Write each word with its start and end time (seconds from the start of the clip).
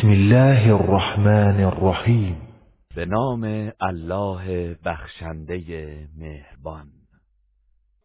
بسم 0.00 0.08
الله 0.08 0.74
الرحمن 0.74 1.64
الرحیم. 1.64 2.36
به 2.96 3.04
نام 3.04 3.72
الله 3.82 4.76
بخشنده 4.86 5.98
مهربان. 6.18 6.86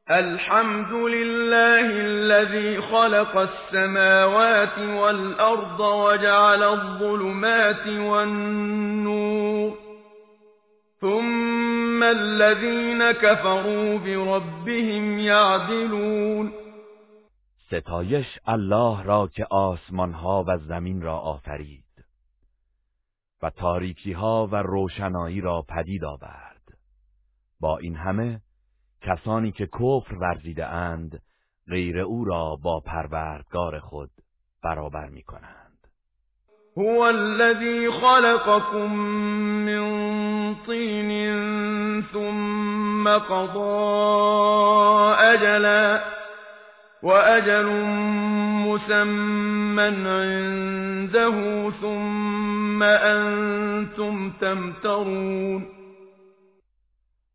الحمد 0.09 0.93
لله 0.93 1.87
الذي 1.91 2.81
خلق 2.81 3.37
السماوات 3.37 4.77
والأرض 4.77 5.79
وجعل 5.79 6.63
الظلمات 6.63 7.87
والنور. 7.87 9.73
ثم 11.01 12.03
الذين 12.03 13.11
كفروا 13.11 13.97
بربهم 13.97 15.19
يعدلون. 15.19 16.51
ستایش 17.67 18.39
الله 18.47 19.03
را 19.03 19.27
که 19.27 19.45
آسمان 19.51 20.13
ها 20.13 20.45
و 20.47 20.57
زمین 20.57 21.01
را 21.01 21.17
آفرید. 21.17 21.84
و 23.45 23.49
تاریکی 23.49 24.11
ها 24.11 24.47
و 24.51 24.55
روشنایی 24.55 25.41
را 25.41 25.65
پدید 25.69 26.05
آورد. 26.05 26.61
با 27.59 27.77
این 27.77 27.95
همه 27.95 28.41
کسانی 29.01 29.51
که 29.51 29.67
کفر 29.67 30.15
ورزیده 30.15 30.65
اند 30.65 31.21
غیر 31.67 31.99
او 31.99 32.25
را 32.25 32.55
با 32.55 32.79
پروردگار 32.79 33.79
خود 33.79 34.09
برابر 34.63 35.09
می 35.09 35.23
کنند 35.23 35.87
هو 36.77 36.99
الذي 36.99 37.91
خلقكم 37.91 38.95
من 39.65 40.55
طین 40.65 42.03
ثم 42.13 43.17
قضى 43.17 43.59
اجلا. 45.19 45.99
وأجل 47.05 47.65
مسمى 48.65 49.81
عنده 49.81 51.71
ثم 51.81 52.81
انتم 52.81 54.31
تمترون. 54.39 55.67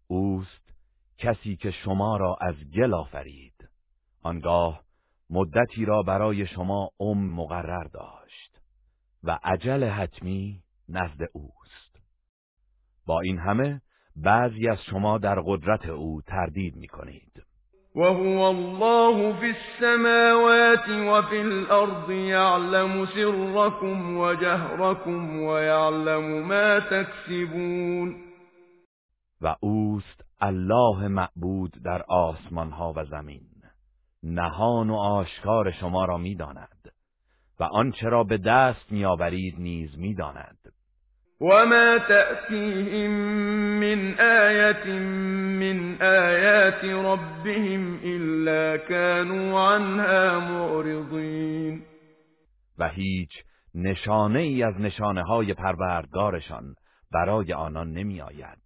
اوست 0.06 0.72
کسی 1.19 1.56
که 1.56 1.70
شما 1.70 2.17
را 2.17 2.36
از 2.41 2.55
گل 2.75 2.94
آفرید. 2.94 3.69
آنگاه 4.22 4.81
مدتی 5.31 5.84
را 5.84 6.03
برای 6.03 6.47
شما 6.47 6.91
ام 7.00 7.34
مقرر 7.34 7.84
داشت 7.84 8.59
و 9.25 9.39
عجل 9.44 9.84
حتمی 9.84 10.62
نزد 10.89 11.22
اوست. 11.33 12.00
با 13.06 13.20
این 13.20 13.39
همه 13.39 13.81
بعضی 14.16 14.69
از 14.69 14.78
شما 14.91 15.19
در 15.19 15.41
قدرت 15.41 15.87
او 15.87 16.22
تردید 16.22 16.77
می 16.77 16.89
کنید 16.89 17.50
وهو 17.94 18.50
الله 18.50 19.41
في 19.41 19.50
السماوات 19.50 20.88
وفي 20.88 21.41
الأرض 21.41 22.10
يعلم 22.10 23.06
سركم 23.06 24.16
وجهركم 24.16 25.42
ويعلم 25.42 26.48
ما 26.48 26.78
تكسبون. 26.78 28.16
و 29.41 29.55
اوست 29.60 30.24
الله 30.42 31.08
معبود 31.08 31.70
در 31.84 32.02
آسمان 32.08 32.70
ها 32.70 32.92
و 32.97 33.05
زمین. 33.05 33.50
نهان 34.22 34.91
و 34.91 34.94
آشکار 34.94 35.70
شما 35.70 36.04
را 36.04 36.16
می‌داند 36.16 36.92
و 37.60 37.64
آنچه 37.64 38.08
را 38.08 38.25
به 38.25 38.38
دست 38.38 38.92
میآورید 38.92 39.54
نیز 39.58 39.98
می‌داند. 39.98 40.58
وما 41.41 41.98
تأتيهم 41.98 43.10
من 43.80 44.20
آية 44.20 44.98
من 45.60 46.02
آيات 46.02 46.84
ربهم 46.84 48.00
إلا 48.05 48.77
كانوا 48.77 49.60
عنها 49.60 50.38
معرضين. 50.38 51.82
و 52.78 52.88
هیچ 52.88 53.30
نشانه 53.74 54.41
ای 54.41 54.62
از 54.62 54.80
نشانه 54.80 55.22
های 55.22 55.55
پروردگارشان 55.55 56.74
برای 57.12 57.52
آنان 57.52 57.92
نمی 57.92 58.20
آید 58.20 58.58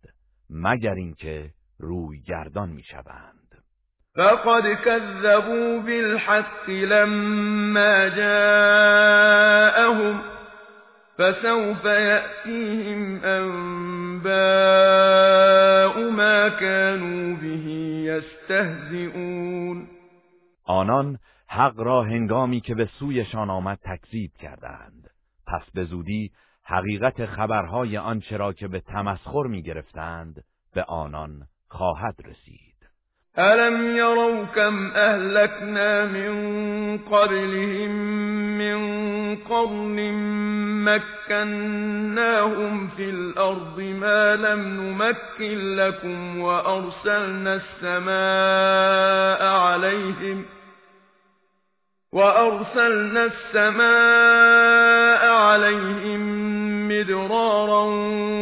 مگر 0.50 0.94
اینکه 0.94 1.50
روی 1.78 2.20
گردان 2.20 2.69
می 2.69 2.83
شوند 2.83 3.44
فقد 4.16 4.75
كذبوا 4.84 5.78
بالحق 5.78 6.70
لما 6.70 8.09
جاءهم 8.09 9.15
فسوف 11.19 11.84
يأتيهم 11.84 13.25
أنباء 13.25 14.34
ما 16.10 16.48
كانوا 16.48 17.36
به 17.36 17.66
يستهزئون. 18.06 19.88
آنان 20.64 21.19
حق 21.48 21.80
را 21.80 22.02
هنگامی 22.02 22.60
که 22.60 22.75
به 22.75 22.88
سویشان 22.98 23.50
آمد 23.50 23.78
تکذیب 23.82 24.30
کردند. 24.41 25.10
پس 25.47 25.70
به 25.75 25.84
زودی 25.84 26.30
حقیقت 26.64 27.26
خبرهای 27.26 27.96
آنچه 27.96 28.36
را 28.36 28.52
که 28.52 28.69
به 28.69 28.81
تمسخر 28.81 29.46
می 29.46 29.62
گرفتند 29.62 30.44
به 30.75 30.82
آنان 30.82 31.42
خواهد 31.69 32.14
رسید. 32.25 32.63
ألم 33.39 33.97
يروا 33.97 34.45
كم 34.45 34.91
أهلكنا 34.91 36.05
من 36.05 36.34
قبلهم 36.99 37.91
من 38.59 39.37
قرن 39.37 40.12
مكناهم 40.84 42.89
في 42.97 43.11
الأرض 43.11 43.81
ما 43.81 44.37
لم 44.37 44.61
نمكن 44.61 45.77
لكم 45.77 46.41
وأرسلنا 46.41 47.61
السماء 47.83 49.47
عليهم 49.47 50.44
وأرسلنا 52.12 53.25
السماء 53.25 55.33
عليهم 55.33 56.44
مدرارا 56.89 57.84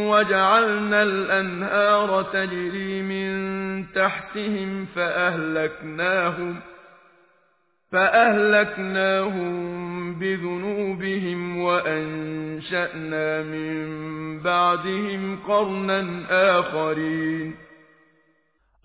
وجعلنا 0.09 1.03
الأنهار 1.03 2.23
تجري 2.33 3.01
من 3.01 3.62
تحتهم 3.95 4.85
فأهلكناهم 4.85 6.61
فأهلكناهم 7.91 9.53
بذنوبهم 10.19 11.57
وأنشأنا 11.57 13.43
من 13.43 13.83
بعدهم 14.39 15.35
قرنا 15.35 16.25
آخرين 16.59 17.53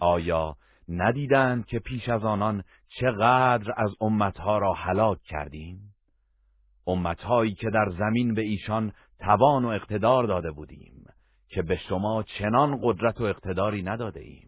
آیا 0.01 0.57
ندیدند 0.89 1.67
که 1.67 1.79
پیش 1.79 2.09
از 2.09 2.25
آنان 2.25 2.65
چقدر 2.89 3.73
از 3.77 3.91
امتها 4.01 4.59
را 4.59 4.73
هلاک 4.73 5.19
کردیم؟ 5.23 5.81
امتهایی 6.87 7.55
که 7.55 7.71
در 7.71 7.91
زمین 7.99 8.35
به 8.35 8.43
ایشان 8.43 8.93
توان 9.21 9.65
و 9.65 9.69
اقتدار 9.69 10.27
داده 10.27 10.51
بودیم 10.51 11.05
که 11.49 11.63
به 11.63 11.77
شما 11.77 12.23
چنان 12.23 12.81
قدرت 12.83 13.21
و 13.21 13.25
اقتداری 13.25 13.83
نداده 13.83 14.21
ایم 14.21 14.48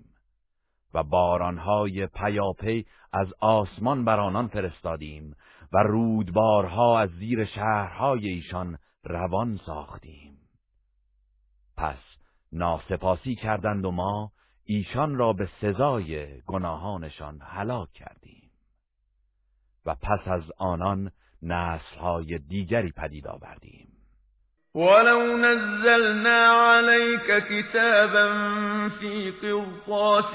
و 0.95 1.03
بارانهای 1.03 2.07
پیاپی 2.07 2.87
از 3.13 3.29
آسمان 3.41 4.05
بر 4.05 4.21
آنان 4.21 4.49
فرستادیم 4.49 5.37
و 5.73 5.79
رودبارها 5.79 6.99
از 7.01 7.11
زیر 7.11 7.45
شهرهای 7.45 8.29
ایشان 8.29 8.79
روان 9.05 9.61
ساختیم. 9.67 10.39
پس 11.77 11.99
ناسپاسی 12.53 13.35
کردند 13.35 13.85
و 13.85 13.91
ما 13.91 14.33
ایشان 14.65 15.17
را 15.17 15.33
به 15.33 15.49
سزای 15.61 16.41
گناهانشان 16.43 17.41
هلاک 17.43 17.93
کردیم. 17.93 18.51
و 19.87 19.95
پس 19.95 20.29
از 20.29 20.43
آنان 20.59 21.11
نسلهای 21.43 22.39
دیگری 22.39 22.93
پدید 22.93 23.27
آوردیم. 23.27 23.90
ولو 24.75 25.37
نزلنا 25.37 26.47
عليك 26.47 27.45
كتابا 27.49 28.29
في 28.89 29.31
قرطاس 29.31 30.35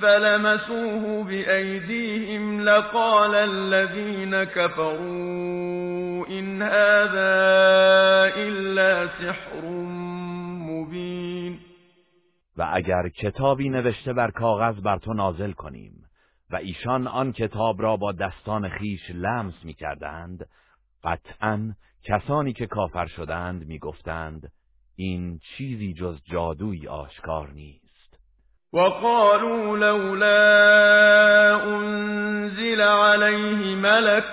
فلمسوه 0.00 1.24
بأيديهم 1.24 2.60
لقال 2.60 3.34
الذين 3.34 4.44
كفروا 4.44 6.26
إن 6.28 6.62
هذا 6.62 7.32
إلا 8.36 9.06
سحر 9.06 9.64
مبين. 10.70 11.58
و 12.56 12.62
اگر 12.72 13.08
کتابی 13.08 13.68
نوشته 13.68 14.12
بر 14.12 14.30
کاغذ 14.30 14.80
بر 14.80 14.98
تو 14.98 15.12
نازل 15.12 15.52
کنیم 15.52 15.92
و 16.50 16.56
ایشان 16.56 17.06
آن 17.06 17.32
کتاب 17.32 17.82
را 17.82 17.96
با 17.96 18.12
دستان 18.12 18.68
خیش 18.68 19.10
لمس 19.10 19.64
می 19.64 19.74
کردند 19.74 20.46
قطعا 21.04 21.74
کسانی 22.04 22.52
که 22.52 22.66
کافر 22.66 23.06
شدند 23.06 23.66
می‌گفتند 23.66 24.52
این 24.96 25.38
چیزی 25.38 25.92
جز 25.92 26.18
جادوی 26.32 26.88
آشکار 26.88 27.50
نیست. 27.50 28.18
وقالوا 28.72 29.76
لولا 29.76 31.60
انزل 31.64 32.80
عليه 32.80 33.76
ملك 33.76 34.24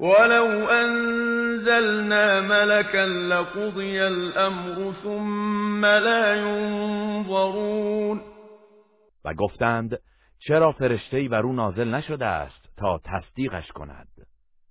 ولو 0.00 0.68
انزلنا 0.68 2.40
ملكا 2.40 3.04
لقضي 3.06 3.98
الامر 3.98 4.92
ثم 5.02 5.84
لا 5.84 6.36
ينظرون. 6.36 8.20
و 9.24 9.34
گفتند 9.34 9.98
چرا 10.38 10.72
فرشته‌ای 10.72 11.28
بر 11.28 11.42
او 11.42 11.52
نازل 11.52 11.94
نشده 11.94 12.26
است 12.26 12.76
تا 12.76 13.00
تصدیقش 13.04 13.68
کند؟ 13.68 14.08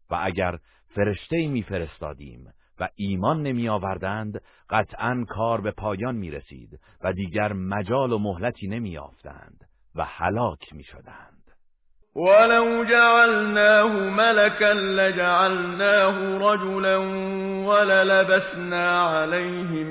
و 0.09 0.19
اگر 0.21 0.57
فرشته 0.95 1.47
میفرستادیم 1.47 2.53
و 2.79 2.89
ایمان 2.95 3.43
نمی 3.43 3.69
آوردند 3.69 4.41
قطعا 4.69 5.25
کار 5.29 5.61
به 5.61 5.71
پایان 5.71 6.15
می 6.15 6.31
رسید 6.31 6.79
و 7.03 7.13
دیگر 7.13 7.53
مجال 7.53 8.11
و 8.11 8.17
مهلتی 8.17 8.67
نمی 8.67 8.97
آفتند 8.97 9.65
و 9.95 10.05
هلاک 10.05 10.73
می 10.73 10.83
شدند. 10.83 11.39
ولو 12.15 12.85
جعلناه 12.85 13.91
ملكا 13.93 14.71
لجعلناه 14.71 16.37
رجلا 16.37 17.01
وللبسنا 17.67 19.09
عليهم 19.09 19.87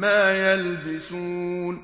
ما 0.00 0.30
يلبسون 0.30 1.80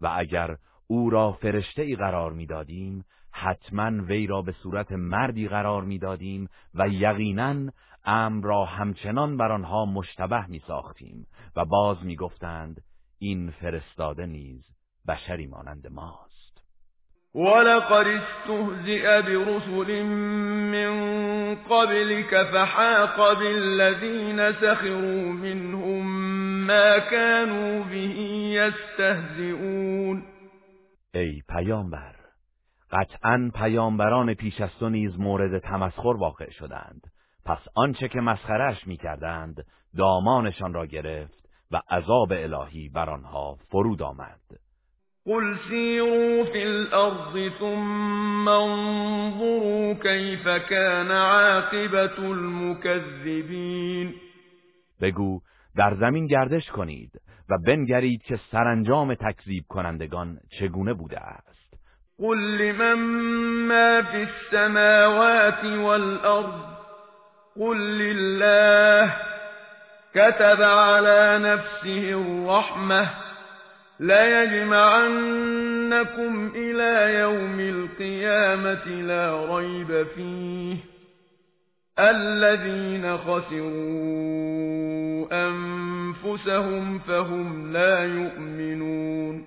و 0.00 0.10
اگر 0.16 0.56
او 0.86 1.10
را 1.10 1.32
فرشته 1.32 1.82
ای 1.82 1.96
قرار 1.96 2.32
می‌دادیم 2.32 3.04
حتما 3.40 4.04
وی 4.04 4.26
را 4.26 4.42
به 4.42 4.52
صورت 4.52 4.92
مردی 4.92 5.48
قرار 5.48 5.82
می‌دادیم 5.82 6.48
و 6.74 6.88
یقینا 6.88 7.72
امر 8.04 8.44
را 8.44 8.64
همچنان 8.64 9.36
بر 9.36 9.52
آنها 9.52 9.84
مشتبه 9.84 10.46
می 10.46 10.58
ساختیم 10.66 11.26
و 11.56 11.64
باز 11.64 12.04
می 12.04 12.16
گفتند 12.16 12.80
این 13.18 13.50
فرستاده 13.50 14.26
نیز 14.26 14.64
بشری 15.08 15.46
مانند 15.46 15.86
ماست. 15.92 16.38
ولقد 17.34 18.06
استهزئ 18.06 19.22
برسل 19.22 20.02
من 20.72 21.54
قبلك 21.54 22.44
فحاق 22.52 23.38
بالذين 23.38 24.52
سخروا 24.52 25.32
منهم 25.32 26.06
ما 26.66 26.98
كانوا 27.10 27.84
به 27.84 27.98
يستهزئون 28.58 30.22
ای 31.14 31.42
پیامبر 31.48 32.17
قطعا 32.90 33.50
پیامبران 33.54 34.34
پیش 34.34 34.60
از 34.60 34.70
تو 34.80 34.88
نیز 34.88 35.18
مورد 35.20 35.58
تمسخر 35.58 36.16
واقع 36.16 36.50
شدند. 36.50 37.00
پس 37.44 37.58
آنچه 37.74 38.08
که 38.08 38.20
مسخرش 38.20 38.86
می‌کردند 38.86 39.64
دامانشان 39.96 40.74
را 40.74 40.86
گرفت 40.86 41.48
و 41.70 41.80
عذاب 41.90 42.32
الهی 42.32 42.88
بر 42.88 43.10
آنها 43.10 43.56
فرود 43.70 44.02
آمد. 44.02 44.40
قل 45.24 45.56
سیروا 45.68 46.44
فی 46.52 46.62
الارض 46.62 47.52
ثم 47.58 48.48
انظروا 48.48 49.94
کیف 49.94 50.44
کان 50.44 51.10
عاقبت 51.10 52.18
المکذبین. 52.18 54.14
بگو 55.00 55.40
در 55.76 55.96
زمین 56.00 56.26
گردش 56.26 56.70
کنید 56.70 57.20
و 57.50 57.58
بنگرید 57.66 58.22
که 58.22 58.40
سرانجام 58.50 59.14
تکذیب 59.14 59.64
کنندگان 59.68 60.38
چگونه 60.60 60.94
بوده 60.94 61.20
است. 61.20 61.47
قل 62.22 62.58
لمن 62.58 62.98
ما 63.68 64.02
فی 64.02 64.22
السماوات 64.22 65.64
والارض 65.64 66.60
قل 67.60 67.76
لله 67.76 69.14
كتب 70.14 70.62
على 70.62 71.38
نفسه 71.42 72.10
الرحمة 72.12 73.08
ليجمعنكم 75.18 76.52
إلى 76.54 77.18
يوم 77.18 77.60
القيامة 77.60 78.86
لا 78.86 79.56
ريب 79.56 80.06
فيه 80.16 80.76
الذين 81.98 83.18
خسروا 83.18 84.48
أنفسهم 85.32 86.98
فهم 86.98 87.72
لا 87.72 88.04
يؤمنون 88.04 89.46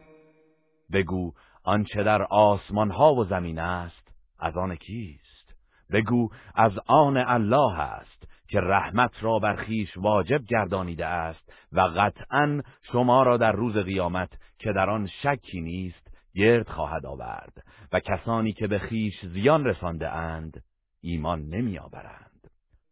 آنچه 1.63 2.03
در 2.03 2.23
آسمان 2.23 2.91
ها 2.91 3.13
و 3.13 3.25
زمین 3.25 3.59
است 3.59 4.11
از 4.39 4.57
آن 4.57 4.75
کیست؟ 4.75 5.55
بگو 5.91 6.29
از 6.55 6.71
آن 6.87 7.17
الله 7.17 7.79
است 7.79 8.27
که 8.47 8.59
رحمت 8.59 9.11
را 9.21 9.39
بر 9.39 9.55
خیش 9.55 9.97
واجب 9.97 10.45
گردانیده 10.45 11.05
است 11.05 11.53
و 11.71 11.81
قطعا 11.81 12.61
شما 12.91 13.23
را 13.23 13.37
در 13.37 13.51
روز 13.51 13.77
قیامت 13.77 14.29
که 14.59 14.73
در 14.73 14.89
آن 14.89 15.07
شکی 15.07 15.61
نیست 15.61 16.11
گرد 16.35 16.67
خواهد 16.67 17.05
آورد 17.05 17.63
و 17.93 17.99
کسانی 17.99 18.53
که 18.53 18.67
به 18.67 18.79
خیش 18.79 19.25
زیان 19.25 19.65
رسانده 19.65 20.09
اند 20.09 20.63
ایمان 21.01 21.41
نمی 21.41 21.79
آورند. 21.79 22.31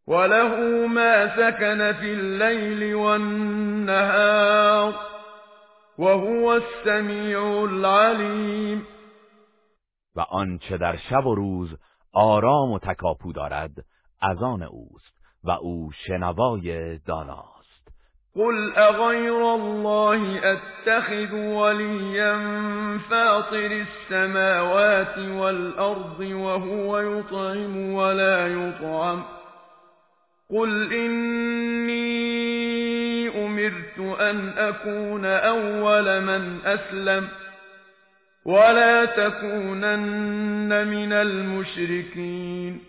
وله 0.07 0.88
ما 0.88 1.27
سکن 1.36 1.94
فی 1.94 2.10
اللیل 2.10 2.94
والنهار 2.94 4.58
وهو 6.00 6.48
السمیع 6.48 7.44
العلیم 7.44 8.88
و 10.16 10.19
آنچه 10.22 10.78
در 10.78 10.98
شب 10.98 11.25
و 11.25 11.36
روز 11.36 11.78
آرام 12.13 12.72
و 12.72 12.80
تکاپو 12.80 13.34
دارد 13.34 13.72
از 14.22 14.44
آن 14.44 14.63
اوست 14.63 15.13
و 15.44 15.51
او 15.51 15.92
شنوای 16.07 16.98
داناست. 16.98 17.88
قل 18.36 18.72
اغیر 18.75 19.34
الله 19.34 20.42
اتخذ 20.46 21.34
ولیا 21.34 22.40
فاطر 23.10 23.86
السماوات 23.86 25.18
والارض 25.18 26.19
وهو 26.19 27.00
يطعم 27.00 27.94
ولا 27.94 28.48
يطعم 28.48 29.25
قل 30.50 30.94
إني 30.94 32.49
أمرت 33.67 34.19
أن 34.21 34.50
أكون 34.50 35.25
أول 35.25 36.25
من 36.25 36.59
أسلم 36.65 37.29
ولا 38.45 39.06
تكونن 39.06 40.88
من 40.88 41.13
المشركین 41.13 42.79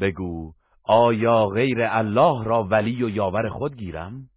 بگو 0.00 0.52
آیا 0.84 1.46
غیر 1.46 1.82
الله 1.82 2.44
را 2.44 2.64
ولی 2.70 3.02
و 3.02 3.08
یاور 3.08 3.48
خود 3.48 3.76
گیرم؟ 3.76 4.28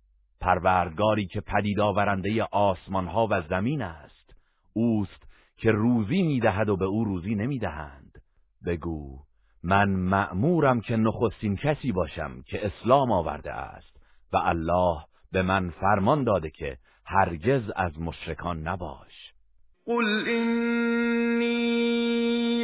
پروردگاری 0.41 1.25
که 1.25 1.41
پدید 1.41 1.79
آورنده 1.79 2.43
آسمان 2.51 3.07
ها 3.07 3.27
و 3.31 3.41
زمین 3.41 3.81
است 3.81 4.35
اوست 4.73 5.23
که 5.57 5.71
روزی 5.71 6.21
می‌دهد 6.21 6.69
و 6.69 6.77
به 6.77 6.85
او 6.85 7.03
روزی 7.03 7.35
نمی‌دهند. 7.35 8.11
بگو 8.65 9.19
من 9.63 9.89
مأمورم 9.89 10.81
که 10.81 10.95
نخستین 10.97 11.55
کسی 11.55 11.91
باشم 11.91 12.41
که 12.45 12.65
اسلام 12.65 13.11
آورده 13.11 13.51
است 13.51 13.97
و 14.33 14.37
الله 14.37 14.97
به 15.33 15.41
من 15.41 15.69
فرمان 15.69 16.23
داده 16.23 16.49
که 16.49 16.77
هرگز 17.05 17.71
از 17.75 17.99
مشرکان 17.99 18.67
نباش. 18.67 19.33
قل 19.85 20.27
إني 20.27 21.63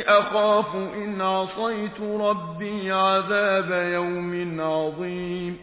أخاف 0.08 0.76
إن 0.76 1.22
عصيت 1.22 2.02
ربي 2.02 2.90
عذاب 2.90 3.72
يوم 3.72 4.62
عظیم 4.62 5.60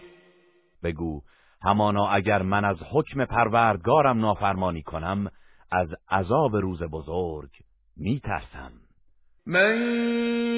بگو 0.82 1.22
همانا 1.62 2.08
اگر 2.08 2.42
من 2.42 2.64
از 2.64 2.76
حکم 2.92 3.24
پروردگارم 3.24 4.20
نافرمانی 4.20 4.82
کنم 4.82 5.30
از 5.72 5.88
عذاب 6.10 6.56
روز 6.56 6.82
بزرگ 6.82 7.50
میترسم. 7.96 8.72
من 9.46 9.76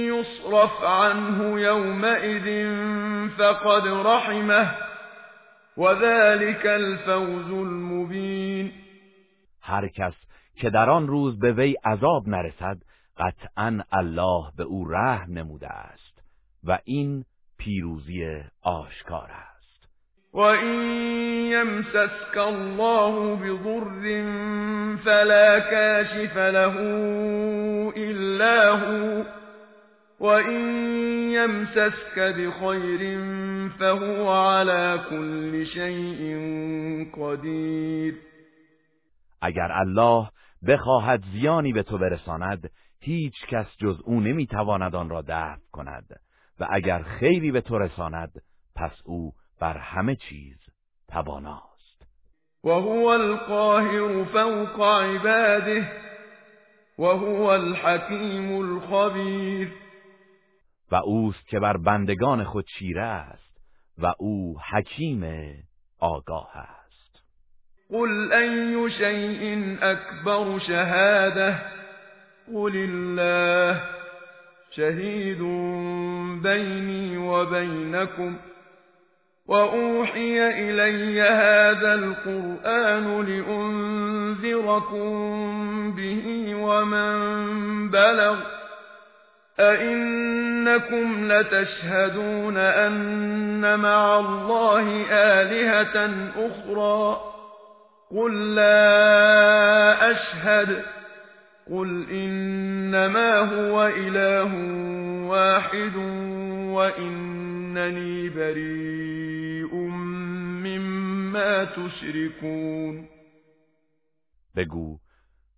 یصرف 0.09 0.85
عنه 0.85 1.61
یومئذ 1.61 2.47
فقد 3.39 3.89
رحمه. 3.89 4.88
وذلك 5.79 6.67
الفوز 6.67 7.51
المبین 7.51 8.73
هر 9.63 9.89
کس 9.89 10.15
که 10.57 10.71
در 10.71 10.91
آن 10.91 11.07
روز 11.07 11.39
به 11.39 11.53
وی 11.53 11.75
عذاب 11.85 12.29
نرسد 12.29 12.79
قطعا 13.19 13.81
الله 13.93 14.45
به 14.57 14.65
او 14.65 14.89
رحم 14.89 15.33
نموده 15.33 15.69
است 15.69 16.23
و 16.65 16.79
این 16.85 17.25
پیروزی 17.59 18.43
آشکار 18.63 19.31
است. 19.31 19.89
و 20.35 20.39
این 20.39 20.83
یمسسک 21.53 22.37
الله 22.37 23.37
بضر 23.37 24.17
فلا 25.05 25.61
کاشف 25.61 26.37
له 26.37 26.77
الا 27.97 28.77
هو 28.77 29.25
و 30.21 30.27
این 30.27 31.31
یمسسک 31.31 32.15
بخیر 32.15 33.19
فهو 33.79 34.33
على 34.33 34.99
كل 35.11 35.65
شيء 35.65 36.37
قدیر 37.15 38.15
اگر 39.41 39.73
الله 39.73 40.29
بخواهد 40.69 41.25
زیانی 41.33 41.73
به 41.73 41.83
تو 41.83 41.99
برساند 41.99 42.71
هیچ 43.01 43.35
کس 43.49 43.67
جز 43.79 44.01
او 44.05 44.21
نمی‌تواند 44.21 44.95
آن 44.95 45.09
را 45.11 45.23
دفع 45.23 45.71
کند. 45.73 46.21
و 46.61 46.67
اگر 46.71 47.03
خیری 47.03 47.53
به 47.53 47.61
تو 47.61 47.79
رساند 47.79 48.43
پس 48.77 48.93
او 49.05 49.33
بر 49.61 49.79
همه 49.79 50.17
چیز 50.17 50.59
تواناست. 51.09 52.07
و 52.65 52.69
هو 52.69 53.07
القاهر 53.07 54.25
فوق 54.25 54.81
عباده 54.81 55.93
و 56.99 57.05
هو 57.05 57.43
الحکیم 57.43 58.53
الخبیر 58.53 59.88
و 60.91 60.97
اوست 60.97 61.49
که 61.49 61.61
بر 61.61 61.77
بندگان 61.77 62.45
خود 62.45 62.65
چیره 62.79 63.03
است 63.03 63.61
و 63.99 64.13
او 64.19 64.57
حکیم 64.71 65.25
آگاه 65.99 66.51
است. 66.57 67.23
قل 67.91 68.33
أي 68.33 68.91
شيء 68.91 69.77
أكبر 69.83 70.59
شهادة؟ 70.59 71.59
قل 72.55 72.77
الله 72.77 73.81
شهيد 74.71 75.43
بيني 76.43 77.17
وبينكم. 77.17 78.37
وأوحي 79.47 80.49
إلي 80.49 81.23
هذا 81.23 81.95
القرآن 81.95 83.27
لأنذركم 83.27 85.09
به 85.97 86.55
ومن 86.55 87.91
بلغ 87.91 88.58
أئنكم 89.61 91.33
لتشهدون 91.33 92.57
أن 92.57 93.79
مع 93.79 94.19
الله 94.19 95.07
آلهة 95.11 95.97
أخرى؟ 96.37 97.21
قل 98.11 98.55
لا 98.55 100.11
أشهد. 100.11 100.85
قل 101.71 102.11
إنما 102.11 103.39
هو 103.39 103.87
إله 103.87 104.55
واحد 105.29 105.97
وإنني 106.75 108.29
بريء 108.29 109.75
مما 110.65 111.65
تشركون. 111.65 113.09
بگو 114.57 114.99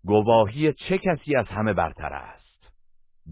گواهی 0.04 0.72
چه 0.72 0.98
کسی 0.98 1.36
از 1.36 1.46
همه 1.48 1.72
برتر 1.72 2.12
است؟ 2.12 2.39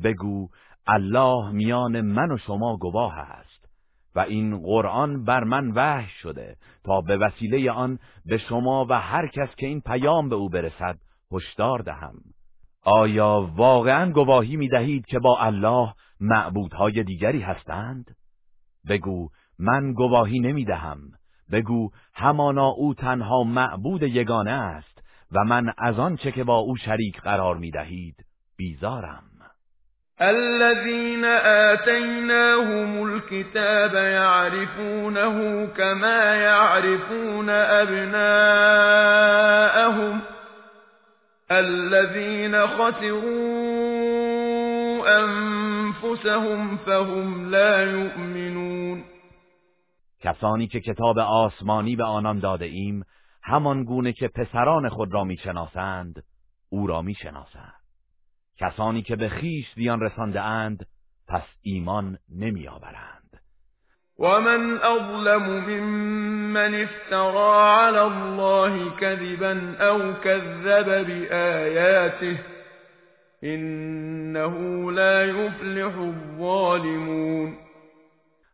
بگو 0.05 0.49
الله 0.87 1.51
میان 1.51 2.01
من 2.01 2.33
و 2.33 2.39
شما 2.39 2.77
گواه 2.77 3.19
است 3.19 3.69
و 4.15 4.21
این 4.21 4.59
قرآن 4.59 5.25
بر 5.25 5.45
من 5.45 5.71
وحی 5.75 6.09
شده 6.23 6.57
تا 6.85 7.01
به 7.01 7.17
وسیله 7.17 7.71
آن 7.71 7.99
به 8.27 8.39
شما 8.39 8.87
و 8.91 9.01
هر 9.01 9.27
کس 9.27 9.49
که 9.57 9.67
این 9.67 9.81
پیام 9.81 10.29
به 10.29 10.37
او 10.37 10.49
برسد 10.49 10.99
هشدار 11.33 11.79
دهم. 11.79 12.15
آیا 12.83 13.51
واقعا 13.57 14.13
گواهی 14.13 14.57
می 14.57 14.69
دهید 14.69 15.07
که 15.07 15.19
با 15.19 15.39
الله 15.39 15.95
معبودهای 16.21 17.03
دیگری 17.03 17.41
هستند؟ 17.41 18.17
بگو 18.89 19.29
من 19.59 19.93
گواهی 19.93 20.41
نمی 20.41 20.65
دهم 20.65 20.99
بگو 21.53 21.91
همانا 22.15 22.67
او 22.67 22.95
تنها 22.95 23.43
معبود 23.43 24.03
یگانه 24.03 24.51
است 24.51 25.03
و 25.33 25.45
من 25.45 25.73
از 25.79 25.99
آنچه 25.99 26.33
که 26.33 26.45
با 26.45 26.57
او 26.57 26.77
شریک 26.77 27.21
قرار 27.21 27.57
می 27.57 27.71
دهید 27.71 28.17
بیزارم. 28.57 29.28
الذين 30.21 31.25
آتيناهم 31.75 33.03
الكتاب 33.05 33.95
يعرفونه 33.95 35.67
كما 35.67 36.35
يعرفون 36.35 37.49
أبناءهم 37.51 38.29
الذين 41.51 42.67
خسروا 42.67 43.59
أنفسهم 45.25 46.77
فهم 46.77 47.51
لا 47.51 47.83
يؤمنون. 47.83 49.05
کسانی 50.21 50.67
که 50.67 50.81
کتاب 50.81 51.19
آسمانی 51.19 51.97
به 51.97 52.05
آنان 52.05 52.39
داده 52.39 52.65
ایم 52.65 53.05
همان 53.43 53.85
گونه 53.85 54.13
که 54.13 54.29
پسران 54.29 54.89
خود 54.89 55.15
را 55.15 55.25
می‌شناسند 55.25 56.23
او 56.71 56.87
را 56.87 57.03
می‌شناسند. 57.03 57.78
کسانی 58.61 59.03
که 59.03 59.17
به 59.17 59.29
خیش 59.29 59.67
زیان 59.75 60.01
رسانده 60.01 60.41
اند 60.41 60.87
پس 61.29 61.43
ایمان 61.63 62.19
نمیآورند 62.35 63.19
ومن 64.19 64.79
أظلم 64.83 65.43
ممن 65.69 66.75
افترى 66.75 67.53
على 67.71 68.01
الله 68.01 68.97
كذبا 68.97 69.77
أو 69.81 70.13
كذب 70.13 71.07
بآياته 71.07 72.39
إنه 73.45 74.93
لا 74.93 75.25
يفلح 75.25 75.99
الظالمون. 75.99 77.57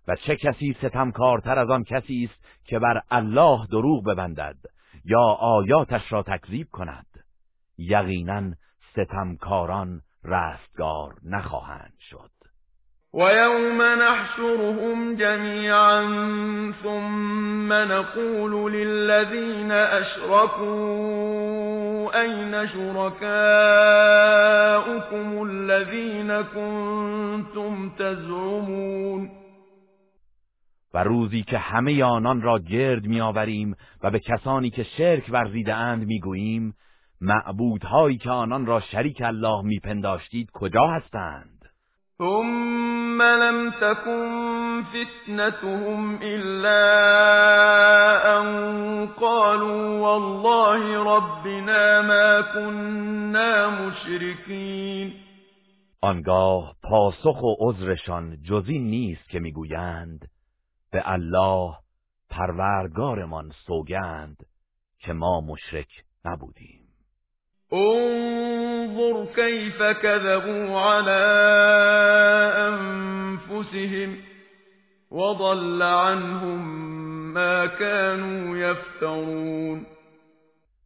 و 0.09 0.17
چه 0.17 0.37
کسی 0.37 0.77
ستمکارتر 0.79 1.59
از 1.59 1.71
آن 1.71 1.85
کسی 1.85 2.31
است 2.31 2.45
که 2.65 2.79
بر 2.79 3.01
الله 3.11 3.67
دروغ 3.67 4.05
ببندد 4.05 4.57
یا 5.05 5.23
آیاتش 5.41 6.13
را 6.13 6.23
تکذیب 6.23 6.67
کند؟ 6.73 7.07
یقینا 7.79 8.53
ستمکاران 8.95 10.01
رستگار 10.25 11.15
نخواهند 11.25 11.95
شد. 12.11 12.31
ويوم 13.13 13.83
نحشرهم 13.83 15.17
جميعا 15.17 16.03
ثم 16.83 17.73
نقول 17.73 18.73
للذين 18.73 19.73
أشركوا 19.73 20.75
أين 22.23 22.69
شركاؤكم 22.69 23.27
الذين 25.43 26.43
كنتم 26.43 27.91
تزعمون؟ 27.91 29.31
و 30.95 31.05
روزی 31.05 31.43
که 31.43 31.59
همه 31.59 32.05
آنان 32.05 32.43
را 32.43 32.59
گرد 32.59 33.07
میآوریم 33.07 33.77
و 34.03 34.11
به 34.11 34.19
کسانی 34.19 34.71
که 34.71 34.83
شرک 34.83 35.25
ورزیده 35.31 35.75
اند 35.75 36.07
می‌گوییم 36.07 36.75
معبودهایی 37.25 38.19
که 38.19 38.31
آنان 38.31 38.67
را 38.67 38.81
شریک 38.81 39.23
الله 39.25 39.63
میپنداشتید 39.63 40.51
کجا 40.53 40.87
هستند؟ 40.87 41.65
ثم 42.19 43.23
لم 43.23 43.71
تكن 43.71 44.83
فتنتهم 44.83 46.19
إلا 46.23 46.81
أن 48.39 49.07
قالوا 49.07 50.01
والله 50.01 51.05
ربنا 51.17 52.03
ما 52.03 52.43
كنا 52.43 53.71
مشركين 53.71 55.13
آنگاه 56.03 56.77
پاسخ 56.83 57.43
و 57.43 57.55
عذرشان 57.61 58.43
جزی 58.43 58.79
نیست 58.79 59.29
که 59.29 59.41
می‌گویند 59.41 60.29
به 60.93 61.03
الله 61.05 61.75
پروردگارمان 62.31 63.53
سوگند 63.67 64.37
که 64.99 65.13
ما 65.13 65.41
مشرک 65.41 65.89
نبودیم. 66.25 66.74
انظر 67.73 69.27
كيف 69.35 69.83
كذبوا 69.83 70.81
على 70.81 71.23
أنفسهم 72.69 74.17
وضل 75.11 75.83
عنهم 75.83 76.85
ما 77.35 77.67
كانوا 77.67 78.57
يفترون. 78.57 79.87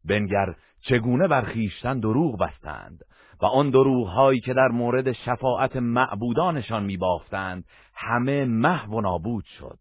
بنگر 0.04 0.54
چگونه 0.80 1.28
بر 1.28 1.44
خویشتن 1.52 2.00
دروغ 2.00 2.38
بستند 2.38 2.99
و 3.42 3.47
آن 3.47 3.70
دروغ 3.70 4.08
هایی 4.08 4.40
که 4.40 4.54
در 4.54 4.68
مورد 4.68 5.12
شفاعت 5.12 5.76
معبودانشان 5.76 6.85
میبافتند 6.85 7.64
همه 7.94 8.44
محو 8.44 8.97
و 8.97 9.00
نابود 9.00 9.44
شد. 9.58 9.78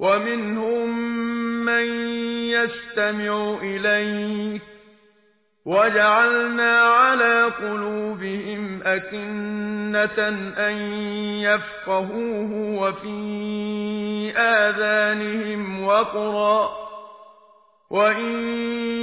و 0.00 0.18
منهم 0.18 0.88
من 1.64 1.84
یستمع 2.50 3.58
الیک 3.62 4.62
وجعلنا 5.68 6.80
على 6.80 7.44
قلوبهم 7.44 8.82
أكنة 8.82 10.28
أن 10.58 10.72
يفقهوه 11.44 12.52
وفي 12.80 14.32
آذانهم 14.36 15.84
وقرا 15.84 16.70
وإن 17.90 18.30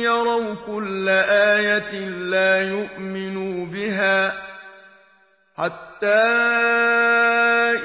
يروا 0.01 0.55
كل 0.67 1.09
آية 1.29 1.99
لا 2.09 2.69
يؤمنوا 2.69 3.65
بها 3.65 4.33
حتى 5.57 5.94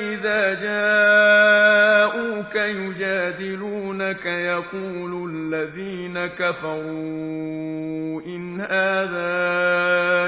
إذا 0.01 0.55
جاءوك 0.55 2.55
يجادلونك 2.55 4.27
يقول 4.27 5.31
الذين 5.31 6.27
كفروا 6.27 8.23
إن 8.27 8.61
هذا 8.61 9.41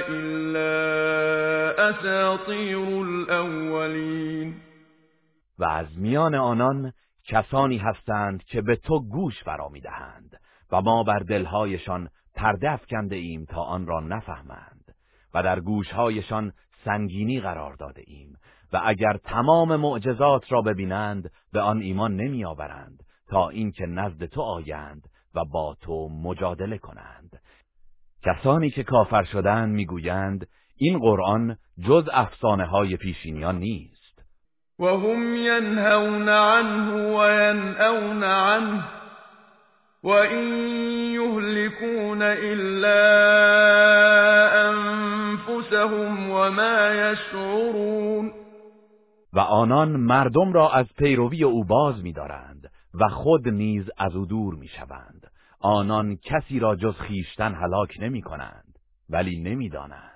إلا 0.08 0.72
أساطير 1.90 3.02
الأولين 3.02 4.54
و 5.58 5.64
از 5.64 5.98
میان 5.98 6.34
آنان 6.34 6.92
کسانی 7.24 7.78
هستند 7.78 8.44
که 8.44 8.62
به 8.62 8.76
تو 8.76 9.00
گوش 9.00 9.44
فرا 9.44 9.68
می‌دهند 9.68 10.40
و 10.72 10.80
ما 10.80 11.02
بر 11.02 11.18
دلهایشان 11.18 12.08
پرده 12.34 12.70
افکنده 12.70 13.16
ایم 13.16 13.44
تا 13.44 13.62
آن 13.62 13.86
را 13.86 14.00
نفهمند 14.00 14.94
و 15.34 15.42
در 15.42 15.60
گوشهایشان 15.60 16.52
سنگینی 16.84 17.40
قرار 17.40 17.74
داده 17.74 18.02
ایم 18.06 18.36
و 18.72 18.80
اگر 18.84 19.16
تمام 19.24 19.76
معجزات 19.76 20.52
را 20.52 20.62
ببینند 20.62 21.30
به 21.52 21.60
آن 21.60 21.80
ایمان 21.80 22.16
نمی 22.16 22.44
آورند 22.44 23.02
تا 23.28 23.48
اینکه 23.48 23.86
نزد 23.86 24.24
تو 24.24 24.40
آیند 24.42 25.02
و 25.34 25.44
با 25.44 25.76
تو 25.80 26.08
مجادله 26.08 26.78
کنند. 26.78 27.40
کسانی 28.24 28.70
که 28.70 28.82
کافر 28.82 29.24
شدند 29.24 29.74
می‌گویند 29.74 30.46
این 30.76 30.98
قرآن 30.98 31.56
جز 31.86 32.08
افسانه 32.12 32.64
های 32.64 32.96
پیشینیان 32.96 33.58
نیست. 33.58 34.02
و 34.78 34.84
هم 34.84 35.36
ینهون 35.36 36.28
عنه 36.28 36.92
و 36.92 37.30
ینأون 37.30 38.24
عنه 38.24 38.84
و 40.04 40.08
این 40.08 40.54
یهلکون 41.12 42.22
الا 42.22 43.22
انفسهم 45.74 46.30
و 46.30 46.50
ما 46.50 46.94
یشعرون 46.94 48.32
و 49.32 49.38
آنان 49.38 49.88
مردم 49.88 50.52
را 50.52 50.70
از 50.70 50.86
پیروی 50.98 51.44
او 51.44 51.64
باز 51.64 52.02
می‌دارند 52.02 52.70
و 52.94 53.08
خود 53.08 53.48
نیز 53.48 53.90
از 53.98 54.16
او 54.16 54.26
دور 54.26 54.54
می‌شوند. 54.54 55.30
آنان 55.60 56.16
کسی 56.16 56.58
را 56.58 56.76
جز 56.76 56.94
خیشتن 56.94 57.54
هلاک 57.54 57.96
نمی 58.00 58.22
کنند 58.22 58.78
ولی 59.10 59.40
نمی‌دانند. 59.40 60.11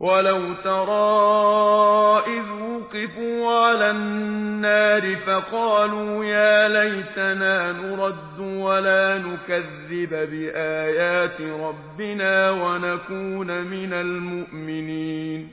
ولو 0.00 0.54
ترى 0.54 2.22
إذ 2.26 2.50
وقفوا 2.50 3.58
على 3.66 3.90
النار 3.90 5.16
فقالوا 5.16 6.24
يا 6.24 6.68
ليتنا 6.68 7.72
نرد 7.72 8.38
ولا 8.40 9.18
نكذب 9.18 10.10
بآيات 10.10 11.40
ربنا 11.40 12.50
ونكون 12.50 13.62
من 13.66 13.92
المؤمنين 13.92 15.50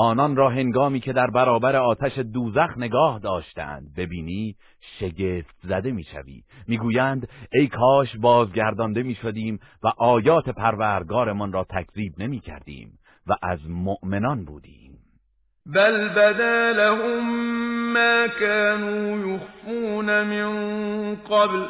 آنان 0.00 0.36
را 0.36 0.50
هنگامی 0.50 1.00
که 1.00 1.12
در 1.12 1.26
برابر 1.26 1.76
آتش 1.76 2.18
دوزخ 2.18 2.78
نگاه 2.78 3.18
داشتند 3.18 3.94
ببینی 3.96 4.56
شگفت 4.98 5.56
زده 5.62 5.92
می‌شوی. 5.92 6.42
می‌گویند 6.68 7.28
ای 7.52 7.66
کاش 7.66 8.16
بازگردانده 8.16 9.02
می‌شدیم 9.02 9.58
و 9.82 9.92
آیات 9.98 10.48
پروردگارمان 10.48 11.52
را 11.52 11.64
تکذیب 11.64 12.12
نمی‌کردیم 12.18 12.98
و 13.26 13.34
از 13.42 13.58
مؤمنان 13.70 14.44
بودیم. 14.44 14.98
بل 15.66 16.08
بدا 16.08 16.70
لهم 16.70 17.92
ما 17.92 18.28
كانوا 18.40 19.34
يخفون 19.34 20.22
من 20.22 21.14
قبل 21.14 21.66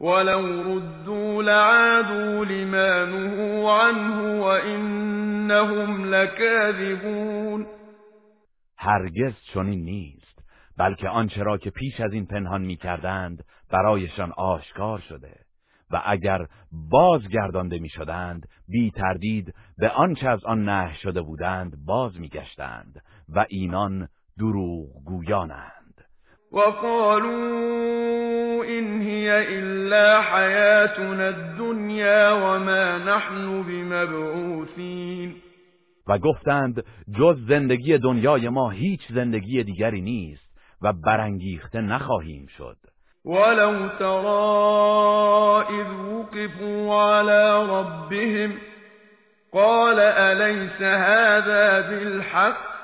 ولو 0.00 0.62
ردوا 0.62 1.42
لعادوا 1.42 2.44
لما 2.44 3.04
نهوا 3.04 3.88
عنه 3.88 4.40
وإنهم 4.40 6.04
لكاذبون 6.14 7.66
هرگز 8.76 9.32
چنین 9.54 9.84
نیست 9.84 10.38
بلکه 10.78 11.08
آنچه 11.08 11.42
را 11.42 11.58
که 11.58 11.70
پیش 11.70 12.00
از 12.00 12.12
این 12.12 12.26
پنهان 12.26 12.62
می 12.62 12.76
کردند 12.76 13.44
برایشان 13.70 14.32
آشکار 14.32 14.98
شده 14.98 15.34
و 15.90 16.02
اگر 16.06 16.46
بازگردانده 16.90 17.78
می 17.78 17.88
شدند 17.88 18.48
بی 18.68 18.90
تردید 18.90 19.54
به 19.78 19.90
آنچه 19.90 20.28
از 20.28 20.44
آن 20.44 20.64
نه 20.64 20.94
شده 20.94 21.22
بودند 21.22 21.84
باز 21.86 22.20
می 22.20 22.28
گشتند 22.28 23.02
و 23.28 23.46
اینان 23.48 24.08
دروغ 24.38 25.04
گویانند 25.04 25.77
وقالوا 26.52 27.98
إن 28.64 29.00
هي 29.00 29.58
إلا 29.58 30.20
حياتنا 30.20 31.28
الدنيا 31.28 32.32
وما 32.32 32.98
نحن 32.98 33.62
بمبعوثين. 33.62 35.34
و 36.08 36.18
گفتند 36.18 36.84
جز 37.18 37.36
زندگی 37.48 37.98
دنیای 37.98 38.48
ما 38.48 38.70
هیچ 38.70 39.00
زندگی 39.14 39.64
دیگری 39.64 40.00
نیست 40.00 40.48
و 40.82 40.92
برانگیخته 40.92 41.80
نخواهیم 41.80 42.46
شد. 42.58 42.76
ولو 43.24 43.88
ترى 43.98 45.64
إذ 45.80 45.86
وقفوا 45.90 47.02
على 47.02 47.66
ربهم 47.70 48.58
قال 49.52 49.98
أليس 49.98 50.82
هذا 50.82 51.80
بالحق؟ 51.80 52.77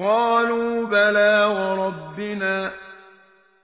قالوا 0.00 0.86
بلى 0.86 1.44
وربنا 1.44 2.70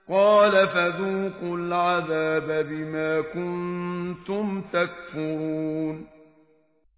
قال 0.07 0.67
فذوقوا 0.67 1.57
العذاب 1.57 2.63
بما 2.69 3.21
كنتم 3.21 4.61
تكفرون. 4.61 6.05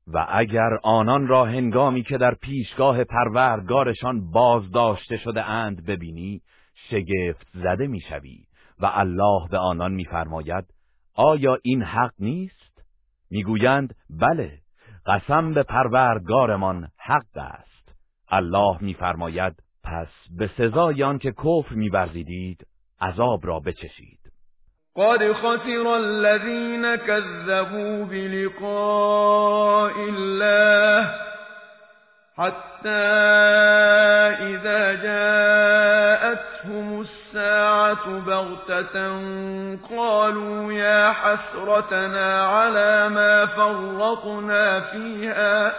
و 0.07 0.25
اگر 0.29 0.77
آنان 0.83 1.27
را 1.27 1.45
هنگامی 1.45 2.03
که 2.03 2.17
در 2.17 2.33
پیشگاه 2.33 3.03
پروردگارشان 3.03 4.31
بازداشته 4.31 5.17
شده 5.17 5.49
اند 5.49 5.85
ببینی 5.85 6.41
شگفت 6.89 7.47
زده 7.53 7.87
می‌شوی 7.87 8.43
و 8.79 8.91
الله 8.93 9.47
به 9.51 9.57
آنان 9.57 9.91
میفرماید 9.91 10.65
آیا 11.15 11.57
این 11.63 11.83
حق 11.83 12.13
نیست؟ 12.19 12.83
می‌گویند 13.31 13.95
بله 14.09 14.51
قسم 15.05 15.53
به 15.53 15.63
پروردگارمان 15.63 16.87
حق 16.97 17.37
است. 17.37 17.68
الله 18.31 18.77
میفرماید 18.81 19.53
پس 19.83 20.07
به 20.37 20.49
سزای 20.57 21.03
آن 21.03 21.19
که 21.19 21.31
کفر 21.31 21.75
می‌ورزیدید 21.75 22.67
عذاب 23.01 23.39
را 23.43 23.59
بچشید. 23.59 24.19
قد 24.95 25.33
خسر 25.33 25.87
الذين 25.87 26.95
كذبوا 26.95 28.05
بلقاء 28.05 29.93
الله 30.09 31.09
حتى 32.37 32.89
إذا 34.39 34.95
جاءتهم 34.95 36.99
الساعة 36.99 38.19
بغتة 38.19 39.19
قالوا 39.97 40.73
يا 40.73 41.11
حسرتنا 41.11 42.47
على 42.47 43.09
ما 43.09 43.45
فرطنا 43.45 44.79
فيها. 44.79 45.73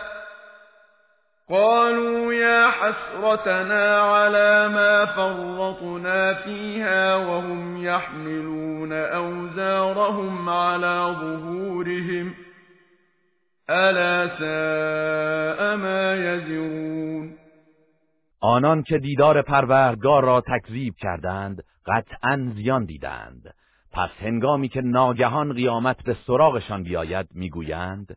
قالوا 1.50 2.34
يا 2.34 2.70
حسرتنا 2.70 4.00
على 4.00 4.68
ما 4.68 5.06
فرطنا 5.06 6.34
فيها 6.34 7.16
وهم 7.16 7.84
يحملون 7.84 8.92
أوزارهم 8.92 10.48
على 10.48 11.16
ظهورهم. 11.20 12.34
ألا 13.70 14.28
ساء 14.38 15.76
ما 15.76 16.14
يزرون. 16.14 17.34
آنان 18.40 18.82
که 18.82 18.98
دیدار 18.98 19.42
پروردگار 19.42 20.24
را 20.24 20.40
تکذیب 20.40 20.94
کردند 21.00 21.62
قطعا 21.86 22.52
زیان 22.54 22.84
دیدند. 22.84 23.54
پس 23.92 24.10
هنگامی 24.20 24.68
که 24.68 24.80
ناگهان 24.80 25.52
قیامت 25.52 26.02
به 26.04 26.16
سراغشان 26.26 26.82
بیاید 26.82 27.26
می‌گویند 27.34 28.16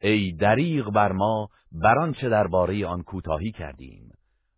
ای 0.00 0.32
دریغ 0.32 0.90
بر 0.90 1.12
ما 1.12 1.48
بر 1.74 1.98
آنچه 1.98 2.28
درباره 2.28 2.86
آن 2.86 3.02
کوتاهی 3.02 3.52
کردیم 3.52 4.12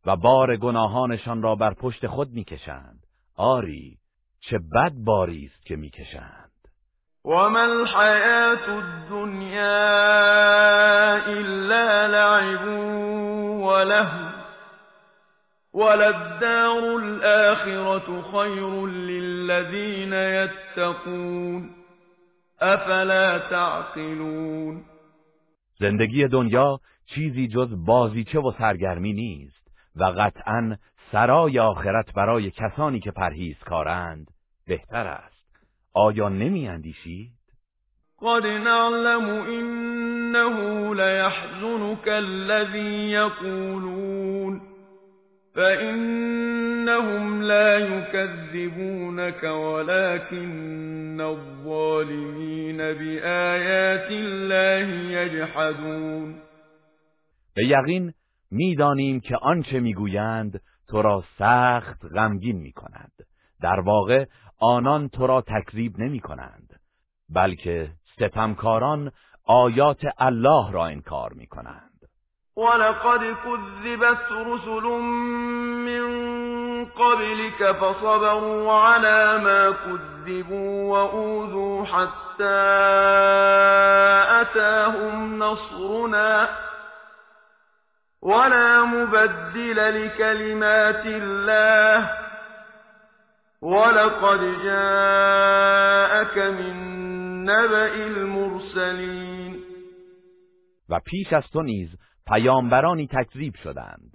و 0.06 0.16
بار 0.16 0.56
گناهانشان 0.56 1.42
را 1.42 1.54
بر 1.54 1.74
پشت 1.74 2.06
خود 2.06 2.30
می‌کشند. 2.30 3.06
آری 3.36 3.98
چه 4.40 4.58
بد 4.58 4.92
باری 5.04 5.46
است 5.46 5.66
که 5.66 5.76
می‌کشند. 5.76 6.50
و 7.24 7.48
من 7.48 7.70
الحیات 7.70 8.68
الدنیا 8.68 9.64
الا 11.26 12.06
لعب 12.06 12.68
وله 13.60 14.10
وللدار 15.74 17.02
الآخرة 17.02 18.22
خير 18.22 18.86
للذين 18.86 20.12
يتقون 20.12 21.70
افلا 22.60 23.38
تعقلون 23.38 24.84
زندگی 25.78 26.28
دنیا 26.28 26.80
چیزی 27.06 27.48
جز 27.48 27.68
بازیچه 27.86 28.38
و 28.38 28.52
سرگرمی 28.58 29.12
نیست 29.12 29.70
و 29.96 30.04
قطعا 30.04 30.76
سرای 31.12 31.58
آخرت 31.58 32.12
برای 32.12 32.50
کسانی 32.50 33.00
که 33.00 33.12
کارند 33.66 34.26
بهتر 34.66 35.06
است 35.06 35.34
آیا 35.92 36.28
نمی 36.28 36.68
اندیشید؟ 36.68 37.30
قد 38.22 38.46
نعلم 38.46 39.28
انه 39.28 40.94
لیحزنك 40.94 42.08
الذي 42.08 43.10
یقولون 43.10 44.60
فإنهم 45.54 47.42
لا 47.42 47.78
يكذبونك 47.78 49.44
ولكن 49.44 51.20
الظالمين 51.20 52.76
بآيات 52.76 54.10
الله 54.10 55.18
يجحدون 55.20 56.40
به 57.56 57.64
یقین 57.64 58.14
می‌دانیم 58.50 59.20
که 59.20 59.36
آنچه 59.36 59.80
می‌گویند 59.80 60.60
تو 60.88 61.02
را 61.02 61.24
سخت 61.38 62.04
غمگین 62.14 62.56
می‌کند. 62.56 63.12
در 63.62 63.80
واقع 63.80 64.24
آنان 64.60 65.08
تو 65.08 65.26
را 65.26 65.40
تکذیب 65.40 65.98
نمی 65.98 66.20
کنند 66.20 66.80
بلکه 67.34 67.90
ستمکاران 68.16 69.12
آیات 69.46 70.00
الله 70.18 70.72
را 70.72 70.86
انکار 70.86 71.32
می 71.32 71.46
کنند 71.46 71.90
ولقد 72.56 73.20
كذبت 73.20 74.32
رسل 74.46 74.86
من 75.88 76.04
قبلك 76.84 77.72
فصبروا 77.72 78.82
على 78.82 79.42
ما 79.44 79.72
كذبوا 79.72 80.90
وأوذوا 80.90 81.84
حتى 81.84 82.44
أتاهم 84.40 85.42
نصرنا. 85.42 86.48
ولا 88.24 88.84
مبدل 88.84 90.04
لكلمات 90.04 91.06
الله 91.06 92.10
ولقد 93.62 94.40
جاءك 94.64 96.38
من 96.38 96.94
نبأ 97.44 97.94
المرسلين 98.06 99.56
و 100.88 101.00
پیش 101.00 101.32
از 101.32 101.44
تو 101.52 101.62
نیز 101.62 101.88
پیامبرانی 102.26 103.06
تکذیب 103.06 103.54
شدند. 103.62 104.10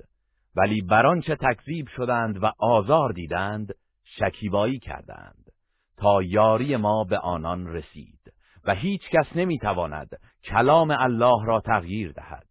ولی 0.56 0.82
بران 0.82 1.22
چه 1.22 1.36
تکذیب 1.36 1.88
شدند 1.88 2.44
و 2.44 2.52
آزار 2.60 3.12
دیدند 3.12 3.74
شکیبایی 4.04 4.80
کردند 4.80 5.46
تا 5.98 6.22
یاری 6.24 6.76
ما 6.76 7.04
به 7.04 7.18
آنان 7.18 7.68
رسید. 7.68 8.20
و 8.66 8.76
هیچ 8.76 9.02
کس 9.12 9.36
نمی‌تواند 9.36 10.10
کلام 10.44 10.92
الله 11.00 11.46
را 11.46 11.62
تغییر 11.62 12.12
دهد. 12.12 12.49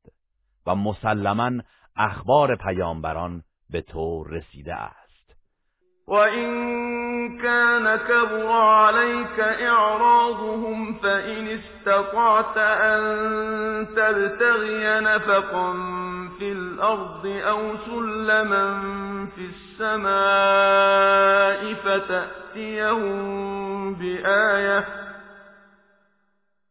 و 0.69 0.75
مسلما 0.75 1.51
اخبار 1.97 2.57
پیامبران 2.57 3.43
به 3.71 3.81
تو 3.81 4.25
رسیده 4.25 4.75
است. 4.75 5.09
و 6.09 6.13
این 6.13 7.39
کان 7.43 7.97
کبر 7.97 8.47
عليك 8.53 9.41
اعراضهم 9.41 10.95
فإن 10.95 11.49
استطعت 11.49 12.57
ان 12.57 13.87
تبتغي 13.87 15.01
نفقا 15.01 15.73
في 16.39 16.53
الارض 16.53 17.27
او 17.27 17.77
سلما 17.87 18.81
في 19.37 19.51
السماء 19.81 20.15
فتأتيهم 21.75 23.15
بآية 23.95 25.08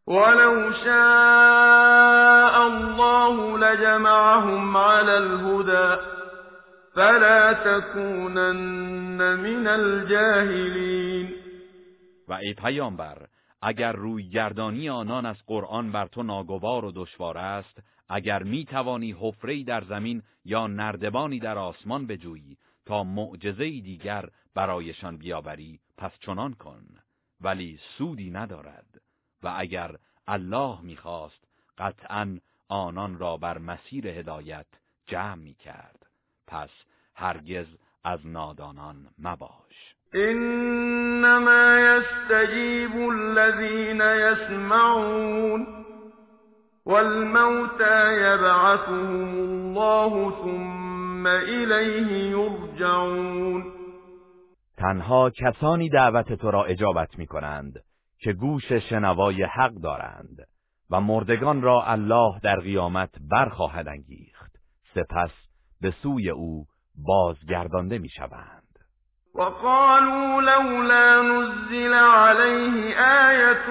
ولو 0.08 0.74
شاء 0.84 2.67
الله 2.67 3.58
لجمعهم 3.58 4.78
على 4.78 5.17
الهدى 5.17 6.02
فلا 6.96 7.54
تكونن 7.54 9.36
من 9.36 9.67
الجاهلین 9.67 11.34
و 12.28 12.34
ای 12.34 12.54
پیامبر 12.54 13.28
اگر 13.62 13.91
روی 13.91 14.30
گردانی 14.30 14.89
آنان 14.89 15.26
از 15.26 15.38
قرآن 15.48 15.91
بر 15.91 16.08
تو 16.08 16.24
ناگوار 16.24 16.86
و 16.86 16.91
دشوار 16.96 17.38
است 17.38 17.80
اگر 18.10 18.43
می 18.43 18.65
توانی 18.65 19.15
حفره 19.22 19.63
در 19.63 19.84
زمین 19.84 20.24
یا 20.46 20.67
نردبانی 20.67 21.39
در 21.39 21.58
آسمان 21.58 22.08
بجویی 22.08 22.58
تا 22.86 23.04
معجزه 23.04 23.63
دیگر 23.63 24.30
برایشان 24.56 25.17
بیاوری 25.17 25.80
پس 25.98 26.12
چنان 26.20 26.54
کن 26.54 26.82
ولی 27.41 27.80
سودی 27.98 28.30
ندارد. 28.30 28.96
و 29.43 29.54
اگر 29.58 29.95
الله 30.28 30.82
می‌خواست 30.82 31.47
قطعا 31.78 32.38
آنان 32.69 33.19
را 33.19 33.38
بر 33.38 33.58
مسیر 33.58 34.08
هدایت 34.08 34.65
جمع 35.08 35.36
می 35.36 35.54
کرد 35.54 36.06
پس 36.47 36.69
هرگز 37.15 37.67
از 38.04 38.28
نادانان 38.28 39.08
مباش. 39.19 39.95
انما 40.13 41.80
يستجيب 41.80 42.95
الذين 42.95 44.02
يسمعون 44.02 45.67
والموتى 46.86 48.13
يبعثهم 48.13 49.39
الله 49.39 50.32
ثم 50.41 51.28
الیه 51.28 52.30
یرجعون. 52.30 53.73
تنها 54.78 55.30
کسانی 55.30 55.89
دعوت 55.89 56.34
تو 56.34 56.52
را 56.52 56.63
اجابت 56.63 57.17
می 57.17 57.28
کنند 57.28 57.84
که 58.19 58.34
گوش 58.34 58.71
شنوای 58.73 59.43
حق 59.43 59.73
دارند 59.73 60.47
و 60.89 61.01
مردگان 61.01 61.62
را 61.62 61.84
الله 61.86 62.39
در 62.43 62.56
قیامت 62.56 63.10
برخواهد 63.32 63.88
انگیخت. 63.88 64.51
سپس 64.95 65.32
به 65.82 65.93
سوی 66.03 66.30
او 66.30 66.65
بازگردانده 66.95 67.97
می 67.97 68.10
شوند 68.10 68.63
وقالوا 69.36 70.41
لولا 70.41 71.21
نزل 71.21 71.93
عليه 71.93 72.95
آية 73.30 73.69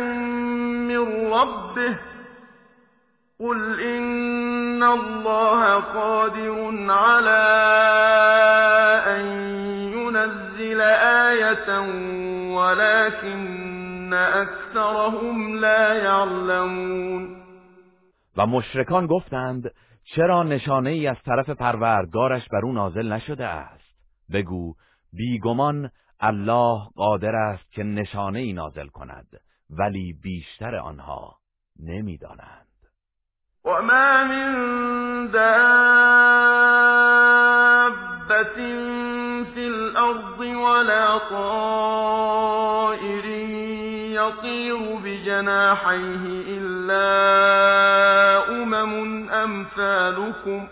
من 0.89 1.33
ربه 1.33 1.99
قل 3.41 3.81
إن 3.81 4.83
الله 4.83 5.75
قادر 5.75 6.91
على 6.91 7.47
أن 9.07 9.27
ينزل 9.93 10.81
آية 10.81 11.81
ولكن 12.57 13.66
أكثرهم 14.17 15.55
لا 15.55 15.95
يعلمون 15.95 17.37
و 18.37 18.47
مشرکان 18.47 19.07
گفتند 19.07 19.71
چرا 20.05 20.43
نشانه 20.43 20.91
ای 20.91 21.07
از 21.07 21.17
طرف 21.27 21.51
پروردگارش 21.51 22.49
بر 22.49 22.61
او 22.65 22.73
نازل 22.73 23.13
نشده 23.13 23.47
است؟ 23.47 23.97
بگو 24.33 24.75
بیگمان 25.13 25.91
الله 26.21 26.81
قادر 26.97 27.37
است 27.37 27.73
که 27.73 27.83
نشانه 27.83 28.39
ای 28.39 28.53
نازل 28.53 28.87
کند 28.87 29.27
ولی 29.71 30.13
بیشتر 30.23 30.77
آنها 30.77 31.37
نمی‌دانند. 31.81 32.67
وما 33.65 34.25
من 34.25 35.27
دابة 35.27 35.47
في 39.55 39.67
الأرض 39.67 40.41
ولا 40.41 41.19
طائر 41.19 43.36
يطير 44.27 44.97
بجناحيه 45.05 46.25
إلا 46.59 47.09
أمم 48.63 49.31
أمثالكم. 49.31 50.69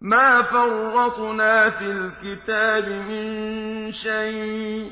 ما 0.00 0.42
فرطنا 0.42 1.70
في 1.70 1.84
الكتاب 1.84 2.88
من 2.88 3.92
شيء. 3.92 4.90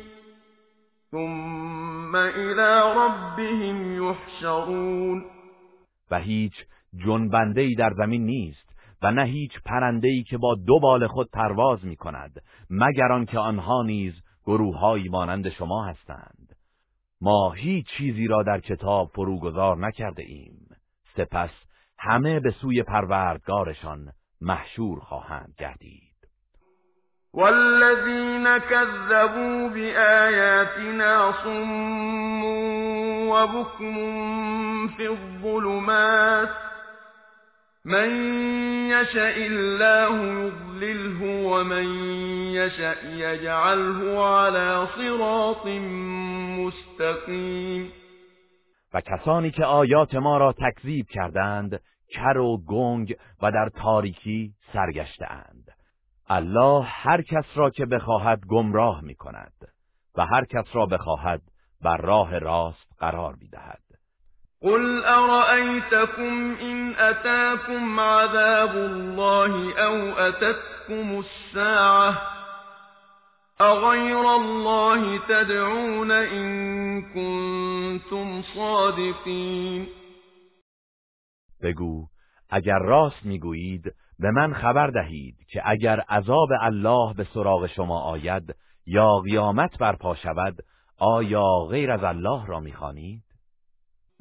ثم 1.11 2.16
إلى 2.16 2.94
ربهم 2.97 4.09
يحشرون. 4.09 5.25
و 6.11 6.18
هیچ 6.18 6.55
جنبنده 7.07 7.61
ای 7.61 7.75
در 7.75 7.92
زمین 7.97 8.25
نیست 8.27 8.68
و 9.03 9.12
نه 9.12 9.25
هیچ 9.25 9.53
پرنده 9.64 10.09
ای 10.09 10.23
که 10.23 10.38
با 10.38 10.55
دو 10.66 10.81
بال 10.81 11.07
خود 11.07 11.31
پرواز 11.33 11.85
می 11.85 11.97
کند 11.97 12.42
مگر 12.71 13.12
آنکه 13.12 13.38
آنها 13.38 13.83
نیز 13.83 14.14
گروههایی 14.47 15.09
مانند 15.09 15.49
شما 15.49 15.85
هستند. 15.85 16.38
ما 17.21 17.53
هیچ 17.53 17.87
چیزی 17.87 18.27
را 18.27 18.43
در 18.43 18.61
کتاب 18.61 19.11
فروگذار 19.15 19.77
نکرده 19.77 20.23
ایم. 20.23 20.69
سپس 21.17 21.51
همه 21.99 22.41
به 22.41 22.51
سوی 22.51 22.83
پروردگارشان 22.83 24.13
محشور 24.41 25.01
خواهند 25.01 25.55
گردید. 25.59 26.09
والذين 27.35 28.59
كذبوا 28.59 29.69
بآياتنا 29.69 31.33
صم 31.45 32.45
وبكم 33.29 33.95
في 34.89 35.07
الظلمات 35.07 36.49
من 37.88 38.11
يشاء 38.90 39.46
الله 39.46 40.16
يضلله 40.27 41.46
ومن 41.46 41.85
يشاء 42.53 43.05
يجعله 43.05 44.24
على 44.24 44.87
صراط 44.96 45.66
مستقیم 46.59 47.92
و 48.94 49.01
کسانی 49.01 49.51
که 49.51 49.64
آیات 49.64 50.14
ما 50.14 50.38
را 50.38 50.53
تکذیب 50.53 51.07
کردند 51.09 51.81
کر 52.09 52.38
و 52.38 52.62
گنگ 52.66 53.16
و 53.42 53.51
در 53.51 53.68
تاریکی 53.68 54.53
سرگشته 54.72 55.33
اند 55.33 55.68
الله 56.29 56.85
هر 56.85 57.22
کس 57.22 57.46
را 57.55 57.70
که 57.70 57.87
بخواهد 57.87 58.40
گمراه 58.48 59.01
می 59.01 59.14
کند 59.14 59.53
و 60.16 60.27
هر 60.27 60.44
کس 60.44 60.66
را 60.72 60.87
بخواهد 60.87 61.42
بر 61.83 61.96
راه 61.96 62.38
راست 62.38 62.87
قرار 62.98 63.35
می 63.40 63.48
دهد 63.48 63.88
قل 64.62 65.05
أرأيتكم 65.05 66.57
إن 66.61 66.94
أتاكم 66.94 68.01
عذاب 68.01 68.77
الله 68.77 69.75
أو 69.75 70.12
أتتكم 70.12 71.18
الساعة 71.21 72.23
أغير 73.61 74.35
الله 74.35 75.18
تدعون 75.29 76.11
إن 76.11 77.03
كنتم 77.03 78.42
صادقين 78.42 79.88
بگو 81.62 82.07
اگر 82.51 82.79
راست 82.79 83.25
می‌گویید 83.27 83.94
به 84.18 84.31
من 84.31 84.55
خبر 84.55 84.90
دهید 84.90 85.37
که 85.49 85.62
اگر 85.64 86.01
عذاب 86.01 86.49
الله 86.62 87.14
به 87.14 87.25
سراغ 87.25 87.66
شما 87.66 88.01
آید 88.01 88.55
یا 88.87 89.18
قیامت 89.18 89.79
برپا 89.79 90.14
شود 90.14 90.55
آیا 90.99 91.66
غیر 91.71 91.90
از 91.90 92.05
الله 92.05 92.47
را 92.47 92.61
می‌خوانید 92.61 93.28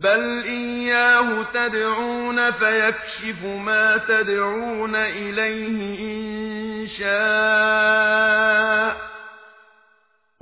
بل 0.04 0.44
ایاه 0.46 1.44
تدعون 1.54 2.52
فیکشف 2.52 3.44
ما 3.44 3.98
تدعون 3.98 4.96
الیه 4.96 6.00
ان 6.02 6.88
شاء 6.88 8.48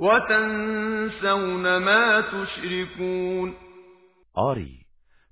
وتنسون 0.00 1.78
ما 1.78 2.22
تشركون 2.22 3.54
آری 4.34 4.78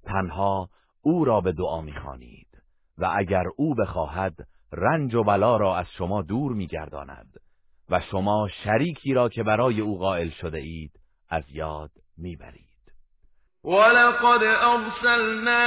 تنها 0.05 0.69
او 1.03 1.25
را 1.25 1.41
به 1.41 1.53
دعا 1.53 1.81
می‌خوانید 1.81 2.49
و 2.99 3.11
اگر 3.17 3.45
او 3.57 3.75
بخواهد 3.75 4.35
رنج 4.73 5.15
و 5.15 5.23
بلا 5.25 5.57
را 5.57 5.77
از 5.77 5.87
شما 5.99 6.23
دور 6.23 6.53
میگرداند 6.53 7.35
و 7.91 8.01
شما 8.01 8.49
شریکی 8.65 9.15
را 9.15 9.29
که 9.29 9.43
برای 9.43 9.81
او 9.81 9.99
قائل 9.99 10.29
شده 10.29 10.59
اید 10.59 11.01
از 11.29 11.45
یاد 11.51 11.91
می‌برید. 12.19 12.64
ولقد 13.65 14.43
ارسلنا 14.45 15.65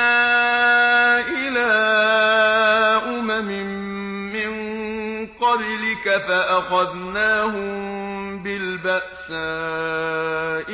الى 1.19 1.71
امم 3.05 3.47
من 4.33 4.51
قبلك 5.25 6.05
فاخذناهم 6.27 7.73
بالبأساء 8.43 9.38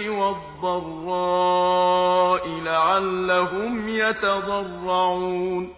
والضراء 0.09 1.43
لعلهم 2.47 3.89
يتضرعون. 3.89 5.69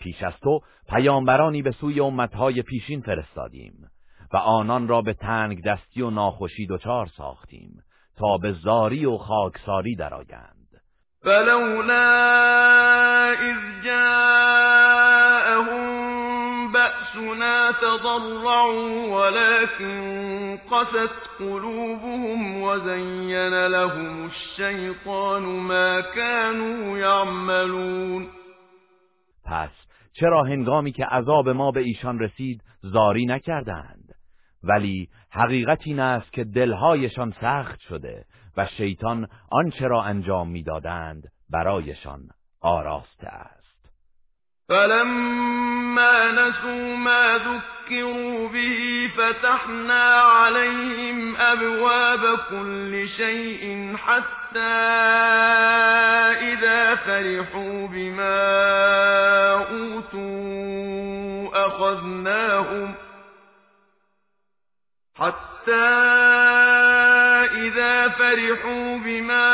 پیش 0.00 0.22
از 0.22 0.34
تو 0.42 0.60
پیامبرانی 0.88 1.62
به 1.62 1.70
سوی 1.70 2.00
امتهای 2.00 2.62
پیشین 2.62 3.00
فرستادیم 3.00 3.90
و 4.32 4.36
آنان 4.36 4.88
را 4.88 5.02
به 5.02 5.12
تنگ 5.12 5.64
دستی 5.64 6.02
و 6.02 6.10
ناخوشی 6.10 6.66
دچار 6.66 7.06
ساختیم. 7.06 7.82
تا 8.18 8.38
به 8.42 8.52
زاری 8.52 9.06
و 9.06 9.16
خاکساری 9.16 9.96
درآیند. 9.96 10.68
فلولا 11.22 12.08
اذ 13.32 13.56
جاءهم 13.84 15.18
بأسنا 16.72 17.72
تضرعوا 17.72 19.08
ولكن 19.16 20.58
قست 20.70 21.28
قلوبهم 21.38 22.62
وزين 22.62 23.66
لهم 23.66 24.26
الشيطان 24.26 25.42
ما 25.42 26.00
كانوا 26.00 26.98
يعملون. 26.98 28.28
پس 29.44 29.70
چرا 30.12 30.44
هنگامی 30.44 30.92
که 30.92 31.04
عذاب 31.04 31.48
ما 31.48 31.70
به 31.70 31.80
ایشان 31.80 32.18
رسید 32.18 32.62
زاری 32.82 33.26
نکردند؟ 33.26 33.97
ولی 34.62 35.08
حقیقت 35.30 35.78
این 35.84 36.00
است 36.00 36.32
که 36.32 36.44
دلهایشان 36.44 37.34
سخت 37.40 37.80
شده 37.80 38.24
و 38.56 38.66
شیطان 38.66 39.28
آنچه 39.50 39.88
را 39.88 40.02
انجام 40.02 40.48
می‌دادند 40.50 41.22
برایشان 41.50 42.20
آراسته 42.60 43.28
است. 43.28 43.58
فلما 44.68 46.30
نسوا 46.30 46.96
ما 46.96 47.38
ذكروا 47.38 48.48
به 48.48 49.08
فتحنا 49.16 50.20
عليهم 50.20 51.36
أبواب 51.36 52.38
كل 52.50 53.08
شيء 53.16 53.96
حتى 53.96 54.58
إذا 56.52 56.94
فرحوا 56.94 57.86
بما 57.86 58.38
أوتوا 59.70 61.08
أخذناهم 61.66 62.94
حتى 65.18 65.88
إذا 67.66 68.08
فرحوا 68.08 68.98
بما 69.04 69.48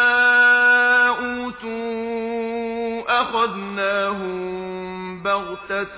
أوتوا 1.08 2.24
أخذناهم 3.22 4.34
بغتة 5.22 5.96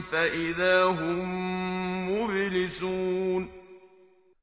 فإذا 0.00 0.90
هم 0.90 1.18
مبلسون. 2.10 3.48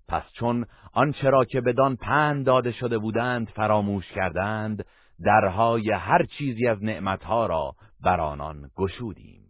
پس 0.07 0.23
چون 0.33 0.65
آنچه 0.93 1.29
را 1.29 1.45
که 1.45 1.61
بدان 1.61 1.95
پند 1.95 2.45
داده 2.45 2.71
شده 2.71 2.97
بودند 2.97 3.49
فراموش 3.49 4.11
کردند 4.11 4.85
درهای 5.25 5.91
هر 5.91 6.25
چیزی 6.37 6.67
از 6.67 6.83
نعمتها 6.83 7.45
را 7.45 7.75
بر 8.03 8.19
آنان 8.19 8.69
گشودیم 8.77 9.41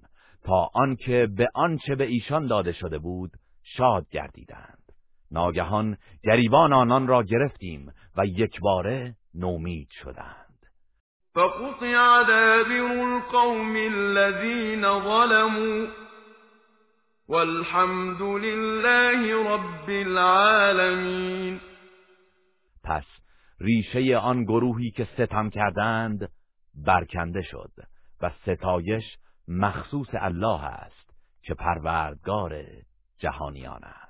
تا 0.43 0.69
آنکه 0.73 1.27
به 1.38 1.47
آنچه 1.53 1.95
به 1.95 2.05
ایشان 2.05 2.47
داده 2.47 2.71
شده 2.73 2.97
بود 2.97 3.31
شاد 3.63 4.10
گردیدند. 4.10 4.85
ناگهان 5.31 5.97
گریبان 6.23 6.73
آنان 6.73 7.07
را 7.07 7.23
گرفتیم 7.23 7.93
و 8.17 8.25
یکباره 8.25 9.15
نومید 9.35 9.89
شدند. 9.91 10.45
فقطع 11.33 12.23
دابر 12.27 12.81
القوم 12.81 13.75
الذين 13.75 14.81
ظلموا 14.81 15.88
والحمد 17.27 18.21
لله 18.21 19.53
رب 19.53 19.89
العالمین. 19.89 21.59
پس 22.83 23.05
ریشه 23.59 24.17
آن 24.17 24.43
گروهی 24.43 24.91
که 24.91 25.07
ستم 25.17 25.49
کردند 25.49 26.29
برکنده 26.85 27.41
شد 27.41 27.71
و 28.21 28.31
ستایش 28.41 29.03
مخصوص 29.47 30.09
الله 30.13 30.63
است 30.63 31.13
که 31.41 31.53
پروردگار 31.53 32.63
جهانیان 33.19 33.83
است. 33.83 34.04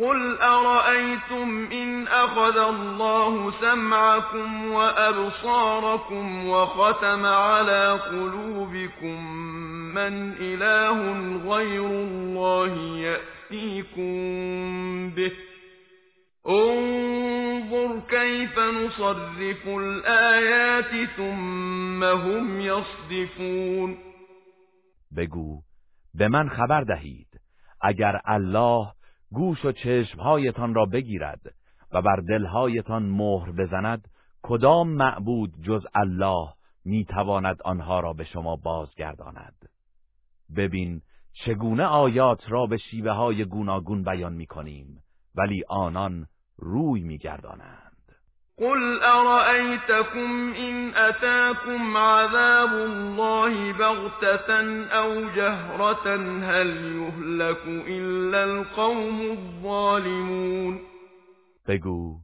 قل 0.00 0.38
أرأيتم 0.38 1.68
إن 1.72 2.08
أخذ 2.08 2.56
الله 2.58 3.52
سمعكم 3.60 4.72
وأبصاركم 4.72 6.48
وختم 6.48 7.26
على 7.26 8.00
قلوبكم 8.10 9.34
من 9.94 10.32
إله 10.40 10.98
غير 11.54 11.86
الله 11.86 12.76
يأتيكم 12.98 14.10
به 15.10 15.32
انظر 16.48 18.00
كيف 18.08 18.58
نصرف 18.58 19.68
الآيات 19.68 21.08
ثم 21.16 22.04
هم 22.04 22.60
يصدفون 22.60 23.98
بگو 25.16 25.62
به 26.14 26.28
من 26.28 26.48
خبر 26.48 26.82
دهید 26.82 27.40
اگر 27.82 28.20
الله 28.26 28.92
گوش 29.32 29.64
و 29.64 29.72
چشمهایتان 29.72 30.74
را 30.74 30.86
بگیرد 30.86 31.40
و 31.92 32.02
بر 32.02 32.16
دلهایتان 32.16 33.02
مهر 33.02 33.52
بزند 33.52 34.08
کدام 34.42 34.88
معبود 34.88 35.62
جز 35.62 35.86
الله 35.94 36.48
می‌تواند 36.84 37.62
آنها 37.62 38.00
را 38.00 38.12
به 38.12 38.24
شما 38.24 38.56
بازگرداند؟ 38.56 39.68
ببین 40.56 41.02
چگونه 41.32 41.84
آیات 41.84 42.50
را 42.50 42.66
به 42.66 42.76
شیوه 42.76 43.10
های 43.10 43.44
گوناگون 43.44 44.02
بیان 44.02 44.32
می 44.32 44.46
کنیم 44.46 45.02
ولی 45.34 45.64
آنان 45.68 46.26
روی 46.56 47.02
میگردانند. 47.02 47.89
قل 48.60 49.02
أرأيتكم 49.02 50.54
إن 50.54 50.94
أتاكم 50.94 51.96
عذاب 51.96 52.72
الله 52.72 53.72
بغتة 53.72 54.50
أو 54.86 55.28
جهرة 55.36 56.16
هل 56.44 56.68
يهلك 56.96 57.66
إلا 57.88 58.44
القوم 58.44 59.20
الظالمون؟ 59.20 60.80
بگو 61.68 62.18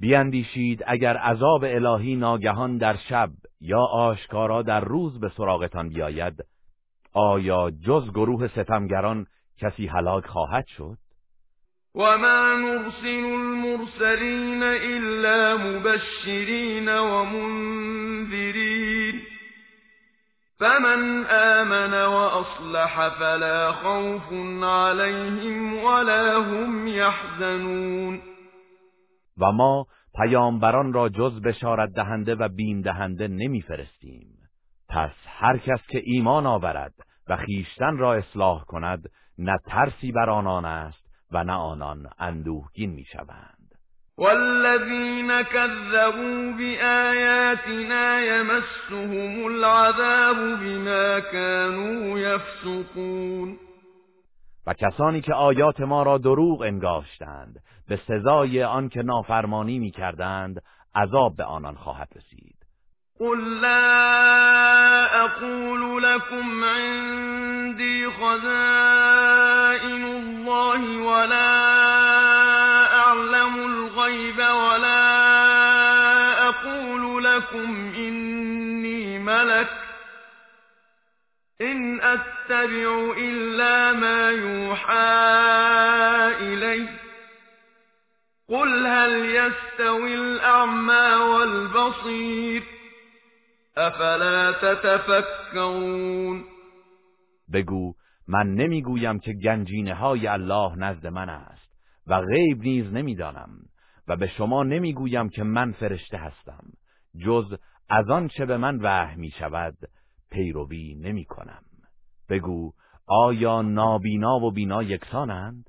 بیاندیشید 0.00 0.82
اگر 0.86 1.16
عذاب 1.16 1.64
الهی 1.64 2.16
ناگهان 2.16 2.78
در 2.78 2.96
شب 3.08 3.30
یا 3.60 3.80
آشکارا 3.92 4.62
در 4.62 4.80
روز 4.80 5.20
به 5.20 5.28
سراغتان 5.36 5.88
بیاید 5.88 6.34
آیا 7.12 7.70
جز 7.70 8.10
گروه 8.10 8.48
ستمگران 8.48 9.26
کسی 9.58 9.86
هلاک 9.86 10.26
خواهد 10.26 10.66
شد؟ 10.66 10.98
وما 11.94 12.54
نرسل 12.54 13.24
المرسلين 13.24 14.62
إلا 14.62 15.56
مبشرين 15.56 16.88
ومنذرين 16.88 18.54
فمن 20.60 21.24
آمن 21.24 21.94
وأصلح 21.94 23.08
فلا 23.08 23.72
خوف 23.72 24.32
عليهم 24.62 25.74
ولا 25.74 26.36
هم 26.38 26.88
يحزنون 26.88 28.20
و 29.38 29.52
ما 29.52 29.86
پیامبران 30.14 30.92
را 30.92 31.08
جز 31.08 31.40
بشارت 31.40 31.90
دهنده 31.96 32.34
و 32.34 32.48
بیم 32.48 32.82
دهنده 32.82 33.28
نمیفرستیم. 33.28 34.26
پس 34.88 35.10
هر 35.26 35.58
کس 35.58 35.86
که 35.88 36.02
ایمان 36.04 36.46
آورد 36.46 36.94
و 37.28 37.36
خیشتن 37.36 37.96
را 37.96 38.14
اصلاح 38.14 38.64
کند 38.64 39.10
نه 39.38 39.58
ترسی 39.66 40.12
بر 40.12 40.30
آنان 40.30 40.64
است 40.64 41.03
و 41.34 41.44
نه 41.44 41.52
آنان 41.52 42.10
اندوهگین 42.18 42.90
می‌شوند. 42.90 43.74
والذین 44.18 45.42
كذبوا 45.42 46.52
بآیاتنا 46.58 48.20
یمسهم 48.20 49.44
العذاب 49.44 50.36
بما 50.36 51.20
كانوا 51.20 52.18
یفسقون. 52.18 53.58
و 54.66 54.74
کسانی 54.74 55.20
که 55.20 55.34
آیات 55.34 55.80
ما 55.80 56.02
را 56.02 56.18
دروغ 56.18 56.60
انگاشتند 56.60 57.60
به 57.88 57.96
سزای 58.08 58.62
آن 58.62 58.88
که 58.88 59.02
نافرمانی 59.02 59.78
می‌کردند 59.78 60.62
عذاب 60.94 61.36
به 61.36 61.44
آنان 61.44 61.74
خواهد 61.74 62.08
رسید. 62.16 62.53
قل 63.20 63.60
لا 63.60 65.24
أقول 65.24 66.02
لكم 66.02 66.64
عندي 66.64 68.06
خزائن 68.10 70.04
الله 70.04 70.98
ولا 70.98 71.64
اعلم 72.96 73.54
الغيب 73.54 74.38
ولا 74.38 75.04
أقول 76.48 77.24
لكم 77.24 77.92
اني 77.96 79.18
ملك 79.18 79.70
ان 81.60 82.00
اتبع 82.00 83.14
الا 83.16 83.92
ما 83.92 84.30
يوحى 84.30 84.94
الي 86.40 86.88
قل 88.48 88.86
هل 88.86 89.24
يستوي 89.36 90.14
الاعمى 90.14 91.14
والبصير 91.14 92.73
افلا 93.76 94.52
تتفکرون؟ 94.52 96.44
بگو 97.52 97.94
من 98.28 98.54
نمی‌گویم 98.54 99.18
که 99.18 99.32
گنجینه 99.32 99.94
های 99.94 100.26
الله 100.26 100.76
نزد 100.76 101.06
من 101.06 101.28
است 101.28 101.72
و 102.06 102.20
غیب 102.20 102.60
نیز 102.60 102.92
نمی‌دانم 102.92 103.48
و 104.08 104.16
به 104.16 104.26
شما 104.26 104.62
نمی‌گویم 104.62 105.28
که 105.28 105.42
من 105.42 105.72
فرشته 105.72 106.16
هستم 106.16 106.64
جز 107.24 107.44
از 107.88 108.10
آن 108.10 108.28
چه 108.28 108.46
به 108.46 108.56
من 108.56 108.78
وحی 108.82 109.16
می 109.16 109.30
شود 109.30 109.76
پیروی 110.30 110.94
نمی 110.94 111.24
کنم 111.24 111.62
بگو 112.28 112.72
آیا 113.06 113.62
نابینا 113.62 114.36
و 114.36 114.50
بینا 114.50 114.82
یکسانند؟ 114.82 115.64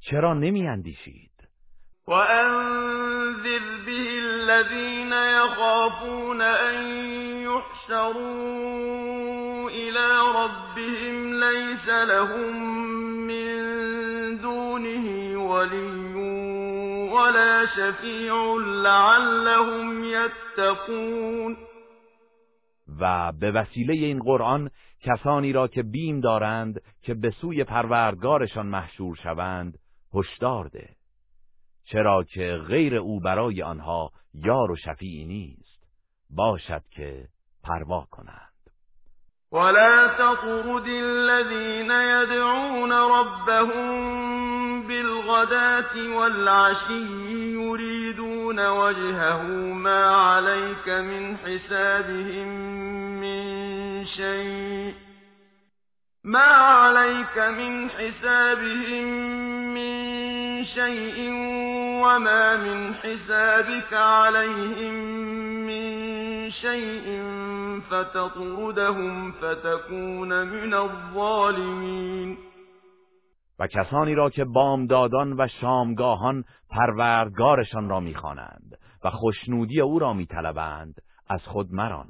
چرا 0.00 0.34
نمی 0.34 0.68
اندیشید 0.68 1.48
وأنذر 2.08 3.84
به 3.86 4.18
الذين 4.18 5.12
يخافون 5.12 6.40
أن 6.40 7.37
يحشروا 7.58 8.90
إلى 9.70 10.08
ربهم 10.40 11.34
ليس 11.34 11.88
لهم 11.88 12.56
من 13.26 13.56
دونه 14.40 15.38
ولي 15.50 16.14
ولا 17.12 17.66
شفيع 17.66 18.56
لعلهم 18.82 20.04
يتقون 20.04 21.56
و 23.00 23.32
به 23.32 23.52
وسیله 23.52 23.94
این 23.94 24.18
قرآن 24.18 24.70
کسانی 25.00 25.52
را 25.52 25.68
که 25.68 25.82
بیم 25.82 26.20
دارند 26.20 26.80
که 27.02 27.14
به 27.14 27.30
سوی 27.30 27.64
پروردگارشان 27.64 28.66
محشور 28.66 29.16
شوند 29.16 29.78
هشدار 30.14 30.68
ده. 30.68 30.88
چرا 31.84 32.24
که 32.24 32.60
غیر 32.68 32.96
او 32.96 33.20
برای 33.20 33.62
آنها 33.62 34.10
یار 34.34 34.70
و 34.70 34.76
شفیعی 34.76 35.24
نیست. 35.24 35.78
باشد 36.30 36.82
که 36.90 37.28
پروا 37.64 38.06
کنند. 38.10 38.48
ولا 39.52 40.06
تطرد 40.06 40.86
الذين 40.88 41.90
يدعون 41.90 42.92
ربهم 42.92 43.88
بالغداة 44.86 46.16
والعشي 46.16 47.06
يريدون 47.52 48.68
وجهه 48.68 49.42
ما 49.72 50.04
عليك 50.16 50.88
من 50.88 51.36
حسابهم 51.36 52.48
من 53.20 54.06
شيء 54.06 54.94
ما 56.24 56.48
عليك 56.48 57.38
من 57.38 57.90
حسابهم 57.90 59.04
من 59.74 60.47
شيء 60.64 61.30
وما 62.04 62.56
من 62.56 62.94
حسابك 62.94 63.92
عليهم 63.92 64.94
من 65.66 66.50
شيء 66.50 67.22
فتطردهم 67.80 69.32
فتكون 69.32 70.42
من 70.42 70.74
الظالمين. 70.74 72.38
و 73.58 73.66
کسانی 73.66 74.14
را 74.14 74.30
که 74.30 74.44
بامدادان 74.44 75.40
و 75.40 75.48
شامگاهان 75.60 76.44
پروردگارشان 76.70 77.88
را 77.88 78.00
می‌خوانند 78.00 78.78
و 79.04 79.10
خوشنودی 79.10 79.80
او 79.80 79.98
را 79.98 80.12
میطلبند 80.12 80.94
از 81.28 81.40
خود 81.46 81.72
مران. 81.72 82.08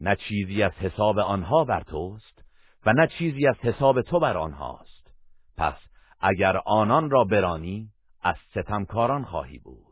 نه 0.00 0.16
چیزی 0.16 0.62
از 0.62 0.72
حساب 0.72 1.18
آنها 1.18 1.64
بر 1.64 1.80
توست 1.80 2.44
و 2.86 2.92
نه 2.92 3.06
چیزی 3.06 3.46
از 3.46 3.56
حساب 3.60 4.02
تو 4.02 4.20
بر 4.20 4.36
آنهاست. 4.36 5.10
پس 5.58 5.93
اگر 6.26 6.60
آنان 6.66 7.10
را 7.10 7.24
برانی 7.24 7.88
از 8.22 8.36
ستمکاران 8.50 9.24
خواهی 9.24 9.58
بود. 9.58 9.84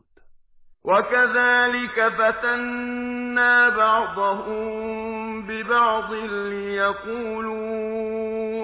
وكذلك 0.85 2.09
فتنا 2.09 3.69
بعضهم 3.69 5.47
ببعض 5.47 6.13
ليقولوا 6.49 7.53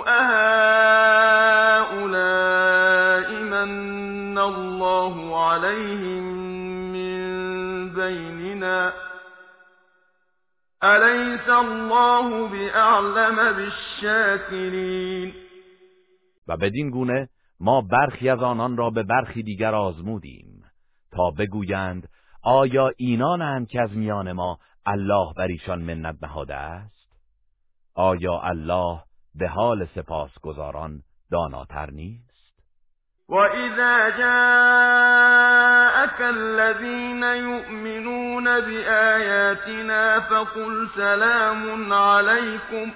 أهؤلاء 0.08 2.00
من 3.44 4.38
الله 4.38 5.46
عليهم 5.50 6.24
من 6.94 7.20
بيننا؟ 7.94 8.94
أليس 10.84 11.50
الله 11.50 12.48
بأعلم 12.48 13.52
بالشاكرين؟ 13.52 15.34
و 16.48 16.58
بدین 16.58 16.90
گونه 16.90 17.30
ما 17.60 17.82
برخی 17.82 18.30
از 18.30 18.40
آنان 18.40 18.78
را 18.78 18.90
به 18.90 19.04
برخی 19.04 19.44
دیگر 19.44 19.76
آزمودیم 19.76 20.64
تا 21.12 21.32
بگویند 21.32 22.10
آیا 22.44 22.92
اینانند 22.98 23.68
که 23.68 23.82
از 23.82 23.92
میان 23.98 24.32
ما 24.32 24.60
الله 24.86 25.34
بر 25.38 25.48
ایشان 25.48 25.82
منت 25.82 26.16
نهاده 26.22 26.56
است؟ 26.56 27.10
آیا 27.96 28.40
الله 28.44 29.00
به 29.36 29.48
حال 29.48 29.86
سپاسگزاران 29.96 31.02
داناتر 31.32 31.90
نیست؟ 31.92 32.30
وَإِذَا 33.30 34.10
جَاءَكَ 34.10 35.40
الَّذِينَ 36.22 37.24
يُؤْمِنُونَ 37.24 38.44
بِآيَاتِنَا 38.44 40.20
فَقُلْ 40.20 40.90
سَلَامٌ 40.96 41.94
عَلَيْكُمْ 41.94 42.92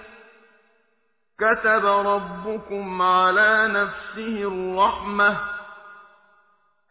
كَتَبَ 1.39 1.85
رَبُّكُمْ 1.85 3.01
عَلَى 3.01 3.67
نَفْسِهِ 3.67 4.47
الرَّحْمَةَ 4.47 5.37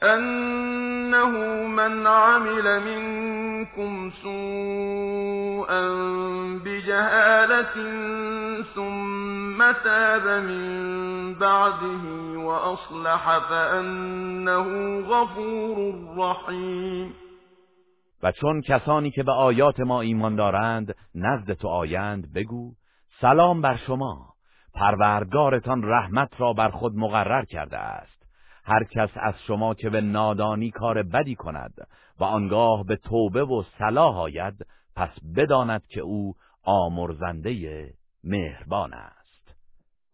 أَنَّهُ 0.03 1.31
مَنْ 1.67 2.07
عَمِلَ 2.07 2.81
مِنكُمْ 2.81 4.11
سُوءًا 4.23 5.89
بِجَهَالَةٍ 6.65 7.75
ثُمَّ 8.75 9.73
تَابَ 9.85 10.27
مِن 10.27 11.35
بَعْدِهِ 11.35 12.39
وَأَصْلَحَ 12.39 13.39
فَأَنَّهُ 13.39 15.01
غَفُورٌ 15.01 15.95
رَّحِيمٌ. 16.19 17.13
و 18.23 18.33
چون 18.33 18.61
کسانی 18.61 19.11
که 19.11 19.23
به 19.23 19.33
آیات 19.33 19.81
ما 19.81 20.01
ایمان 20.01 20.37
دارند 20.37 20.95
نزد 21.15 21.53
تو 21.53 21.69
آیند 21.69 22.33
بگو 22.35 22.73
سلام 23.21 23.63
بر 23.63 23.77
شما. 23.77 24.32
پروردگارتان 24.75 25.83
رحمت 25.85 26.41
را 26.41 26.53
بر 26.53 26.69
خود 26.69 26.97
مقرر 26.97 27.45
کرده 27.45 27.79
است. 27.79 28.23
هر 28.65 28.85
کس 28.85 29.11
از 29.17 29.35
شما 29.47 29.75
که 29.75 29.91
به 29.91 30.01
نادانی 30.01 30.71
کار 30.71 31.03
بدی 31.03 31.35
کند 31.35 31.75
و 32.21 32.25
آنگاه 32.25 32.85
به 32.85 32.97
توبه 32.97 33.45
و 33.45 33.63
صلاح 33.79 34.19
آید 34.19 34.67
پس 34.97 35.11
بداند 35.37 35.83
که 35.87 36.01
او 36.01 36.35
آمرزنده 36.65 37.85
مهربان 38.25 38.95
است. 38.95 39.23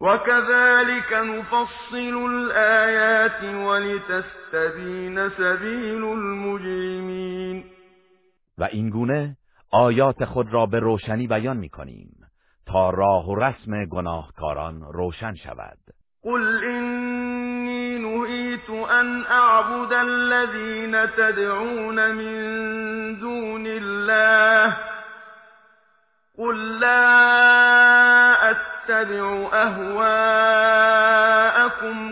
وكذلك 0.00 1.12
نفصل 1.12 2.14
الآيات 2.14 3.42
ولتستبین 3.42 5.28
سبیل 5.28 6.04
المجرمین 6.04 7.64
و 8.58 8.64
اینگونه 8.64 9.36
آیات 9.70 10.24
خود 10.24 10.52
را 10.52 10.66
به 10.66 10.80
روشنی 10.80 11.26
بیان 11.26 11.56
می‌کنیم. 11.56 12.17
تا 12.72 12.90
راه 12.90 13.28
و 13.28 13.34
رسم 13.34 13.84
گناهکاران 13.84 14.82
روشن 14.92 15.34
شود. 15.34 15.78
قل 16.24 16.64
إني 16.64 17.98
نهيت 17.98 18.70
أن 18.70 19.24
أعبد 19.26 19.92
الذين 19.92 21.10
تدعون 21.16 22.14
من 22.14 22.34
دون 23.20 23.66
الله. 23.66 24.76
قل 26.38 26.80
لا 26.80 28.50
أتبع 28.50 29.48
أهواءكم. 29.52 30.88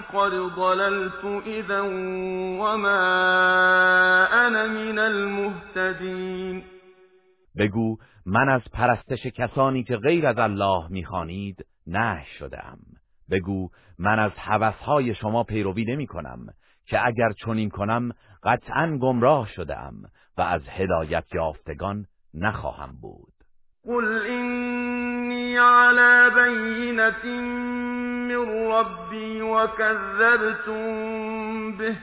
قد 0.00 0.30
ضللت 0.30 1.24
إذا 1.46 1.80
وما 2.60 2.98
أنا 4.46 4.66
من 4.66 4.98
المهتدين. 4.98 6.64
بگو 7.56 7.98
من 8.26 8.48
از 8.48 8.62
پرستش 8.72 9.26
کسانی 9.26 9.82
که 9.84 9.96
غیر 9.96 10.26
از 10.26 10.38
الله 10.38 10.86
می‌خوانید 10.90 11.66
نه 11.86 12.24
شدم 12.38 12.78
بگو 13.30 13.68
من 13.98 14.18
از 14.18 14.32
حوثهای 14.32 15.14
شما 15.14 15.44
پیروی 15.44 15.84
نمی 15.84 16.06
کنم 16.06 16.46
که 16.86 17.06
اگر 17.06 17.32
چنین 17.32 17.70
کنم 17.70 18.12
قطعا 18.42 18.98
گمراه 19.00 19.48
شدم 19.48 19.94
و 20.38 20.42
از 20.42 20.62
هدایت 20.68 21.24
یافتگان 21.34 22.06
نخواهم 22.34 22.98
بود. 23.02 23.32
قل 23.84 24.04
اینی 24.04 25.56
على 25.56 26.30
بینت 26.30 27.24
من 27.24 28.70
ربی 28.72 29.40
وكذبتم 29.40 30.72
به. 31.78 31.96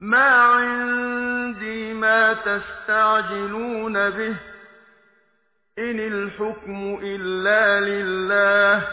ما 0.00 0.58
عندي 0.58 1.92
ما 1.92 2.34
تستعجلون 2.34 3.92
به. 3.92 4.51
إن 5.78 6.00
الحكم 6.00 6.98
إلا 7.02 7.80
لله 7.80 8.88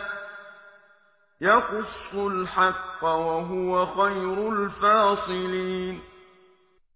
يقص 1.41 2.13
الحق 2.13 3.03
وهو 3.03 3.85
خیر 3.85 4.39
الفاصلین 4.39 6.01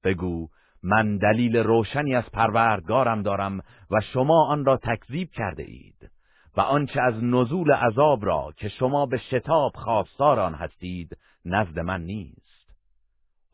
بگو 0.04 0.48
من 0.84 1.18
دلیل 1.18 1.58
روشنی 1.58 2.16
از 2.16 2.24
پروردگارم 2.34 3.22
دارم 3.22 3.60
و 3.92 4.02
شما 4.14 4.46
آن 4.46 4.66
را 4.66 4.78
تکذیب 4.78 5.30
کرده 5.32 5.64
اید 5.64 6.12
و 6.58 6.62
آنچه 6.62 7.02
از 7.02 7.24
نزول 7.24 7.72
عذاب 7.72 8.26
را 8.26 8.54
که 8.58 8.70
شما 8.70 9.06
به 9.06 9.18
شتاب 9.18 9.72
خواستار 9.76 10.40
آن 10.40 10.54
هستید 10.54 11.18
نزد 11.46 11.80
من 11.80 12.02
نیست. 12.02 12.70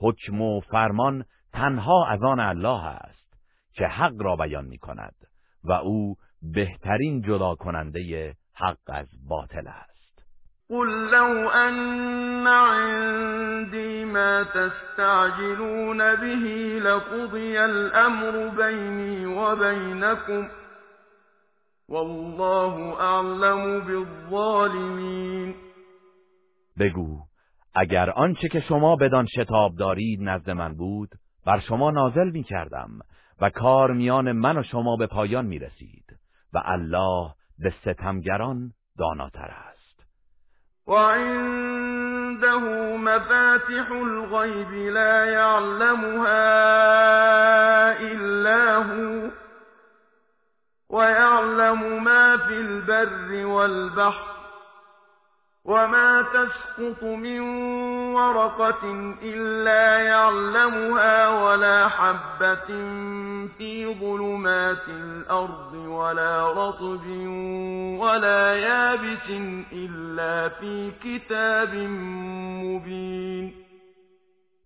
حکم 0.01 0.41
و 0.41 0.59
فرمان 0.59 1.25
تنها 1.53 2.07
از 2.07 2.23
آن 2.23 2.39
الله 2.39 2.85
است 2.85 3.33
که 3.73 3.87
حق 3.87 4.21
را 4.21 4.35
بیان 4.35 4.65
می 4.65 4.77
کند 4.77 5.18
و 5.63 5.71
او 5.71 6.15
بهترین 6.41 7.21
جدا 7.21 7.55
کننده 7.55 8.33
حق 8.53 8.77
از 8.87 9.07
باطل 9.29 9.67
است. 9.67 9.89
قل 10.69 10.87
لو 11.11 11.47
ان 11.47 12.47
عندي 12.47 14.05
ما 14.05 14.43
تستعجلون 14.43 15.97
به 15.97 16.79
لقضي 16.79 17.57
الامر 17.57 18.49
بيني 18.49 19.25
وبينكم 19.25 20.49
والله 21.89 23.01
اعلم 23.01 23.79
بالظالمین 23.79 25.55
بگو 26.79 27.19
اگر 27.75 28.09
آنچه 28.09 28.47
که 28.47 28.59
شما 28.59 28.95
بدان 28.95 29.25
شتاب 29.25 29.75
دارید 29.75 30.19
نزد 30.21 30.49
من 30.49 30.75
بود 30.75 31.09
بر 31.45 31.59
شما 31.59 31.91
نازل 31.91 32.29
می 32.29 32.43
کردم 32.43 32.89
و 33.41 33.49
کار 33.49 33.91
میان 33.91 34.31
من 34.31 34.57
و 34.57 34.63
شما 34.63 34.95
به 34.95 35.07
پایان 35.07 35.45
می 35.45 35.59
رسید 35.59 36.05
و 36.53 36.61
الله 36.65 37.33
به 37.59 37.73
ستمگران 37.81 38.73
داناتر 38.99 39.51
است. 39.69 40.05
و 40.87 40.93
عنده 40.93 42.57
مفاتح 42.97 43.91
الغیب 43.91 44.93
لا 44.93 45.25
يعلمها 45.25 46.29
الا 47.99 48.83
هو 48.83 49.29
ويعلم 50.89 52.03
ما 52.03 52.37
في 52.37 52.53
البر 52.53 53.45
والبحر. 53.45 54.38
وما 55.69 56.25
تسقط 56.33 57.03
من 57.03 57.39
ورقة 58.13 58.83
إلا 59.21 60.03
يعلمها 60.03 61.29
ولا 61.29 61.87
حبة 61.87 62.67
في 63.57 63.95
ظلمات 63.99 64.87
الأرض 64.87 65.73
ولا 65.73 66.51
رطب 66.51 67.07
ولا 67.99 68.55
يابس 68.57 69.29
إلا 69.71 70.49
في 70.49 70.91
كتاب 71.03 71.75
مبين. 72.63 73.53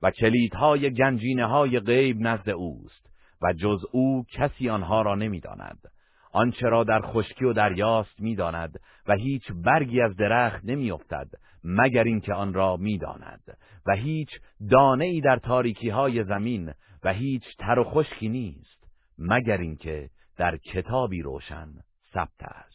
و 0.04 0.12
کلیدهای 0.12 0.93
گنجینه 0.93 1.45
های 1.45 1.80
غیب 1.80 2.18
نزد 2.20 2.49
اوست 2.49 3.06
و 3.41 3.54
جز 3.54 3.86
او 3.91 4.26
کسی 4.34 4.70
آنها 4.70 5.01
را 5.01 5.16
نمی‌داند. 5.16 5.92
آنچه 6.34 6.69
را 6.69 6.84
در 6.84 7.01
خشکی 7.01 7.45
و 7.45 7.53
دریاست 7.53 8.21
می‌داند 8.21 8.79
و 9.07 9.13
هیچ 9.13 9.43
برگی 9.65 10.01
از 10.01 10.15
درخت 10.15 10.65
نمیافتد 10.65 11.27
مگر 11.63 12.03
اینکه 12.03 12.34
آن 12.34 12.53
را 12.53 12.77
می‌داند. 12.77 13.57
و 13.86 13.95
هیچ 13.95 14.29
دانه 14.71 15.05
ای 15.05 15.21
در 15.21 15.39
تاریکی 15.39 15.89
های 15.89 16.23
زمین 16.23 16.73
و 17.03 17.13
هیچ 17.13 17.43
تر 17.59 17.79
و 17.79 17.84
خشکی 17.84 18.29
نیست 18.29 18.84
مگر 19.19 19.57
اینکه 19.57 20.09
در 20.38 20.57
کتابی 20.57 21.21
روشن 21.21 21.67
ثبت 22.13 22.43
است. 22.43 22.73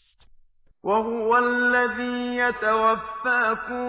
وهو 0.85 1.33
الذي 1.33 2.35
يتوفاكم 2.35 3.89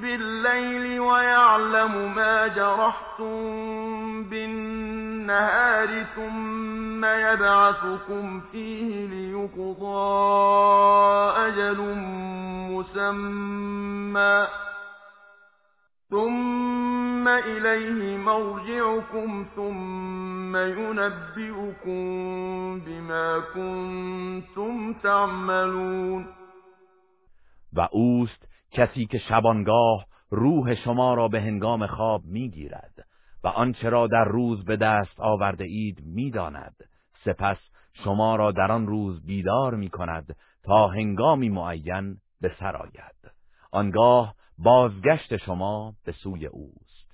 بالليل 0.00 1.00
ويعلم 1.00 2.14
ما 2.14 2.48
جرحتم 2.48 4.24
بالنهار 5.30 6.04
ثم 6.16 7.04
يبعثكم 7.04 8.40
فيه 8.40 9.06
ليقضى 9.06 10.10
أجل 11.36 11.94
مسمى 12.70 14.46
ثم 16.10 17.28
إليه 17.28 18.16
مرجعكم 18.18 19.46
ثم 19.56 20.56
ينبئكم 20.56 22.00
بما 22.80 23.40
كنتم 23.54 24.92
تعملون. 24.92 26.26
و 27.72 27.80
اوست 27.80 28.48
کسی 28.72 29.06
که 29.06 29.18
شبانگاه 29.18 30.06
روح 30.30 30.74
شما 30.74 31.14
را 31.14 31.28
به 31.28 31.40
هنگام 31.40 31.86
خواب 31.86 32.22
می‌گیرد. 32.24 33.09
و 33.44 33.48
آنچه 33.48 33.88
را 33.88 34.06
در 34.06 34.24
روز 34.24 34.64
به 34.64 34.76
دست 34.76 35.20
آورده 35.20 35.64
اید 35.64 36.00
می‌داند. 36.04 36.74
سپس 37.24 37.58
شما 38.04 38.36
را 38.36 38.52
در 38.52 38.72
آن 38.72 38.86
روز 38.86 39.26
بیدار 39.26 39.74
می 39.74 39.90
کند 39.90 40.36
تا 40.64 40.88
هنگامی 40.88 41.48
معین 41.48 42.16
به 42.40 42.52
سر 42.60 42.76
آید. 42.76 43.32
آنگاه 43.72 44.34
بازگشت 44.58 45.36
شما 45.36 45.94
به 46.04 46.12
سوی 46.12 46.46
اوست. 46.46 47.10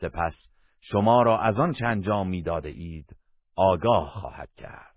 سپس 0.00 0.34
شما 0.80 1.22
را 1.22 1.38
از 1.38 1.58
آن 1.58 1.72
چه 1.72 1.86
انجام 1.86 2.28
می‌داده 2.28 2.68
اید 2.68 3.16
آگاه 3.56 4.10
خواهد 4.10 4.48
کرد. 4.56 4.94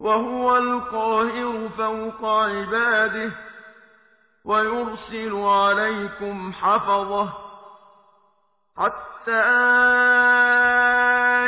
و 0.00 0.08
هو 0.08 0.46
القاهر 0.46 1.68
فوق 1.68 2.24
عباده 2.24 3.32
و 4.44 4.64
یرسل 4.64 5.36
حفظه 8.76 9.19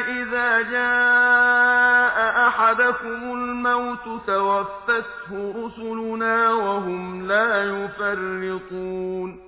اذا 0.09 0.63
جاء 0.63 2.17
احدكم 2.47 3.33
الموت 3.33 4.27
توفته 4.27 5.53
رسلنا 5.57 6.55
وهم 6.55 7.27
لا 7.27 7.65
يفرطون. 7.65 9.39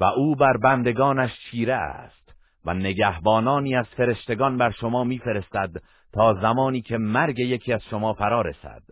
و 0.00 0.04
او 0.04 0.34
بر 0.34 0.56
بندگانش 0.56 1.30
چیره 1.50 1.74
است 1.74 2.34
و 2.64 2.74
نگهبانانی 2.74 3.76
از 3.76 3.86
فرشتگان 3.96 4.58
بر 4.58 4.70
شما 4.70 5.04
میفرستد 5.04 5.70
تا 6.12 6.34
زمانی 6.34 6.80
که 6.80 6.98
مرگ 6.98 7.38
یکی 7.38 7.72
از 7.72 7.82
شما 7.90 8.12
فرا 8.12 8.40
رسد. 8.40 8.82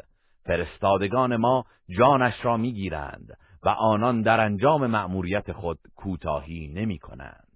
فرستادگان 0.47 1.37
ما 1.37 1.65
جانش 1.99 2.45
را 2.45 2.57
می‌گیرند 2.57 3.29
و 3.63 3.69
آنان 3.69 4.23
در 4.23 4.41
انجام 4.41 4.87
مأموریت 4.87 5.53
خود 5.53 5.79
کوتاهی 5.97 6.73
نمی 6.75 6.99
کنند 6.99 7.52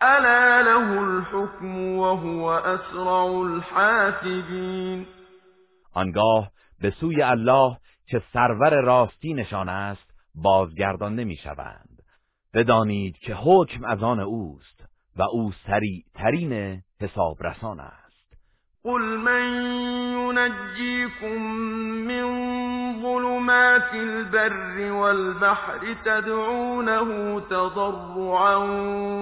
الا 0.03 0.62
له 0.62 1.01
الحكم 1.01 1.96
وهو 1.99 2.51
اسرع 2.51 3.24
الحاسبین 3.42 5.07
آنگاه 5.94 6.51
به 6.80 6.90
سوی 6.90 7.22
الله 7.22 7.76
که 8.07 8.22
سرور 8.32 8.80
راستی 8.80 9.34
نشان 9.34 9.68
است 9.68 10.11
بازگردانده 10.34 11.24
می‌شوند 11.24 12.03
بدانید 12.55 13.16
که 13.18 13.34
حکم 13.34 13.84
از 13.84 14.03
آن 14.03 14.20
اوست 14.20 14.84
و 15.16 15.22
او 15.22 15.53
سریع 15.66 16.05
ترین 16.14 16.82
حسابرسان 17.01 17.80
است. 17.80 18.07
قل 18.89 19.18
من 19.18 19.43
ينجيكم 20.12 21.43
من 22.09 22.24
ظلمات 23.03 23.95
البر 23.95 24.93
والبحر 24.93 25.97
تدعونه 26.05 27.41
تضرعا 27.41 28.57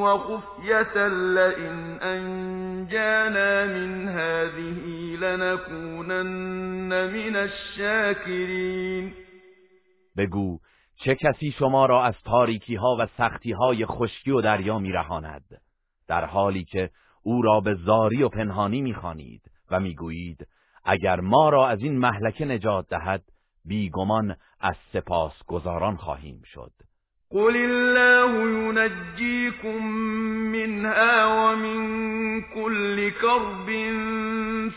وخفية 0.02 1.08
لئن 1.08 1.98
أنجانا 2.02 3.66
من 3.66 4.08
هذه 4.08 5.16
لنكونن 5.20 6.90
من 7.12 7.36
الشاكرين 7.36 9.14
بگو 10.16 10.58
چه 11.04 11.14
کسی 11.14 11.52
شما 11.58 11.86
را 11.86 12.04
از 12.04 12.14
تاریکی 12.24 12.74
ها 12.74 12.96
و 13.00 13.06
سختی 13.06 13.52
های 13.52 13.86
خشکی 13.86 14.30
و 14.30 14.40
دریا 14.40 14.78
میرهاند؟ 14.78 15.44
در 16.08 16.24
حالی 16.24 16.64
که 16.64 16.90
او 17.22 17.42
را 17.42 17.60
به 17.60 17.74
زاری 17.74 18.22
و 18.22 18.28
پنهانی 18.28 18.80
می‌خوانید. 18.80 19.55
و 19.70 19.80
می‌گویید 19.80 20.46
اگر 20.84 21.20
ما 21.20 21.48
را 21.48 21.68
از 21.68 21.82
این 21.82 21.98
محلکه 21.98 22.44
نجات 22.44 22.88
دهد 22.88 23.22
بیگمان 23.64 24.36
از 24.60 24.76
سپاس 24.92 25.32
گذاران 25.46 25.96
خواهیم 25.96 26.42
شد. 26.44 26.72
قل 27.30 27.56
الله 27.56 28.30
ينجيكم 28.50 29.86
منها 30.52 31.52
ومن 31.52 32.42
كل 32.54 33.10
كرب 33.10 33.66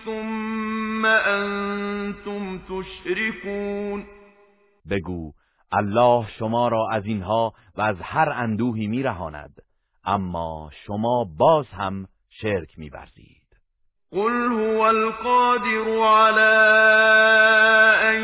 ثم 0.06 1.06
انتم 1.06 2.58
تشركون. 2.58 4.06
بگو 4.90 5.32
الله 5.72 6.28
شما 6.40 6.68
را 6.68 6.88
از 6.92 7.06
اینها 7.06 7.54
و 7.78 7.82
از 7.82 7.96
هر 8.02 8.30
اندوهی 8.30 8.88
میرهاند 8.88 9.62
اما 10.04 10.70
شما 10.86 11.26
باز 11.38 11.66
هم 11.68 12.08
شرک 12.30 12.80
میورزید. 12.80 13.39
قل 14.14 14.51
هو 14.51 14.89
القادر 14.89 16.01
على 16.01 16.55
أن 18.03 18.22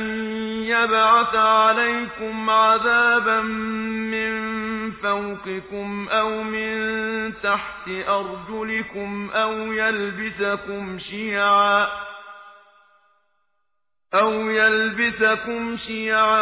يبعث 0.65 1.36
عليكم 1.36 2.49
عذابا 2.49 3.41
من 3.41 4.91
فوقكم 4.91 6.07
أو 6.09 6.43
من 6.43 7.33
تحت 7.43 7.89
أرجلكم 8.07 9.29
أو 14.13 14.33
يلبسكم 14.33 15.77
شيعا 15.77 16.41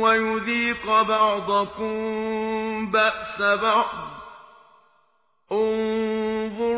ويذيق 0.00 1.02
بعضكم 1.02 1.96
بأس 2.90 3.42
بعض 3.42 4.23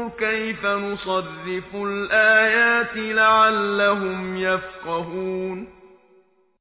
كيف 0.08 0.64
نصرف 0.64 1.74
الآيات 1.74 2.96
لعلهم 2.96 4.36
يفقهون؟ 4.36 5.66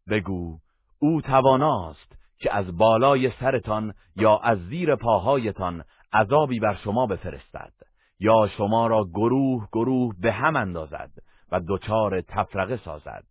بگو 0.10 0.58
او 1.00 1.22
تواناست 1.22 2.16
که 2.38 2.56
از 2.56 2.78
بالای 2.78 3.32
سرتان 3.40 3.94
یا 4.16 4.38
از 4.38 4.58
زیر 4.70 4.96
پاهایتان 4.96 5.84
عذابی 6.14 6.60
بر 6.60 6.76
شما 6.76 7.08
بفرستد 7.08 7.74
یا 8.20 8.50
شما 8.58 8.88
را 8.88 9.04
گروه 9.14 9.68
گروه 9.72 10.16
به 10.22 10.32
هم 10.32 10.56
اندازد 10.56 11.12
و 11.52 11.62
دچار 11.68 12.22
تفرقه 12.22 12.80
سازد 12.86 13.24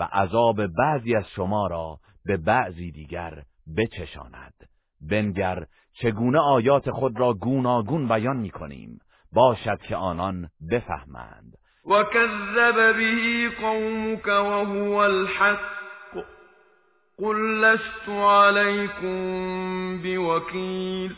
و 0.00 0.08
عذاب 0.12 0.66
بعضی 0.66 1.16
از 1.16 1.24
شما 1.36 1.66
را 1.66 1.98
به 2.24 2.36
بعضی 2.36 2.90
دیگر 2.90 3.42
بچشاند. 3.76 4.54
بنگر 5.10 5.66
چگونه 5.92 6.38
آیات 6.38 6.90
خود 6.90 7.20
را 7.20 7.34
گوناگون 7.34 8.08
بیان 8.08 8.36
می 8.36 8.50
کنیم؟ 8.50 8.98
باشد 9.32 9.78
که 9.88 9.96
آنان 9.96 10.48
بفهمند. 10.70 11.52
و 11.86 12.02
کذب 12.02 12.96
به 12.96 13.50
قومك 13.60 14.26
وهو 14.26 14.94
الحق 14.94 15.72
قل 17.18 17.36
لست 17.36 18.08
علیکم 18.08 19.98
بوکیل 20.02 21.14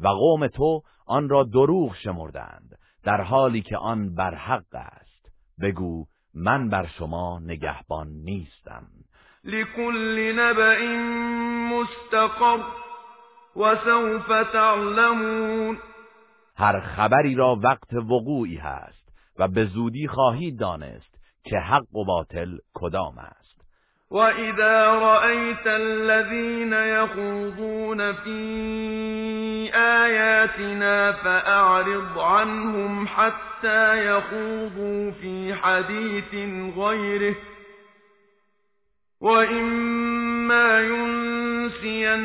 و 0.00 0.08
قوم 0.08 0.46
تو 0.46 0.82
آن 1.06 1.28
را 1.28 1.42
دروغ 1.42 1.96
شمردند 2.04 2.78
در 3.04 3.20
حالی 3.20 3.62
که 3.62 3.76
آن 3.76 4.14
بر 4.14 4.34
حق 4.34 4.74
است. 4.74 5.26
بگو 5.62 6.06
من 6.34 6.68
بر 6.68 6.86
شما 6.98 7.40
نگهبان 7.44 8.08
نیستم. 8.08 8.86
لكل 9.44 10.32
نبأ 10.36 10.78
مستقر 11.72 12.60
و 13.56 13.76
سوف 13.76 14.52
تعلمون. 14.52 15.78
هر 16.62 16.80
خبری 16.80 17.34
را 17.34 17.58
وقت 17.64 17.94
وقوعی 17.94 18.56
هست 18.56 19.08
و 19.38 19.48
به 19.48 19.64
زودی 19.64 20.08
خواهید 20.08 20.58
دانست 20.58 21.18
که 21.44 21.58
حق 21.58 21.96
و 21.96 22.04
باطل 22.04 22.58
کدام 22.74 23.18
است. 23.18 23.60
وَإِذَا 24.10 24.94
رَأَيْتَ 24.94 25.66
الَّذِينَ 25.66 26.72
يَخُوضُونَ 26.72 28.12
فِي 28.12 28.40
آيَاتِنَا 29.74 31.12
فَأَعْرِضْ 31.12 32.18
عَنْهُمْ 32.18 33.06
حَتَّى 33.06 34.06
يَخُوضُوا 34.06 35.10
فِي 35.10 35.54
حَدِيثٍ 35.54 36.34
غَيْرِهِ 36.76 37.34
وَإِمَّا 39.22 40.80
يُنْسِيَنَّكَ 40.80 42.22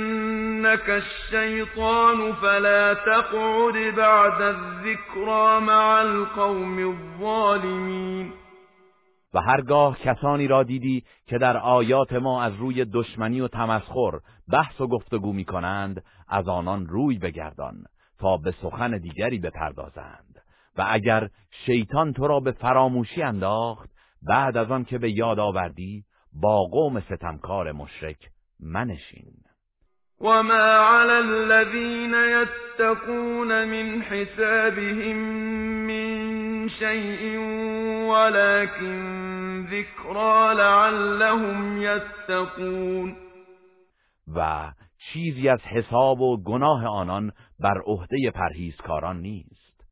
الشَّيْطَانُ 0.90 2.34
فَلَا 2.34 2.94
تَقْعُدْ 2.94 3.96
بَعْدَ 3.96 4.42
الذِّكْرَى 4.42 5.60
مَعَ 5.60 6.02
الْقَوْمِ 6.02 6.80
الظَّالِمِينَ. 6.80 8.34
و 9.34 9.42
هرگاه 9.42 9.98
کسانی 10.00 10.48
را 10.48 10.64
دیدی 10.64 11.04
که 11.28 11.38
در 11.38 11.58
آیات 11.58 12.14
ما 12.14 12.44
از 12.44 12.56
روی 12.56 12.86
دشمنی 12.86 13.42
و 13.42 13.48
تمسخر 13.48 14.20
بحث 14.52 14.82
و 14.82 14.88
گفتگو 14.88 15.34
می 15.34 15.46
کنند 15.46 16.04
از 16.28 16.48
آنان 16.48 16.88
روی 16.88 17.18
بگردان 17.18 17.84
تا 18.20 18.38
به 18.38 18.52
سخن 18.52 18.98
دیگری 18.98 19.40
بپردازند. 19.40 20.36
و 20.78 20.86
اگر 20.90 21.30
شیطان 21.66 22.14
تو 22.14 22.28
را 22.28 22.40
به 22.40 22.52
فراموشی 22.52 23.22
انداخت 23.24 23.90
بعد 24.28 24.58
از 24.58 24.72
آن 24.72 24.84
که 24.84 24.98
به 24.98 25.12
یاد 25.12 25.40
آوردی 25.40 26.04
با 26.42 26.64
قوم 26.64 27.00
ستمکار 27.00 27.72
مشرک 27.72 28.30
منشین. 28.60 29.34
وما 30.20 30.78
على 30.78 31.12
الذين 31.12 32.14
يتقون 32.14 33.68
من 33.68 34.02
حسابهم 34.02 35.18
من 35.88 36.70
شيء 36.70 37.40
ولكن 38.10 39.66
ذكرى 39.66 40.54
لعلهم 40.54 41.82
يتقون. 41.82 43.16
و 44.36 44.72
چیزی 44.98 45.50
از 45.50 45.62
حساب 45.62 46.22
و 46.22 46.44
گناه 46.44 46.86
آنان 46.86 47.32
بر 47.60 47.82
عهده 47.86 48.32
پرهیزکاران 48.36 49.22
نیست. 49.22 49.86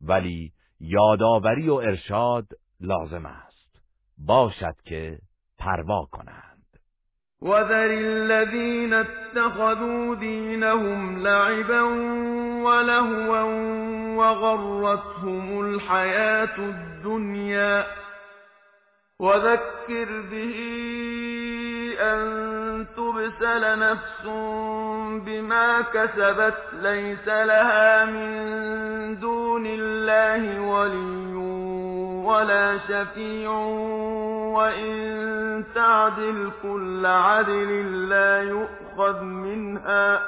ولی 0.00 0.52
یادآوری 0.80 1.68
و 1.68 1.74
ارشاد 1.74 2.46
لازم 2.80 3.26
است. 3.26 3.82
باشد 4.18 4.74
که 4.84 5.18
پروا 5.58 6.06
کنند. 6.12 6.56
وذر 7.42 7.90
الذين 7.90 8.92
اتخذوا 8.92 10.14
دينهم 10.14 11.22
لعبا 11.22 11.82
ولهوا 12.62 13.42
وغرتهم 14.16 15.60
الحياة 15.60 16.58
الدنيا. 16.58 17.86
وذكر 19.20 20.20
به 20.30 20.56
أن 22.00 22.86
تبسل 22.96 23.78
نفس 23.78 24.22
بما 25.26 25.80
كسبت 25.80 26.58
ليس 26.82 27.28
لها 27.28 28.04
من 28.04 29.18
دون 29.20 29.66
الله 29.66 30.60
ولي 30.60 31.34
ولا 32.26 32.78
شفيع 32.78 33.50
وإن 34.56 35.64
تعدل 35.74 36.50
كل 36.62 37.06
عدل 37.06 38.08
لا 38.08 38.42
يؤخذ 38.42 39.20
منها 39.22 40.22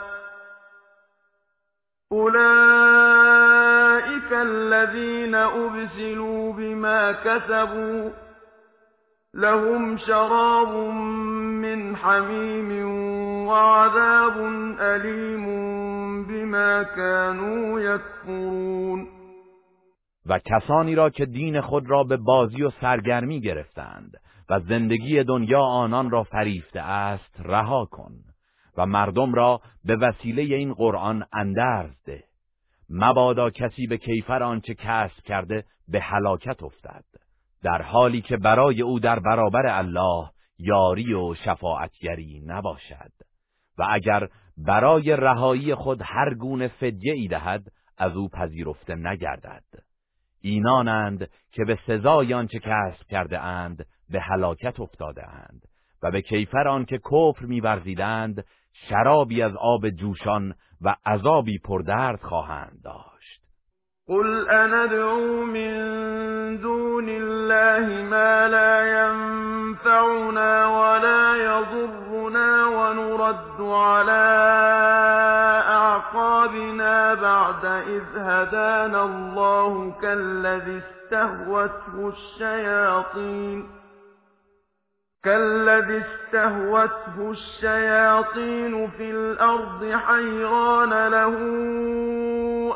أولئك 2.12 2.39
الذين 4.33 5.35
أبسلوا 5.35 6.53
بما 6.53 7.12
كسبوا 7.12 8.11
لهم 9.35 9.99
شراب 9.99 10.69
من 11.61 11.96
حميم 11.96 12.70
وعذاب 13.48 14.36
أليم 14.80 15.46
بما 16.26 16.84
كانوا 16.84 17.80
يكفرون. 17.80 19.09
و 20.26 20.38
کسانی 20.38 20.94
را 20.94 21.11
که 21.11 21.26
دین 21.26 21.61
خود 21.61 21.90
را 21.90 22.04
به 22.04 22.16
بازی 22.16 22.62
و 22.62 22.70
سرگرمی 22.70 23.40
گرفتند 23.40 24.16
و 24.50 24.61
زندگی 24.61 25.24
دنیا 25.24 25.61
آنان 25.61 26.11
را 26.11 26.22
فریفته 26.22 26.80
است 26.80 27.40
رها 27.44 27.84
کن 27.90 28.12
و 28.76 28.86
مردم 28.86 29.34
را 29.34 29.61
به 29.84 29.96
وسیله 29.96 30.42
این 30.42 30.74
قرآن 30.74 31.24
اندرز 31.32 31.90
ده. 32.06 32.24
مبادا 32.90 33.50
کسی 33.50 33.86
به 33.86 33.96
کیفر 33.96 34.42
آنچه 34.42 34.74
کسب 34.74 35.22
کرده 35.24 35.64
به 35.88 36.00
هلاکت 36.00 36.62
افتد. 36.62 37.04
در 37.62 37.82
حالی 37.82 38.20
که 38.20 38.36
برای 38.36 38.82
او 38.82 39.00
در 39.00 39.18
برابر 39.18 39.66
الله 39.66 40.30
یاری 40.59 41.14
و 41.14 41.34
شفاعتگری 41.34 42.42
نباشد. 42.46 43.12
و 43.78 43.86
اگر 43.90 44.28
برای 44.56 45.16
رهایی 45.16 45.74
خود 45.74 46.00
هر 46.04 46.34
گونه 46.34 46.68
فدیه 46.68 47.12
ای 47.12 47.28
دهد 47.28 47.72
از 47.98 48.16
او 48.16 48.28
پذیرفته 48.28 48.94
نگردد. 48.94 49.64
اینانند 50.40 51.30
که 51.52 51.64
به 51.64 51.78
سزای 51.86 52.34
آنچه 52.34 52.59
کسب 52.59 53.06
کرده 53.11 53.40
اند 53.40 53.86
به 54.11 54.20
هلاکت 54.20 54.80
افتاده 54.80 55.28
اند. 55.28 55.62
و 56.02 56.11
به 56.11 56.22
کیفر 56.22 56.68
آنکه 56.68 56.98
کفر 56.98 57.44
می‌ورزیدند 57.44 58.44
شرابی 58.72 59.42
از 59.42 59.52
آب 59.56 59.90
جوشان 59.90 60.54
و 60.80 60.96
عذابی 61.06 61.59
پردرد 61.59 62.20
خواهند 62.20 62.80
داشت 62.84 63.07
قل 64.09 64.48
اندعو 64.48 65.44
من 65.44 65.72
دون 66.61 67.09
الله 67.09 68.02
ما 68.02 68.48
لا 68.48 68.74
ينفعنا 69.00 70.66
ولا 70.66 71.36
يضرنا 71.36 72.66
ونرد 72.66 73.61
على 73.61 74.24
أعقابنا 75.68 77.14
بعد 77.14 77.64
إذ 77.64 78.02
هدانا 78.16 79.02
الله 79.04 79.92
كالذي 80.02 80.80
استهوته 80.82 82.12
الشياطين 82.16 83.78
كالذي 85.29 86.03
استهوته 86.05 87.31
الشياطين 87.31 88.91
في 88.91 89.11
الأرض 89.11 89.93
حيران 89.93 91.09
له 91.09 91.35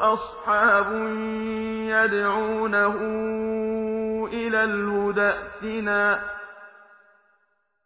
أصحاب 0.01 0.93
يدعونه 1.89 2.97
إلى 4.33 4.65
الهدى 4.65 5.21
ائتنا. 5.21 6.19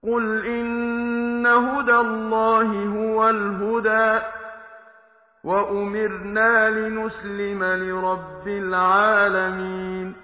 قل 0.03 0.47
إن 0.47 1.47
هدى 1.47 1.97
الله 1.97 2.69
هو 2.99 3.31
الهدى 3.31 4.25
وأمرنا 5.45 6.71
لنسلم 6.71 7.65
لرب 7.65 8.49
العالمين. 8.49 10.15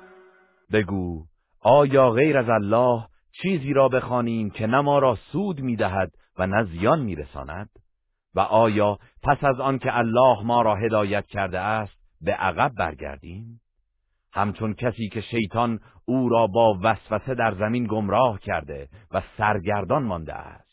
بگو 0.73 1.25
آیا 1.65 2.11
غیر 2.11 2.39
از 2.39 2.51
الله 2.51 3.12
چیزی 3.33 3.73
را 3.73 3.89
بخوانیم 3.89 4.51
که 4.51 4.67
نه 4.67 4.81
ما 4.81 4.99
را 4.99 5.19
سود 5.33 5.61
می‌دهد 5.61 6.13
و 6.39 6.47
نه 6.47 6.65
زیان 6.65 7.01
میرساند؟ 7.01 7.69
و 8.35 8.41
آیا 8.41 8.99
پس 9.23 9.45
از 9.45 9.61
آن 9.61 9.79
که 9.79 9.99
الله 9.99 10.43
ما 10.43 10.63
را 10.63 10.77
هدایت 10.77 11.27
کرده 11.27 11.59
است 11.59 11.97
به 12.21 12.33
عقب 12.33 12.73
برگردیم؟ 12.75 13.61
همچون 14.33 14.75
کسی 14.75 15.09
که 15.09 15.21
شیطان 15.21 15.81
او 16.05 16.29
را 16.29 16.47
با 16.47 16.79
وسوسه 16.83 17.35
در 17.35 17.55
زمین 17.55 17.87
گمراه 17.87 18.41
کرده 18.41 18.89
و 19.11 19.23
سرگردان 19.37 20.03
مانده 20.03 20.35
است 20.35 20.73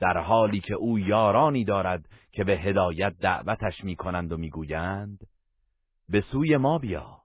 در 0.00 0.18
حالی 0.18 0.60
که 0.60 0.74
او 0.74 0.98
یارانی 0.98 1.64
دارد 1.64 2.04
که 2.32 2.44
به 2.44 2.52
هدایت 2.52 3.14
دعوتش 3.20 3.84
می‌کنند 3.84 4.32
و 4.32 4.36
می‌گویند 4.36 5.18
به 6.08 6.20
سوی 6.20 6.56
ما 6.56 6.78
بیا. 6.78 7.18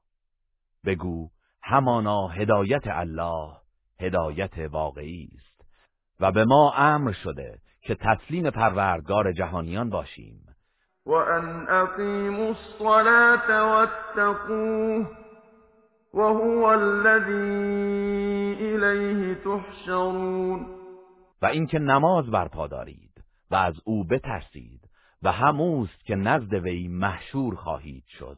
بگو 0.86 1.30
همانا 1.64 2.28
هدایت 2.28 2.84
الله. 2.86 3.63
هدایت 4.04 4.58
واقعی 4.58 5.30
است. 5.36 5.54
و 6.20 6.32
به 6.32 6.46
ما 6.46 6.74
امر 6.78 7.12
شده 7.12 7.60
که 7.82 7.96
تسلیم 7.96 8.50
پروردگار 8.50 9.32
جهانیان 9.32 9.90
باشیم. 9.90 10.46
و 11.06 11.12
ان 11.12 11.70
اقیموا 11.70 12.48
الصلاة 12.48 13.64
واتقوه 13.64 15.08
وهو 16.14 16.64
الذی 16.64 17.34
الیه 18.60 19.36
تحشرون. 19.36 20.66
و 21.42 21.46
اینکه 21.46 21.80
نماز 21.80 22.32
برپا 22.32 22.68
دارید 22.68 23.24
و 23.52 23.56
از 23.56 23.76
او 23.86 24.04
بترسید 24.04 24.90
و 25.24 25.32
هموست 25.32 26.06
که 26.06 26.16
نزد 26.16 26.54
وی 26.54 26.88
محشور 26.88 27.56
خواهید 27.56 28.04
شد. 28.08 28.38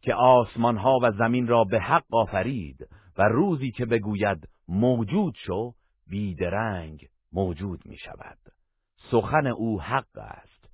که 0.00 0.14
آسمان 0.14 0.76
ها 0.76 0.98
و 1.02 1.12
زمین 1.12 1.46
را 1.46 1.64
به 1.64 1.80
حق 1.80 2.04
آفرید 2.10 2.88
و 3.18 3.22
روزی 3.22 3.70
که 3.70 3.86
بگوید 3.86 4.48
موجود 4.68 5.34
شو 5.46 5.74
بیدرنگ 6.06 7.08
موجود 7.32 7.86
می 7.86 7.96
شود 7.96 8.38
سخن 9.10 9.46
او 9.46 9.80
حق 9.82 10.18
است 10.18 10.70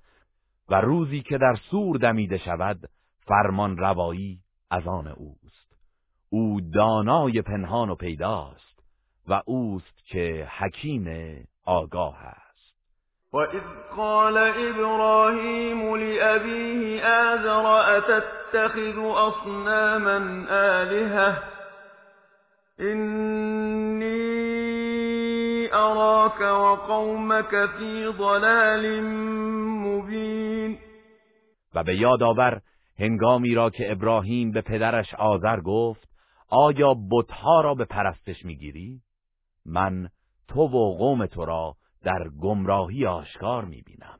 و 0.69 0.81
روزی 0.81 1.21
که 1.21 1.37
در 1.37 1.55
سور 1.71 1.97
دمیده 1.97 2.37
شود 2.37 2.89
فرمان 3.27 3.77
روایی 3.77 4.39
از 4.71 4.87
آن 4.87 5.07
اوست. 5.07 5.75
او 6.29 6.61
دانای 6.61 7.41
پنهان 7.41 7.89
و 7.89 7.95
پیداست 7.95 8.83
و 9.27 9.41
اوست 9.45 10.05
که 10.05 10.47
حکیم 10.57 11.07
آگاه 11.65 12.17
است. 12.17 12.44
وَإِذْ 13.35 13.63
قَالَ 13.97 14.37
إِبْرَاهِيمُ 14.37 15.95
لِأَبِيهِ 15.95 17.03
آذَرَ 17.03 17.65
أَتَتَّخِذُ 17.97 18.97
أَصْنَامًا 18.99 20.45
آلِهَةً 20.49 21.43
إِنِّي 22.79 24.15
أَرَاكَ 25.73 26.41
وَقَوْمَكَ 26.41 27.69
فِي 27.77 28.07
ضَلَالٍ 28.07 29.01
مُبِينٍ 29.87 30.77
و 31.75 31.83
به 31.83 31.95
یاد 31.95 32.23
آور 32.23 32.61
هنگامی 32.99 33.55
را 33.55 33.69
که 33.69 33.91
ابراهیم 33.91 34.51
به 34.51 34.61
پدرش 34.61 35.13
آذر 35.13 35.59
گفت 35.59 36.09
آیا 36.49 36.95
بتها 37.11 37.61
را 37.61 37.73
به 37.73 37.85
پرستش 37.85 38.45
می‌گیری؟ 38.45 39.01
من 39.65 40.09
تو 40.47 40.61
و 40.61 40.97
قوم 40.97 41.25
تو 41.25 41.45
را 41.45 41.75
در 42.05 42.29
گمراهی 42.41 43.05
آشکار 43.05 43.65
می‌بینم. 43.65 44.19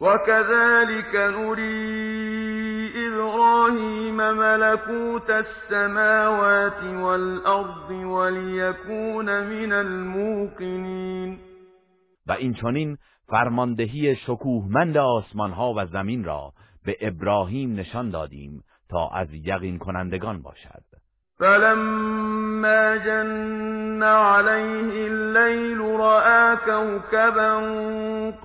و 0.00 0.18
كذلك 0.26 1.14
نری 1.14 2.90
ابراهیم 2.96 4.16
ملکوت 4.16 5.30
السماوات 5.30 6.82
والارض 6.82 7.90
وليكون 7.90 9.40
من 9.40 9.72
الموقنین 9.72 11.38
و 12.26 12.32
این 12.32 12.54
چنین 12.54 12.98
فرماندهی 13.28 14.16
شکوهمند 14.16 14.96
آسمان 14.96 15.52
ها 15.52 15.74
و 15.76 15.86
زمین 15.86 16.24
را 16.24 16.52
به 16.84 16.96
ابراهیم 17.00 17.74
نشان 17.74 18.10
دادیم 18.10 18.64
تا 18.88 19.08
از 19.08 19.28
یقین 19.32 19.78
کنندگان 19.78 20.42
باشد. 20.42 20.82
فلما 21.38 22.96
جن 22.96 24.02
عليه 24.02 25.06
الليل 25.06 25.80
رأى 25.80 26.56
كوكبا 26.56 27.54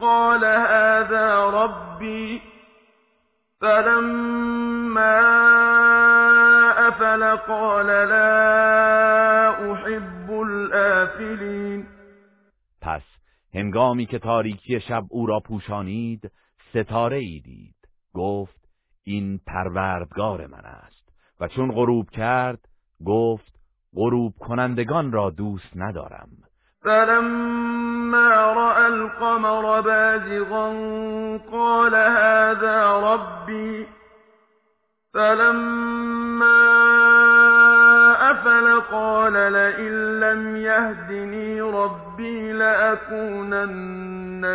قال 0.02 0.46
هذا 0.46 1.46
ربي 1.46 2.42
فلما 3.62 5.22
أفل 6.88 7.24
قال 7.38 7.88
لا 7.88 9.74
أحب 9.74 10.32
الآفلين 10.32 11.88
پس 12.82 13.02
هنگامی 13.54 14.06
که 14.06 14.20
تاریکی 14.20 14.80
شب 14.80 15.04
او 15.10 15.26
را 15.26 15.40
پوشانید 15.40 16.32
ستاره 16.70 17.18
ای 17.18 17.40
دید. 17.40 17.76
گفت 18.14 18.62
این 19.04 19.40
پروردگار 19.48 20.48
من 20.48 20.66
است. 20.66 21.10
و 21.40 21.48
چون 21.48 21.72
غروب 21.72 22.10
کرد 22.10 22.60
گفت 23.06 23.54
غروب 23.96 24.34
کنندگان 24.40 25.12
را 25.12 25.30
دوست 25.30 25.72
ندارم. 25.76 26.30
فلما 26.84 28.54
رأى 28.54 28.88
القمر 28.88 29.82
بازغا 29.82 30.68
قال 31.52 31.96
هذا 31.96 32.94
ربي 32.94 33.88
فلما 35.14 36.62
أفل 38.32 38.82
قال 38.92 39.34
لئن 39.34 40.20
لم 40.20 40.56
يهدني 40.56 41.62
ربي 41.62 42.52
لأكونن 42.54 43.82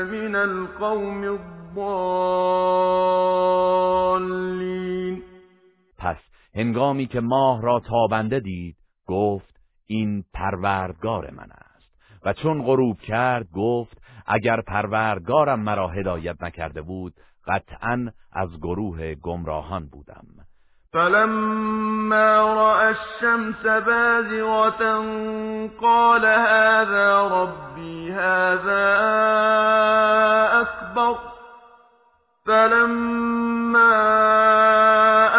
من 0.07 0.37
القوم 0.37 1.25
الضالين 1.25 2.07
هنگامی 6.57 7.07
که 7.07 7.21
ماه 7.21 7.63
را 7.63 7.81
تابنده 7.81 8.41
دید 8.41 8.77
گفت 9.07 9.57
این 9.87 10.25
پروردگار 10.35 11.31
من 11.31 11.49
است. 11.51 12.23
و 12.25 12.33
چون 12.33 12.63
غروب 12.63 13.01
کرد 13.01 13.47
گفت 13.55 14.03
اگر 14.27 14.61
پروردگارم 14.61 15.61
مرا 15.61 15.89
هدایت 15.89 16.43
نکرده 16.43 16.83
بود 16.83 17.15
قطعا 17.47 18.09
از 18.33 18.49
گروه 18.59 19.15
گمراهان 19.15 19.89
بودم. 19.89 20.25
فلما 20.93 22.55
رأى 22.55 22.95
الشمس 22.95 23.67
بازغة 23.67 25.01
قال 25.81 26.25
هذا 26.25 27.29
ربي 27.29 28.11
هذا 28.11 28.97
أكبر. 30.61 31.17
فلما 32.47 33.95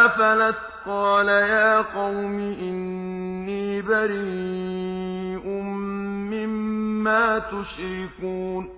أفلت 0.05 0.55
قال 0.88 1.27
يا 1.27 1.81
قوم 1.81 2.39
إني 2.39 3.81
بريء 3.81 5.47
مما 6.31 7.39
تشركون 7.39 8.69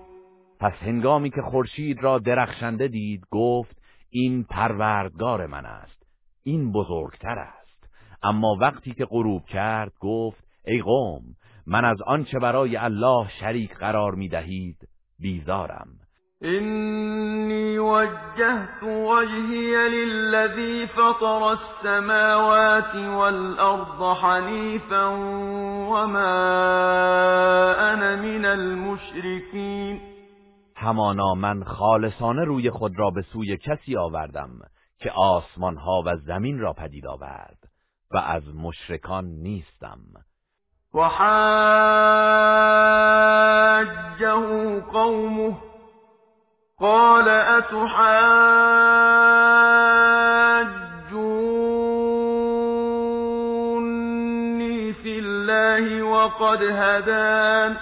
پس 0.60 0.74
هنگامی 0.82 1.30
که 1.30 1.41
خورشید 1.41 2.03
را 2.03 2.20
درخشنده 2.20 2.88
دید 2.88 3.24
گفت 3.32 3.78
این 4.10 4.43
پروردگار 4.43 5.45
من 5.45 5.66
است 5.66 6.03
این 6.43 6.72
بزرگتر 6.72 7.39
است. 7.39 7.89
اما 8.24 8.57
وقتی 8.62 8.93
که 8.93 9.05
غروب 9.05 9.45
کرد 9.45 9.91
گفت 9.99 10.43
ای 10.66 10.82
قوم 10.82 11.24
من 11.68 11.86
از 11.86 12.01
آنچه 12.01 12.39
برای 12.39 12.78
الله 12.78 13.28
شریک 13.39 13.74
قرار 13.74 14.16
می 14.16 14.30
دهید 14.30 14.78
بیزارم. 15.20 15.88
إني 16.44 17.80
وجهت 17.80 18.84
وجهي 18.84 19.90
للذي 19.90 20.88
فطر 20.88 21.52
السماوات 21.52 22.96
والأرض 22.96 24.14
حنيفا 24.14 25.06
وما 25.92 26.34
أنا 27.94 28.16
من 28.16 28.46
المشركين. 28.46 30.02
همانا 30.78 31.34
من 31.34 31.64
خالصانه 31.64 32.44
روی 32.44 32.70
خود 32.70 32.92
را 32.98 33.10
به 33.10 33.22
سوی 33.22 33.58
کسی 33.58 33.98
آوردم 33.98 34.50
که 35.00 35.12
آسمان 35.12 35.78
ها 35.78 36.04
و 36.06 36.16
زمین 36.16 36.60
را 36.60 36.74
پدید 36.74 37.08
آورد 37.08 37.58
و 38.12 38.18
از 38.18 38.44
مشرکان 38.56 39.26
نیستم. 39.26 40.00
وحاجه 40.94 41.20
قومه 44.80 45.68
قال 46.82 47.30
أتحاجوني 53.59 54.93
في 54.93 55.19
الله 55.19 56.03
وقد 56.03 56.63
هدان 56.63 57.75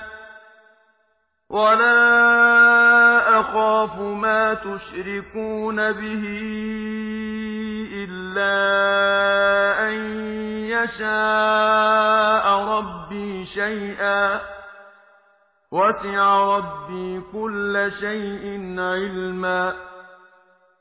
ولا 1.49 3.39
أخاف 3.39 3.99
ما 3.99 4.53
تشركون 4.53 5.91
به 5.91 6.23
إلا 7.93 8.57
أن 9.89 9.93
يشاء 10.69 12.45
ربي 12.63 13.45
شيئا 13.45 14.56
وسع 15.71 16.57
ربي 16.57 17.21
كل 17.31 17.91
شيء 17.99 18.79
علما. 18.79 19.73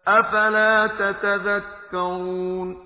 افلا 0.07 0.89
تتذكرون؟ 0.99 2.76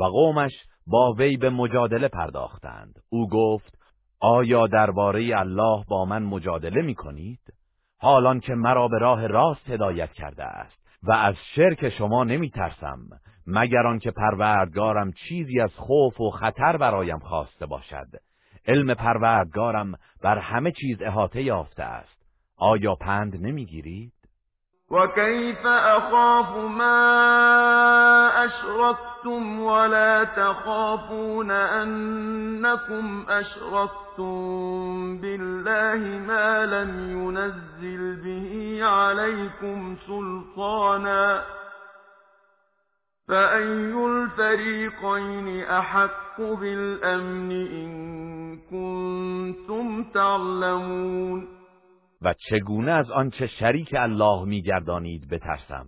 و 0.00 0.04
قومش 0.04 0.52
با 0.86 1.12
وی 1.18 1.36
به 1.36 1.50
مجادله 1.50 2.08
پرداختند. 2.08 2.94
او 3.08 3.28
گفت 3.28 3.78
آیا 4.20 4.66
درباره 4.66 5.40
الله 5.40 5.84
با 5.88 6.04
من 6.04 6.22
مجادله 6.22 6.82
می 6.82 6.94
کنید؟ 6.94 7.40
حالان 8.00 8.40
که 8.40 8.54
مرا 8.54 8.88
به 8.88 8.98
راه 8.98 9.26
راست 9.26 9.70
هدایت 9.70 10.12
کرده 10.12 10.44
است 10.44 10.86
و 11.02 11.12
از 11.12 11.34
شرک 11.54 11.88
شما 11.88 12.24
نمی 12.24 12.50
ترسم 12.50 12.98
مگر 13.46 13.86
آنکه 13.86 14.10
پروردگارم 14.10 15.12
چیزی 15.12 15.60
از 15.60 15.70
خوف 15.76 16.20
و 16.20 16.30
خطر 16.30 16.76
برایم 16.76 17.18
خواسته 17.18 17.66
باشد. 17.66 18.06
علم 18.68 18.94
پروردگارم 18.94 19.92
بر 20.22 20.38
همه 20.38 20.72
چیز 20.72 21.02
احاطه 21.02 21.42
یافته 21.42 21.82
است. 21.82 22.22
آیا 22.58 22.94
پند 22.94 23.36
نمی‌گیرید؟ 23.46 24.12
وكيف 24.90 25.66
أخاف 25.66 26.56
ما 26.56 28.30
أشركتم 28.44 29.60
ولا 29.60 30.24
تخافون 30.24 31.50
أنكم 31.50 33.26
أشركتم 33.28 35.18
بالله 35.20 36.18
ما 36.18 36.66
لم 36.66 37.10
ينزل 37.10 38.16
به 38.24 38.80
عليكم 38.84 39.96
سلطانا 40.06 41.42
فأي 43.28 43.92
الفريقين 43.92 45.62
أحق 45.62 46.40
بالأمن 46.40 47.50
إن 47.50 48.15
كنتم 48.70 50.04
تعلمون. 50.14 51.48
و 52.22 52.34
چگونه 52.50 52.92
از 52.92 53.10
آنچه 53.10 53.46
شریک 53.46 53.94
الله 53.98 54.44
میگردانید 54.44 55.28
بترسم. 55.28 55.86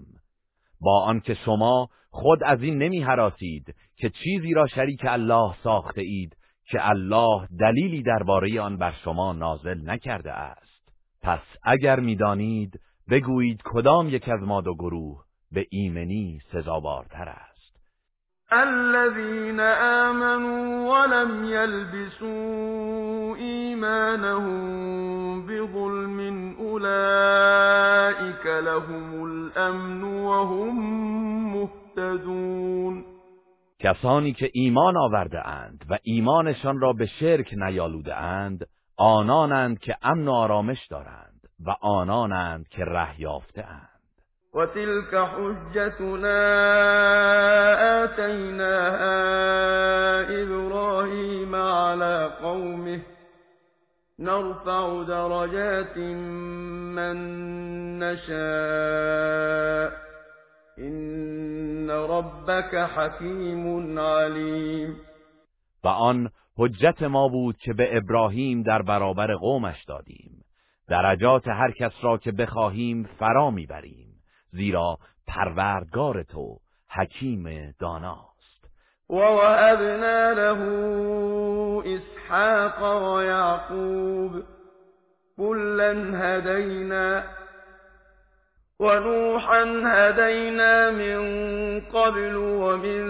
با 0.81 1.03
آنکه 1.03 1.35
شما 1.35 1.89
خود 2.11 2.45
از 2.45 2.63
این 2.63 2.79
نمی 2.79 3.01
حراسید 3.01 3.75
که 3.97 4.11
چیزی 4.11 4.55
را 4.55 4.67
شریک 4.67 5.01
الله 5.05 5.55
ساخته 5.63 6.01
اید 6.01 6.37
که 6.71 6.89
الله 6.89 7.49
دلیلی 7.61 8.03
درباره 8.03 8.61
آن 8.61 8.77
بر 8.77 8.93
شما 9.05 9.33
نازل 9.33 9.91
نکرده 9.91 10.33
است. 10.33 10.93
پس 11.23 11.43
اگر 11.63 12.01
می‌دانید 12.01 12.81
بگویید 13.11 13.61
کدام 13.65 14.09
یک 14.09 14.29
از 14.29 14.41
ما 14.41 14.61
دو 14.61 14.75
گروه 14.75 15.25
به 15.53 15.67
ایمنی 15.71 16.39
سزاوارتر 16.53 17.29
است. 17.29 17.48
الذين 18.53 19.61
آمنوا 19.61 20.89
ولم 20.91 21.45
يلبسوا 21.45 23.37
إيمانهم 23.37 24.63
بظلم 25.47 26.19
أولئك 26.61 28.47
لهم 28.47 29.25
الأمن 29.25 30.03
وهم 30.03 30.75
مهتدون. 31.53 33.05
کسانی 33.81 34.33
که 34.33 34.51
ایمان 34.53 34.97
آورده 34.97 35.49
اند 35.49 35.85
و 35.91 35.99
ایمانشان 36.03 36.81
را 36.81 36.93
به 36.93 37.07
شرک 37.07 37.55
نیالوده 37.55 38.17
اند 38.17 38.67
آنانند 38.97 39.79
که 39.79 39.97
امن 40.03 40.29
و 40.29 40.33
آرامش 40.33 40.87
دارند 40.91 41.41
و 41.67 41.71
آنانند 41.81 42.69
که 42.69 42.85
ره 42.85 43.21
یافته 43.21 43.65
اند. 43.67 43.88
وتلك 44.55 45.17
حجتنا 45.17 46.39
آتيناها 48.05 49.19
إبراهيم 50.43 51.55
على 51.55 52.31
قومه 52.43 53.01
نرفع 54.19 55.03
درجات 55.03 55.99
من 56.97 57.19
نشاء 57.99 59.93
إن 60.79 61.91
ربك 61.91 62.77
حكيم 62.77 63.99
عليم 63.99 64.97
و 65.85 65.89
آن 65.89 66.31
حجت 66.59 67.03
ما 67.03 67.29
بود 67.29 67.57
که 67.57 67.73
به 67.73 67.97
ابراهیم 67.97 68.63
در 68.63 68.83
برابر 68.83 69.35
قومش 69.35 69.85
دادیم. 69.85 70.45
درجات 70.89 71.49
هر 71.49 71.71
کس 71.71 71.93
را 72.03 72.19
که 72.19 72.33
بخواهیم 72.33 73.09
فرا 73.19 73.51
می‌بریم. 73.51 74.08
زیرا 74.53 74.99
پروردگار 75.27 76.23
تو 76.23 76.59
حکیم 76.91 77.75
داناست. 77.81 78.65
و 79.11 79.15
وهبنا 79.15 80.33
له 80.33 80.61
اسحاق 81.87 83.03
و 83.03 83.23
یعقوب 83.23 84.43
كلا 85.37 85.93
هدینا 86.15 87.23
ونوحا 88.81 89.65
هدينا 89.85 90.91
من 90.91 91.21
قبل 91.81 92.37
ومن 92.37 93.03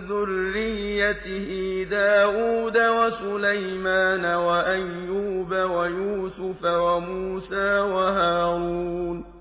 ذريته 0.00 1.50
داود 1.90 2.76
وسليمان 2.76 4.24
وأيوب 4.24 5.52
ويوسف 5.52 6.64
وموسى 6.64 7.80
وهارون. 7.80 9.31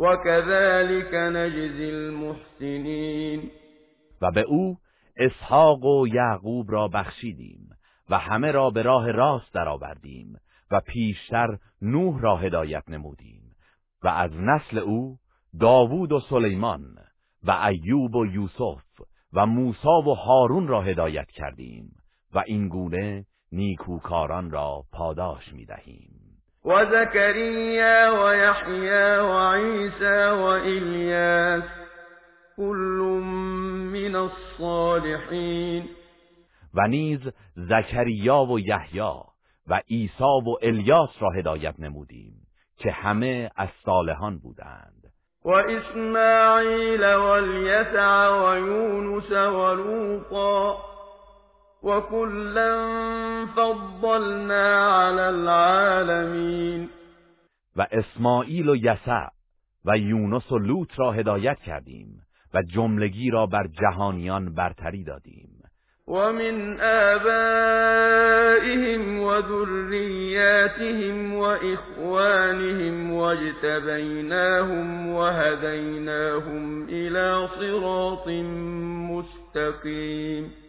وكذلك 0.00 1.14
نجزی 1.14 1.90
المحسنین 1.90 3.50
و 4.22 4.30
به 4.30 4.40
او 4.40 4.76
اسحاق 5.16 5.84
و 5.84 6.06
یعقوب 6.08 6.72
را 6.72 6.88
بخشیدیم 6.88 7.70
و 8.10 8.18
همه 8.18 8.50
را 8.50 8.70
به 8.70 8.82
راه 8.82 9.10
راست 9.10 9.54
درآوردیم 9.54 10.36
و 10.70 10.80
پیشتر 10.80 11.58
نوح 11.82 12.20
را 12.20 12.36
هدایت 12.36 12.84
نمودیم 12.88 13.56
و 14.02 14.08
از 14.08 14.30
نسل 14.34 14.78
او 14.78 15.18
داوود 15.60 16.12
و 16.12 16.20
سلیمان 16.20 16.98
و 17.44 17.50
ایوب 17.50 18.14
و 18.14 18.26
یوسف 18.26 18.82
و 19.32 19.46
موسی 19.46 19.88
و 20.06 20.14
هارون 20.14 20.68
را 20.68 20.82
هدایت 20.82 21.30
کردیم 21.30 21.96
و 22.34 22.42
این 22.46 22.68
گونه 22.68 23.26
نیکوکاران 23.52 24.50
را 24.50 24.84
پاداش 24.92 25.52
می‌دهیم. 25.52 26.19
وزكريا 26.64 28.10
ويحيى 28.10 29.18
وعيسى 29.18 30.30
وإلياس 30.30 31.64
كل 32.56 32.98
من 33.92 34.16
الصالحين. 34.16 35.88
و 36.74 36.86
نیز 36.88 37.20
زکریا 37.56 38.44
و 38.44 38.58
یحیی 38.58 39.20
و 39.68 39.80
عیسی 39.90 40.24
و 40.46 40.56
الیاس 40.62 41.10
را 41.20 41.30
هدایت 41.30 41.74
نمودیم 41.78 42.32
که 42.76 42.90
همه 42.90 43.50
از 43.56 43.68
صالحان 43.84 44.38
بودند. 44.38 45.12
و 45.44 45.50
اسماعیل 45.50 47.04
و 47.04 47.22
الیسع 47.22 48.28
و 48.28 48.58
یونس 48.58 49.30
و 49.30 49.74
لوطا 49.74 50.89
وكلا 51.82 52.76
فضلنا 53.56 54.88
على 54.88 55.28
العالمین 55.28 56.88
و 57.76 57.86
اسماعیل 57.92 58.68
و 58.68 58.76
یسع 58.76 59.26
و 59.84 59.98
یونس 59.98 60.52
و 60.52 60.58
لوط 60.58 60.88
را 60.96 61.12
هدایت 61.12 61.58
کردیم 61.66 62.26
و 62.54 62.62
جملگی 62.62 63.30
را 63.30 63.46
بر 63.46 63.66
جهانیان 63.66 64.54
برتری 64.54 65.04
دادیم. 65.04 65.50
ومن 66.08 66.80
آبائهم 67.14 68.22
وذرياتهم 69.20 70.54
وإخوانهم 71.34 73.12
واجتبيناهم 73.12 75.06
وهديناهم 75.08 76.88
إلى 76.88 77.48
صراط 77.60 78.28
مستقيم. 79.10 80.59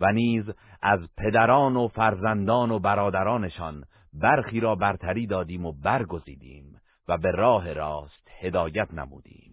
و 0.00 0.12
نیز 0.12 0.44
از 0.82 1.00
پدران 1.18 1.76
و 1.76 1.88
فرزندان 1.88 2.70
و 2.70 2.78
برادرانشان 2.78 3.84
برخی 4.12 4.60
را 4.60 4.74
برتری 4.74 5.26
دادیم 5.26 5.66
و 5.66 5.72
برگزیدیم 5.84 6.80
و 7.08 7.18
به 7.18 7.30
راه 7.30 7.72
راست 7.72 8.28
هدایت 8.40 8.94
نمودیم. 8.94 9.52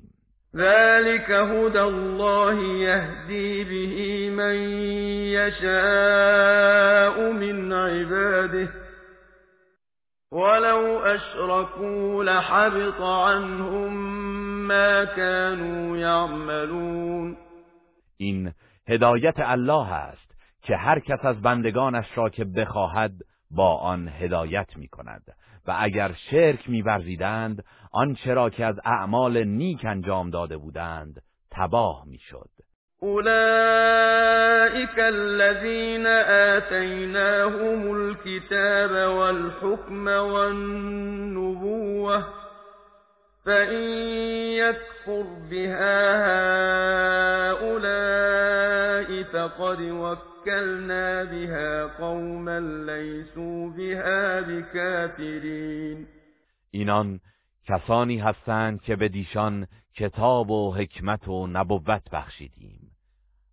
ذلك 0.55 1.29
هدى 1.29 1.79
الله 1.79 2.63
يهدي 2.63 3.63
به 3.63 4.29
من 4.35 4.55
يشاء 5.31 7.31
من 7.31 7.73
عباده. 7.73 8.69
ولو 10.31 10.99
أشركوا 10.99 12.23
لحبط 12.23 13.01
عنهم 13.01 13.93
ما 14.67 15.05
كانوا 15.05 15.97
يعملون 15.97 17.37
این 18.17 18.53
هدایت 18.87 19.35
الله 19.37 19.93
است 19.93 20.28
که 20.69 20.77
هر 20.77 20.99
کس 20.99 21.25
از 21.25 21.41
بندگانش 21.41 22.05
را 22.15 22.29
که 22.29 22.45
بخواهد 22.45 23.11
با 23.51 23.77
آن 23.77 24.07
هدایت 24.07 24.77
می 24.77 24.87
کند 24.87 25.23
و 25.67 25.75
اگر 25.79 26.11
شرک 26.31 26.69
میورزیدند 26.69 27.63
آنچه 27.91 28.33
را 28.33 28.49
که 28.49 28.65
از 28.65 28.79
اعمال 28.85 29.43
نیک 29.43 29.85
انجام 29.85 30.29
داده 30.29 30.57
بودند 30.57 31.21
تباه 31.51 32.03
می‌شد. 32.05 32.49
أولئك 33.03 34.99
الذين 34.99 36.07
آتيناهم 36.57 37.91
الكتاب 37.91 38.91
والحكم 39.17 40.07
والنبوة 40.33 41.59
فإن 43.45 43.83
يكفر 44.61 45.23
بها 45.51 46.17
هؤلاء 47.51 49.23
فقد 49.23 49.81
وكلنا 50.39 51.23
بها 51.23 51.85
قوما 51.85 52.59
ليسوا 52.59 53.69
بها 53.69 54.41
بكافرين. 54.41 56.07
اینان 56.71 57.19
کسانی 57.65 58.17
هستند 58.17 58.81
که 58.81 58.95
به 58.95 59.09
دیشان 59.09 59.67
کتاب 59.93 60.49
و 60.51 60.73
حکمت 60.73 61.27
و 61.27 61.47
نبوت 61.47 62.09
بخشیدیم. 62.09 62.91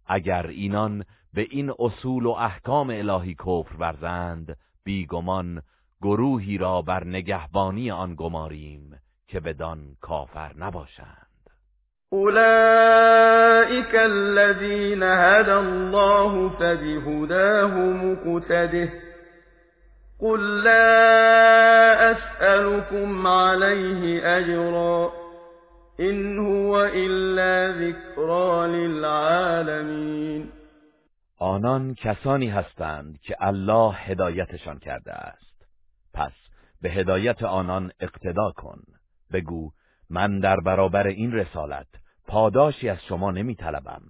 اگر 0.07 0.47
اینان 0.47 1.05
به 1.34 1.47
این 1.51 1.72
اصول 1.78 2.26
و 2.26 2.30
احکام 2.30 2.91
الهی 2.91 3.34
کفر 3.34 3.76
ورزند 3.78 4.57
بیگمان 4.84 5.62
گروهی 6.03 6.59
را 6.59 6.82
بر 6.82 7.05
نگهبانی 7.05 7.91
آن 7.91 8.14
گماریم 8.14 9.01
که 9.28 9.41
بدان 9.41 9.97
کافر 10.01 10.53
نباشند. 10.57 11.26
اولئك 12.13 13.95
الذين 13.95 15.03
هدى 15.03 15.53
الله 15.53 16.49
فبهداه 16.49 17.75
مقتده 17.75 18.89
قل 20.21 20.63
لا 20.65 22.11
اسألكم 22.13 23.27
عليه 23.27 24.27
اجرا 24.37 25.13
این 25.99 26.39
هو 26.39 26.77
الا 26.95 27.73
ذکرا 27.73 28.67
للعالمین 28.67 30.49
آنان 31.39 31.95
کسانی 31.95 32.49
هستند 32.49 33.19
که 33.23 33.37
الله 33.41 33.95
هدایتشان 33.95 34.79
کرده 34.79 35.13
است. 35.13 35.67
پس 36.15 36.33
به 36.83 36.91
هدایت 36.91 37.43
آنان 37.43 37.93
اقتدا 38.01 38.53
کن. 38.57 38.83
بگو 39.33 39.71
من 40.11 40.41
در 40.41 40.57
برابر 40.57 41.07
این 41.07 41.33
رسالت 41.33 41.87
پاداشی 42.27 42.89
از 42.89 42.99
شما 43.09 43.31
نمی 43.31 43.55
طلبم. 43.55 44.03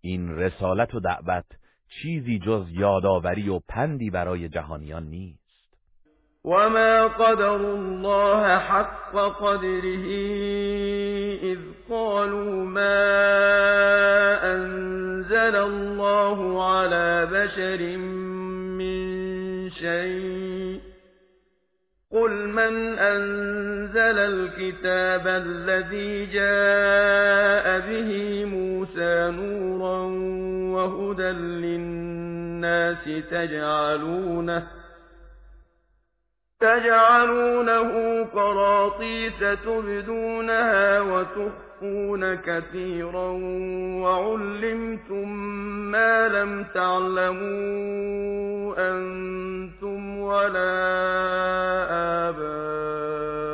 این 0.00 0.36
رسالت 0.36 0.94
و 0.94 1.00
دعوت 1.00 1.44
چیزی 1.88 2.38
جز 2.38 2.66
یادآوری 2.70 3.48
و 3.48 3.58
پندی 3.68 4.10
برای 4.10 4.48
جهانیان 4.48 5.02
نیست 5.02 5.40
وما 6.44 7.08
قدر 7.08 7.50
الله 7.50 8.56
حق 8.56 9.14
قدره 9.40 10.06
إذ 11.42 11.58
قالوا 11.88 12.64
ما 12.64 13.10
أنزل 14.42 15.56
الله 15.56 16.64
على 16.64 17.26
بشر 17.26 17.96
من 18.76 19.70
شيء 19.70 20.89
قل 22.12 22.48
من 22.48 22.98
أنزل 22.98 24.18
الكتاب 24.18 25.26
الذي 25.26 26.26
جاء 26.26 27.80
به 27.80 28.44
موسى 28.44 29.30
نورا 29.30 30.02
وهدى 30.74 31.30
للناس 31.32 33.04
تجعلونه 36.60 38.24
قراطيس 38.24 39.40
تبدونها 39.64 41.00
وتخفون 41.00 41.69
كثيرا 42.46 43.30
وعلمتم 44.02 45.28
ما 45.90 46.28
لم 46.28 46.64
تعلموا 46.74 47.90
أنتم 48.78 50.18
ولا 50.18 50.70
آباؤكم 52.28 53.50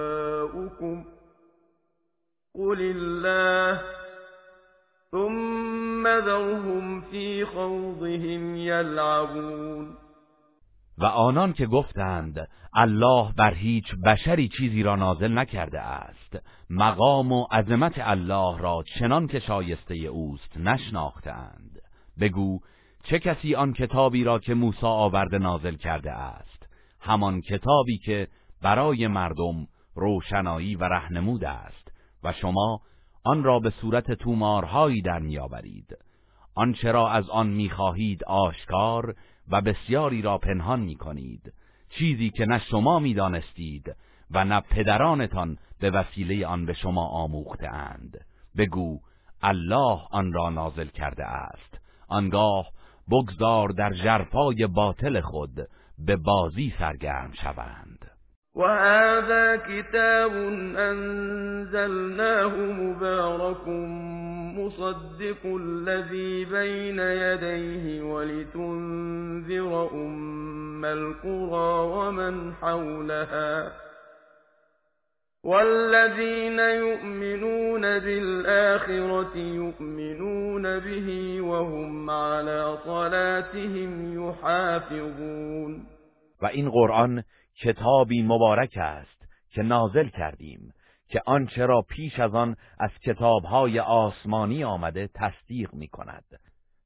قل 2.54 2.80
الله 2.80 3.80
ثم 5.10 6.06
ذرهم 6.06 7.00
في 7.00 7.44
خوضهم 7.44 8.56
يلعبون 8.56 9.96
و 10.98 11.04
آنان 11.04 11.52
که 11.52 11.66
گفتند 11.66 12.48
الله 12.74 13.32
بر 13.38 13.54
هیچ 13.54 13.84
بشری 14.04 14.48
چیزی 14.48 14.82
را 14.82 14.96
نازل 14.96 15.38
نکرده 15.38 15.80
است. 15.80 16.25
مقام 16.70 17.32
و 17.32 17.46
عظمت 17.50 17.94
الله 17.96 18.58
را 18.58 18.84
چنان 18.98 19.26
که 19.26 19.40
شایسته 19.40 19.94
اوست 19.94 20.56
نشناختند 20.56 21.80
بگو 22.20 22.60
چه 23.04 23.18
کسی 23.18 23.54
آن 23.54 23.72
کتابی 23.72 24.24
را 24.24 24.38
که 24.38 24.54
موسی 24.54 24.86
آورده 24.86 25.38
نازل 25.38 25.74
کرده 25.76 26.12
است؟ 26.12 26.66
همان 27.00 27.40
کتابی 27.40 27.98
که 27.98 28.28
برای 28.62 29.06
مردم 29.06 29.66
روشنایی 29.94 30.76
و 30.76 30.84
رهنمود 30.84 31.44
است 31.44 31.92
و 32.24 32.32
شما 32.32 32.80
آن 33.24 33.44
را 33.44 33.58
به 33.58 33.70
صورت 33.70 34.12
تومارهایی 34.12 35.02
در 35.02 35.18
میآورید. 35.18 35.96
آنچه 36.54 36.92
را 36.92 37.10
از 37.10 37.30
آن 37.30 37.46
می‌خواهید 37.46 38.24
آشکار 38.24 39.14
و 39.48 39.60
بسیاری 39.60 40.22
را 40.22 40.38
پنهان 40.38 40.80
می 40.80 40.96
کنید 40.96 41.52
چیزی 41.88 42.30
که 42.30 42.46
نه 42.46 42.58
شما 42.58 42.98
می 42.98 43.14
دانستید 43.14 43.96
و 44.30 44.44
نه 44.44 44.60
پدرانتان 44.60 45.58
به 45.80 45.90
وسیله 45.90 46.46
آن 46.46 46.66
به 46.66 46.72
شما 46.72 47.06
آموخته 47.06 47.68
اند. 47.68 48.18
بگو 48.58 48.98
الله 49.42 50.00
آن 50.10 50.32
را 50.32 50.50
نازل 50.50 50.86
کرده 50.86 51.24
است. 51.24 51.78
آنگاه 52.08 52.66
بگذار 53.10 53.68
در 53.68 53.92
جرفای 53.92 54.66
باطل 54.66 55.20
خود 55.20 55.68
به 55.98 56.16
بازی 56.16 56.74
سرگرم 56.78 57.32
شوند. 57.42 58.10
وهذا 58.54 59.56
كتاب 59.56 60.32
أنزلناه 60.76 62.56
مبارك 62.56 63.68
مصدق 64.58 65.46
الذي 65.46 66.44
بين 66.44 66.98
يديه 66.98 68.02
ولتنذر 68.02 69.88
أم 69.92 70.84
القرى 70.84 71.88
ومن 71.88 72.54
حولها. 72.54 73.85
والذين 75.46 76.58
يؤمنون 76.58 77.80
بالآخرة 77.80 79.36
يؤمنون 79.36 80.62
به 80.62 81.40
وهم 81.40 82.10
على 82.10 82.76
صلاتهم 82.84 84.14
يحافظون. 84.14 85.86
و 86.42 86.46
این 86.46 86.70
قرآن 86.70 87.24
کتابی 87.62 88.22
مبارک 88.22 88.76
است 88.76 89.28
که 89.50 89.62
نازل 89.62 90.08
کردیم 90.08 90.72
که 91.08 91.20
آنچه 91.26 91.66
را 91.66 91.82
پیش 91.82 92.20
از 92.20 92.34
آن 92.34 92.56
از 92.78 92.90
کتابهای 93.04 93.80
آسمانی 93.80 94.64
آمده 94.64 95.08
تصدیق 95.14 95.74
می 95.74 95.88
کند. 95.88 96.24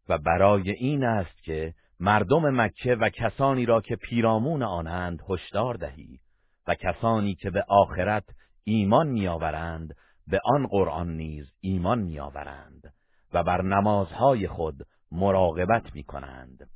و 0.09 0.19
برای 0.19 0.71
این 0.71 1.05
است 1.05 1.43
که 1.43 1.75
مردم 2.01 2.61
مکه 2.61 2.95
و 2.95 3.09
کسانی 3.09 3.67
را 3.67 3.81
که 3.81 3.97
پیرامون 3.97 4.63
آنند 4.63 5.19
هشدار 5.31 5.75
دهی 5.75 6.21
و 6.69 6.75
کسانی 6.75 7.35
که 7.35 7.51
به 7.51 7.65
آخرت 7.69 8.25
ایمان 8.65 9.07
میآورند 9.07 9.97
به 10.27 10.41
آن 10.45 10.67
قرآن 10.67 11.17
نیز 11.17 11.53
ایمان 11.61 11.99
میآورند 11.99 12.93
و 13.35 13.43
بر 13.43 13.63
نمازهای 13.63 14.49
خود 14.49 14.87
مراقبت 15.13 15.95
می 15.95 16.05
کنند 16.05 16.71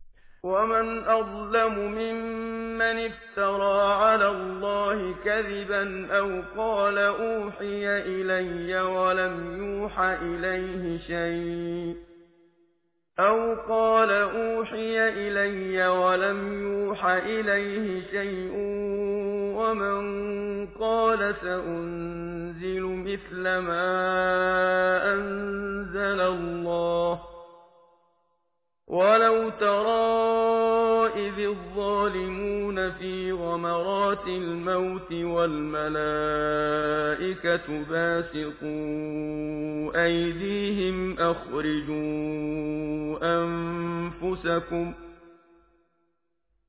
ومن 0.45 0.99
أظلم 1.09 1.75
ممن 1.75 2.99
افترى 2.99 3.93
على 3.93 4.27
الله 4.27 5.15
كذبا 5.25 6.09
أو 6.19 6.43
قال 6.57 6.99
أوحي 6.99 7.87
إلي 7.87 8.81
ولم 8.81 9.57
يوحى 9.57 10.15
إليه 10.15 10.99
شيء 10.99 12.14
أو 13.19 13.55
قال 13.55 14.11
أوحي 14.11 15.09
إلي 15.09 15.89
ولم 15.89 16.63
يوحى 16.63 17.19
إليه 17.19 18.03
شيء 18.11 18.53
ومن 19.57 20.67
قال 20.67 21.35
سأنزل 21.43 22.83
مثل 22.83 23.43
ما 23.43 23.95
أنزل 25.15 26.21
الله 26.21 27.34
ولو 28.89 29.51
ترى 29.51 30.05
إذ 31.29 31.39
الظالمون 31.39 32.91
في 32.91 33.33
غمرات 33.33 34.27
الموت 34.29 35.13
والملائكة 35.13 35.85
باسطوا 37.91 38.75
أيديهم 40.05 41.19
أخرجوا 41.19 41.95
أنفسكم 43.23 44.93
ۖ 44.93 44.95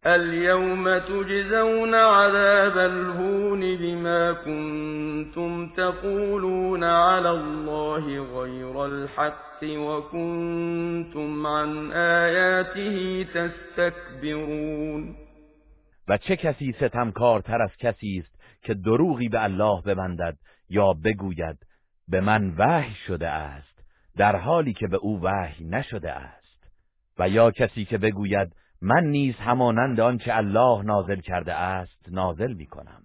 اليوم 0.06 0.99
تجزون 0.99 1.93
عذاب 1.95 2.78
الهون 2.78 3.78
بما 3.78 4.34
كنتم 4.34 5.70
تقولون 5.70 6.84
على 6.84 7.30
الله 7.30 8.06
غير 8.39 8.86
الحق 8.86 9.64
وكنتم 9.64 11.47
عن 11.47 11.91
آياته 11.91 13.28
تستكبرون. 13.34 15.16
و 16.08 16.18
چه 16.18 16.36
کسی 16.36 16.72
ستمکارتر 16.72 17.62
از 17.62 17.72
کسی 17.80 18.24
است 18.24 18.36
که 18.62 18.74
دروغی 18.74 19.30
به 19.30 19.43
الله 19.43 19.82
ببندد 19.82 20.38
یا 20.70 20.93
بگوید 20.93 21.58
به 22.08 22.22
من 22.22 22.53
وحی 22.58 22.95
شده 23.08 23.30
است 23.30 23.84
در 24.18 24.36
حالی 24.36 24.74
که 24.74 24.88
به 24.88 24.97
او 24.97 25.22
وحی 25.22 25.66
نشده 25.66 26.12
است؟ 26.12 26.45
و 27.20 27.30
یا 27.30 27.51
کسی 27.51 27.86
که 27.86 27.97
بگوید 27.97 28.51
من 28.88 29.03
نیز 29.03 29.36
همانند 29.36 29.99
آنچه 29.99 30.36
الله 30.36 30.83
نازل 30.83 31.19
کرده 31.19 31.53
است 31.53 32.09
نازل 32.11 32.53
می 32.53 32.65
کنم. 32.65 33.01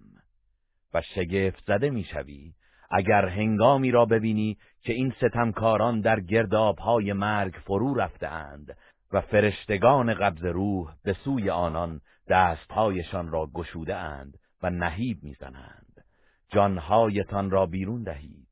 و 0.93 1.01
شگفت 1.01 1.63
زده 1.67 1.89
می 1.89 2.03
شوی 2.03 2.53
اگر 2.91 3.27
هنگامی 3.27 3.91
را 3.91 4.05
ببینی 4.05 4.57
که 4.81 4.93
این 4.93 5.13
ستمکاران 5.17 6.01
در 6.01 6.19
گردابهای 6.19 7.13
مرگ 7.13 7.53
فرو 7.65 7.93
رفتهاند 7.93 8.77
و 9.13 9.21
فرشتگان 9.21 10.13
قبض 10.13 10.43
روح 10.43 10.93
به 11.03 11.13
سوی 11.13 11.49
آنان 11.49 12.01
دستهایشان 12.29 13.31
را 13.31 13.49
گشوده 13.53 13.95
اند 13.95 14.37
و 14.63 14.69
نهیب 14.69 15.23
می‌زنند 15.23 16.03
جانهایتان 16.49 17.51
را 17.51 17.65
بیرون 17.65 18.03
دهید. 18.03 18.47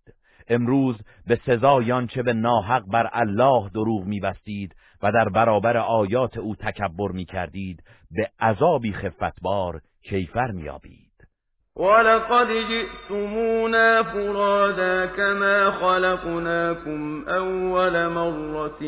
امروز 0.48 0.96
به 1.28 1.40
سزایان 1.46 2.08
چه 2.08 2.24
به 2.24 2.34
ناحق 2.34 2.84
بر 2.88 3.10
الله 3.14 3.70
دروغ 3.70 4.06
میبستید 4.06 4.76
و 5.04 5.12
در 5.12 5.30
برابر 5.30 5.78
آیات 5.78 6.38
او 6.38 6.56
تکبر 6.56 7.12
می 7.12 7.26
کردید 7.26 7.84
به 8.12 8.30
عذابی 8.40 8.94
خفتبار 8.94 9.82
کیفر 10.04 10.52
می 10.52 10.70
آبید 10.70 11.10
ولقد 11.76 12.48
جئتمونا 12.70 14.04
فرادا 14.04 15.08
كما 15.08 15.72
خلقناكم 15.72 17.24
اول 17.28 18.08
مرة 18.08 18.84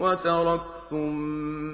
وتركتم 0.00 1.10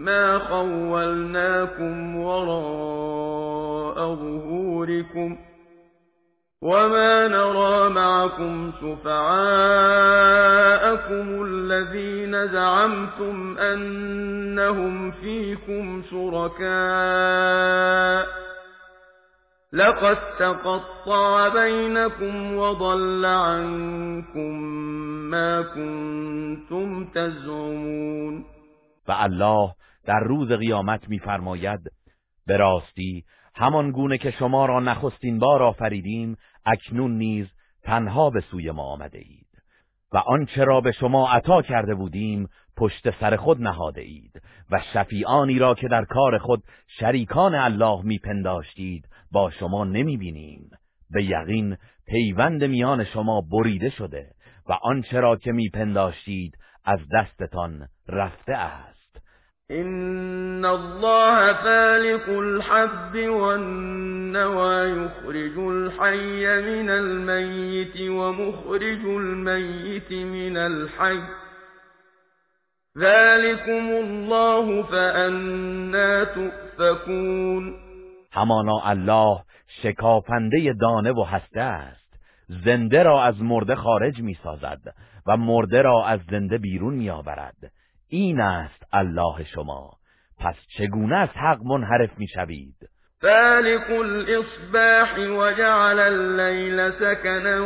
ما 0.05 0.39
خولناكم 0.39 2.17
وراء 2.17 3.95
ظهوركم 4.15 5.39
وما 6.63 7.29
نرى 7.29 7.89
معكم 7.89 8.73
شفعاءكم 8.81 9.87
الذين 11.45 12.49
زعمتم 12.49 13.59
أنهم 13.59 15.11
فيكم 15.11 16.03
شركاء 16.11 17.47
لقد 19.73 20.17
تقطع 20.39 21.49
بينكم 21.49 22.57
وضل 22.57 23.25
عنكم 23.25 24.63
ما 25.31 25.63
كنتم 25.63 27.05
تزعمون 27.05 28.45
و 29.09 29.13
الله 29.13 29.75
در 30.07 30.21
روز 30.21 30.53
قیامت 30.53 31.09
میفرماید 31.09 31.81
به 32.47 32.57
راستی 32.57 33.25
همان 33.57 33.91
گونه 33.91 34.19
که 34.19 34.31
شما 34.31 34.67
را 34.67 34.81
نخستین 34.81 35.39
بار 35.39 35.63
آفریدیم 35.63 36.37
اکنون 36.67 37.19
نیز 37.19 37.47
تنها 37.83 38.31
به 38.31 38.41
سوی 38.41 38.71
ما 38.71 38.83
آمده 38.83 39.19
اید. 39.19 39.47
و 40.13 40.17
آنچه 40.19 40.65
را 40.65 40.81
به 40.81 40.93
شما 40.93 41.29
عطا 41.29 41.63
کرده 41.63 41.95
بودیم 41.95 42.49
پشت 42.77 43.21
سر 43.21 43.37
خود 43.37 43.63
نهاده 43.63 44.01
اید. 44.01 44.43
و 44.71 44.81
شفیعانی 44.93 45.59
را 45.59 45.75
که 45.75 45.89
در 45.89 46.05
کار 46.05 46.39
خود 46.39 46.63
شریکان 46.99 47.55
الله 47.55 48.03
میپنداشتید 48.03 49.09
با 49.33 49.51
شما 49.51 49.85
نمی‌بینیم. 49.85 50.71
به 51.11 51.25
یقین 51.25 51.77
پیوند 52.07 52.65
میان 52.65 53.05
شما 53.05 53.41
بریده 53.41 53.91
شده 53.91 54.31
و 54.69 54.73
آنچه 54.73 55.21
را 55.21 55.37
که 55.37 55.53
میپنداشتید 55.53 56.59
از 56.85 57.01
دستتان 57.15 57.89
رفته 58.09 58.53
است. 58.53 58.96
إن 59.71 60.65
الله 60.65 61.53
فالق 61.53 62.29
الحب 62.29 63.29
والنوى 63.29 65.05
يخرج 65.05 65.59
الحي 65.59 66.47
من 66.63 66.91
الميت 66.91 68.11
ومخرج 68.11 69.05
الميت 69.05 70.13
من 70.13 70.57
الحي. 70.57 71.21
ذلكم 72.99 73.91
الله 73.91 74.83
فأنا 74.83 76.25
تؤفكون. 76.25 77.77
همانا 78.33 78.91
الله 78.91 79.43
شکافنده 79.83 80.75
دانه 80.81 81.11
و 81.11 81.25
هسته 81.25 81.61
است. 81.61 82.07
زنده 82.65 83.03
را 83.03 83.23
از 83.23 83.43
مرده 83.43 83.75
خارج 83.75 84.21
می 84.21 84.35
سازد 84.45 84.81
و 85.27 85.37
مرده 85.37 85.83
را 85.83 86.05
از 86.07 86.21
زنده 86.31 86.59
بیرون 86.59 86.95
می 86.95 87.11
آورد 87.11 87.76
این 88.09 88.41
است 88.41 88.83
الله 88.93 89.45
شما. 89.45 89.91
پس 90.39 90.55
چگونه 90.79 91.17
از 91.17 91.29
حق 91.29 91.63
منحرف 91.63 92.19
می‌شوید؟ 92.19 92.77
فالق 93.21 93.91
الاصباح 93.91 95.19
وجعل 95.19 95.99
الليل 95.99 96.91
سكنا 96.91 97.61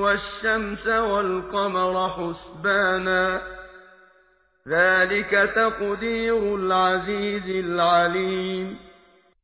والشمس 0.00 0.86
والقمر 0.86 2.08
حسبانا. 2.08 3.40
ذلك 4.68 5.30
تقدیر 5.54 6.34
العزیز 6.34 7.64
العلیم 7.64 8.78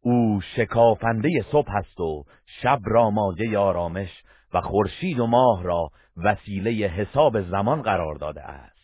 او 0.02 0.40
شکافنده 0.56 1.28
صبح 1.52 1.76
است 1.76 2.00
و 2.00 2.24
شب 2.62 2.78
را 2.84 3.10
مایه 3.10 3.58
آرامش 3.58 4.10
و 4.54 4.60
خورشید 4.60 5.18
و 5.18 5.26
ماه 5.26 5.62
را 5.62 5.90
وسیله 6.24 6.70
حساب 6.70 7.40
زمان 7.40 7.82
قرار 7.82 8.14
داده 8.14 8.42
است. 8.42 8.75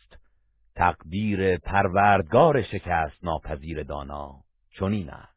تقدیر 0.77 1.59
پروردگار 1.59 2.63
شکست 2.63 3.25
ناپذیر 3.25 3.83
دانا. 3.83 4.31
چنین 4.79 5.11
است. 5.11 5.33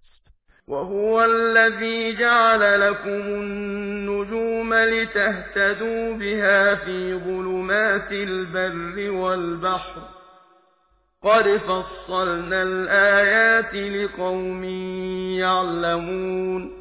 وهو 0.68 1.16
الذي 1.16 2.16
جعل 2.16 2.82
لكم 2.82 3.10
النجوم 3.10 4.74
لتهتدوا 4.74 6.18
بها 6.18 6.76
في 6.76 7.20
ظلمات 7.26 8.12
البر 8.12 9.12
والبحر. 9.12 10.16
قد 11.26 11.58
فصلنا 11.58 12.62
الآيات 12.62 13.74
لقوم 13.74 14.64
يعلمون 15.40 16.72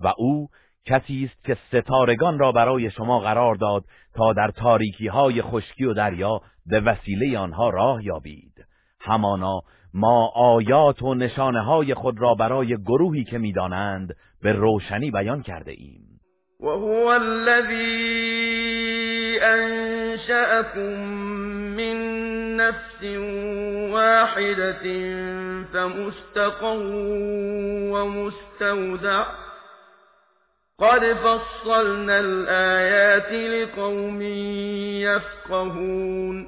و 0.00 0.12
او 0.18 0.48
کسی 0.86 1.30
است 1.30 1.44
که 1.44 1.56
ستارگان 1.68 2.38
را 2.38 2.52
برای 2.52 2.90
شما 2.90 3.20
قرار 3.20 3.54
داد 3.54 3.84
تا 4.14 4.32
در 4.32 4.50
تاریکی 4.50 5.06
های 5.06 5.42
خشکی 5.42 5.84
و 5.84 5.94
دریا 5.94 6.40
به 6.66 6.80
وسیله 6.80 7.38
آنها 7.38 7.70
راه 7.70 8.04
یابید. 8.04 8.66
همانا 9.00 9.62
ما 9.94 10.32
آیات 10.34 11.02
و 11.02 11.14
نشانه 11.14 11.60
های 11.60 11.94
خود 11.94 12.20
را 12.20 12.34
برای 12.34 12.76
گروهی 12.76 13.24
که 13.24 13.38
می‌دانند 13.38 14.16
به 14.42 14.52
روشنی 14.52 15.10
بیان 15.10 15.42
کرده 15.42 15.72
ایم. 15.72 16.20
و 16.60 16.66
هو 16.66 17.06
الذی 17.06 18.20
انشأكم 19.40 20.80
من 21.76 22.20
نفس 22.56 23.02
واحدة 23.92 24.84
فمستقر 25.72 26.82
ومستودع. 27.92 29.49
قد 30.80 31.14
فصلنا 31.14 32.12
الآیات 32.12 33.32
لقوم 33.32 34.22
یفقهون 35.02 36.46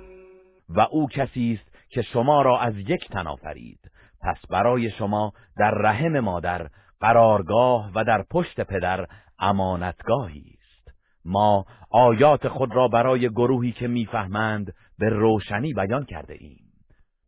و 0.69 0.81
او 0.91 1.09
کسی 1.09 1.59
است 1.61 1.75
که 1.91 2.03
شما 2.03 2.43
را 2.43 2.61
از 2.61 2.75
یک 2.77 3.09
تن 3.09 3.27
آفرید. 3.27 3.79
پس 4.23 4.47
برای 4.51 4.91
شما 4.91 5.33
در 5.59 5.71
رحم 5.71 6.21
مادر 6.21 6.69
قرارگاه 7.01 7.91
و 7.95 8.05
در 8.05 8.25
پشت 8.31 8.61
پدر 8.61 9.07
امانتگاهی 9.39 10.59
است. 10.59 10.97
ما 11.25 11.65
آیات 11.91 12.49
خود 12.49 12.77
را 12.77 12.89
برای 12.89 13.29
گروهی 13.29 13.73
که 13.73 13.89
می‌فهمند 13.89 14.75
به 14.99 15.09
روشنی 15.09 15.73
بیان 15.73 16.05
کرده 16.05 16.35
ایم. 16.41 16.62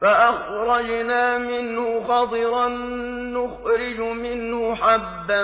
فأخرجنا 0.00 1.38
منه 1.38 2.04
خضرا 2.08 2.68
نخرج 3.32 4.00
منه 4.00 4.74
حبا 4.74 5.42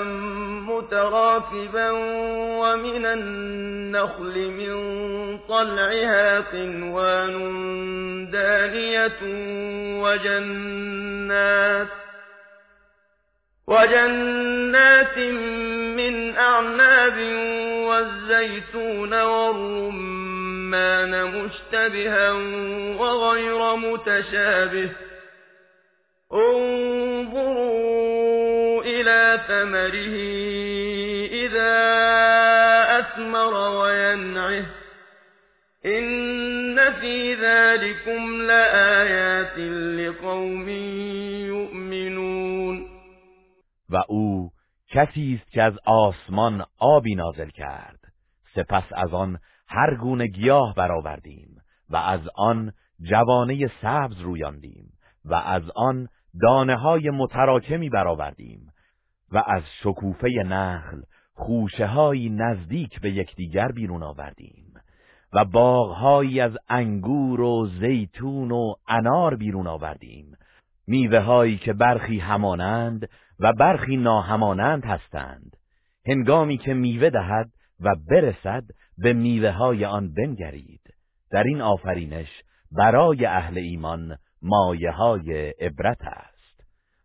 متراكبا 0.68 1.90
ومن 2.61 3.07
النخل 3.07 4.50
من 4.50 4.72
طلعها 5.38 6.40
قنوان 6.40 7.32
دانية 8.30 9.18
وجنات 10.03 11.88
وجنات 13.66 15.18
من 15.98 16.36
أعناب 16.36 17.18
والزيتون 17.88 19.22
والرمان 19.22 20.32
مشتبها 21.24 22.32
وغير 23.00 23.76
متشابه. 23.76 24.90
انظروا 26.32 27.72
إلى 28.82 29.40
ثمره 29.48 30.16
إذا 31.32 31.72
أثمر 32.98 33.54
وينعه. 33.54 34.64
إن 35.86 36.92
في 37.00 37.34
ذلكم 37.34 38.42
لآيات 38.42 39.58
لقوم 39.98 40.68
يؤمنون. 41.48 42.88
و 43.90 43.96
او 44.08 44.50
کسی 44.90 45.40
است 45.42 45.52
که 45.52 45.62
از 45.62 45.74
آسمان 45.86 46.64
آبی 46.78 47.14
نازل 47.14 47.48
کرد. 47.48 47.98
سپس 48.54 48.84
از 48.92 49.14
آن 49.14 49.38
هر 49.74 49.94
گونه 49.94 50.26
گیاه 50.26 50.74
برآوردیم 50.74 51.56
و 51.90 51.96
از 51.96 52.20
آن 52.34 52.72
جوانه 53.00 53.70
سبز 53.82 54.20
رویاندیم 54.20 54.92
و 55.24 55.34
از 55.34 55.62
آن 55.76 56.08
دانه 56.42 56.76
های 56.76 57.10
متراکمی 57.10 57.88
برآوردیم 57.88 58.72
و 59.32 59.42
از 59.46 59.62
شکوفه 59.82 60.28
نخل 60.46 61.02
خوشه 61.34 61.86
های 61.86 62.28
نزدیک 62.28 63.00
به 63.00 63.10
یکدیگر 63.10 63.72
بیرون 63.72 64.02
آوردیم 64.02 64.74
و 65.32 65.44
باغهایی 65.44 66.40
از 66.40 66.56
انگور 66.68 67.40
و 67.40 67.66
زیتون 67.80 68.50
و 68.50 68.74
انار 68.88 69.36
بیرون 69.36 69.66
آوردیم 69.66 70.36
میوه 70.86 71.18
هایی 71.18 71.58
که 71.58 71.72
برخی 71.72 72.18
همانند 72.18 73.08
و 73.40 73.52
برخی 73.52 73.96
ناهمانند 73.96 74.84
هستند 74.84 75.56
هنگامی 76.06 76.58
که 76.58 76.74
میوه 76.74 77.10
دهد 77.10 77.50
و 77.80 77.94
برسد 78.10 78.64
به 78.99 79.12
میوه 79.12 79.51
های 79.51 79.84
آن 79.84 80.14
بنگرید. 80.14 80.80
در 81.32 81.43
این 81.43 81.61
آفرینش 81.61 82.28
برای 82.72 83.26
اهل 83.26 83.59
ایمان 83.59 84.16
مایه 84.43 84.90
های 84.90 85.55
عبرت 85.61 86.01
است. 86.03 86.61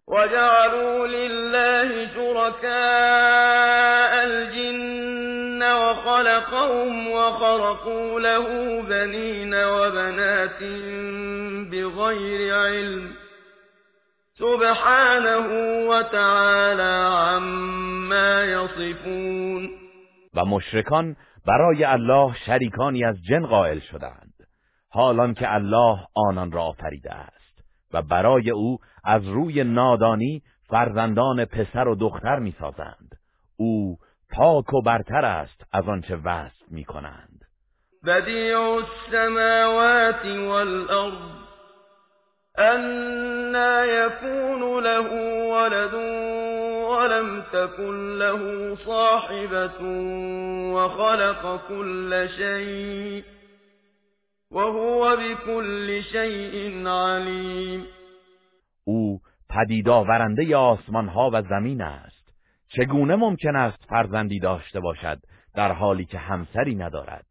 وجعلوا 0.08 1.06
لله 1.06 2.08
شركاء 2.14 4.12
الجن 4.24 5.62
وخلقهم 5.62 7.12
وخرقوا 7.12 8.20
له 8.20 8.82
بنين 8.82 9.54
وبنات 9.54 10.64
بغير 11.72 12.56
علم. 12.56 13.14
سبحانه 14.40 15.48
وتعالى 15.90 17.18
عما 17.28 18.44
يصفون. 18.44 19.70
و 20.34 20.46
مشرکان 20.46 21.16
برای 21.48 21.84
الله 21.84 22.36
شریکانی 22.46 23.06
از 23.06 23.16
جن 23.30 23.46
قائل 23.46 23.80
شدند. 23.80 24.34
حالان 24.90 25.34
که 25.34 25.54
الله 25.54 25.98
آنان 26.14 26.52
را 26.52 26.64
آفریده 26.64 27.14
است 27.14 27.64
و 27.94 28.02
برای 28.02 28.50
او 28.50 28.78
از 29.04 29.28
روی 29.28 29.64
نادانی 29.64 30.42
فرزندان 30.70 31.46
پسر 31.46 31.88
و 31.88 31.96
دختر 31.96 32.40
می‌سازند. 32.40 33.16
او 33.58 33.98
پاک 34.32 34.74
و 34.74 34.82
برتر 34.82 35.26
است 35.26 35.64
از 35.72 35.88
آنچه 35.88 36.16
وصف 36.16 36.72
می‌کنند. 36.72 37.42
بدیع 38.06 38.60
السماوات 38.60 40.26
والارض. 40.26 41.47
أنا 42.60 43.86
يكون 43.86 44.84
له 44.84 45.10
ولد 45.52 45.94
ولم 46.90 47.44
تكن 47.54 48.18
له 48.20 48.76
صاحبة 48.76 49.82
وخلق 50.74 51.68
كل 51.68 52.30
شيء 52.38 53.24
وهو 54.52 55.16
بكل 55.16 56.02
شيء 56.12 56.88
عليم. 56.88 57.86
او 58.88 59.20
پدید 59.50 59.90
آورنده 59.90 60.58
آسمان 60.58 61.08
ها 61.08 61.30
و 61.34 61.42
زمین 61.42 61.82
است. 61.82 62.18
چگونه 62.70 63.16
ممکن 63.16 63.56
است 63.56 63.86
فرزندی 63.90 64.40
داشته 64.40 64.80
باشد 64.80 65.20
در 65.56 65.72
حالی 65.72 66.06
که 66.06 66.18
همسری 66.18 66.76
ندارد 66.76 67.26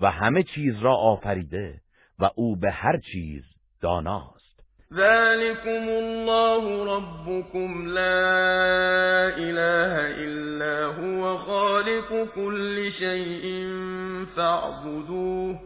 و 0.00 0.10
همه 0.10 0.42
چیز 0.42 0.78
را 0.78 0.94
آفریده 0.94 1.80
و 2.18 2.30
او 2.34 2.56
به 2.56 2.70
هر 2.70 3.00
چیز 3.12 3.44
داناست 3.80 4.35
ذلكم 4.92 5.88
الله 5.88 6.84
ربكم 6.96 7.88
لا 7.88 9.28
إله 9.36 9.94
إلا 10.24 10.84
هو 10.84 11.38
خالق 11.38 12.34
كل 12.34 12.92
شيء 12.98 13.66
فاعبدوه 14.36 15.60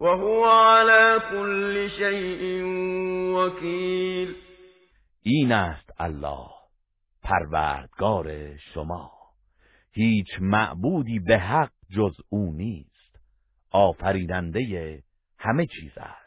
وهو 0.00 0.44
على 0.44 1.20
كل 1.30 1.88
شيء 1.98 2.62
وكيل. 3.34 4.34
این 5.22 5.52
است 5.52 5.90
الله 6.00 6.48
پروردگار 7.22 8.56
شما. 8.74 9.10
هیچ 9.92 10.28
معبودی 10.40 11.18
به 11.18 11.38
حق 11.38 11.72
جز 11.90 12.16
او 12.28 12.52
نیست. 12.52 13.18
آفریدنده 13.70 15.02
همه 15.38 15.66
چیز 15.66 15.92
است. 15.96 16.21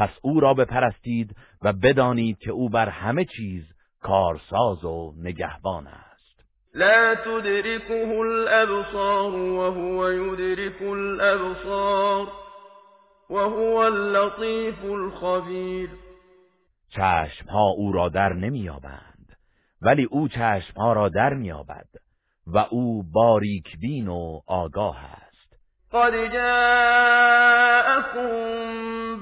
پس 0.00 0.10
او 0.22 0.40
را 0.40 0.54
بپرستید 0.54 1.36
و 1.62 1.72
بدانید 1.72 2.38
که 2.38 2.50
او 2.50 2.68
بر 2.68 2.88
همه 2.88 3.24
چیز 3.24 3.64
کارساز 4.02 4.84
و 4.84 5.14
نگهبان 5.16 5.86
است. 5.86 6.44
لا 6.74 7.14
تدركه 7.14 8.18
الابصار 8.18 9.34
وهو 9.34 10.10
يدرك 10.10 10.82
الابصار 10.82 12.28
وهو 13.30 13.76
اللطيف 13.76 14.84
الخبیر 14.84 15.90
چشم 16.88 17.46
ها 17.48 17.68
او 17.76 17.92
را 17.92 18.08
در 18.08 18.32
نمییابند 18.32 19.36
ولی 19.82 20.04
او 20.04 20.28
چشم 20.28 20.74
ها 20.76 20.92
را 20.92 21.08
در 21.08 21.34
مییابد 21.34 21.88
و 22.46 22.58
او 22.58 23.02
باریک 23.12 23.78
بین 23.80 24.08
و 24.08 24.40
آگاه 24.46 24.96
است. 24.96 25.30
قد 25.92 26.32
جاءكم 26.32 27.50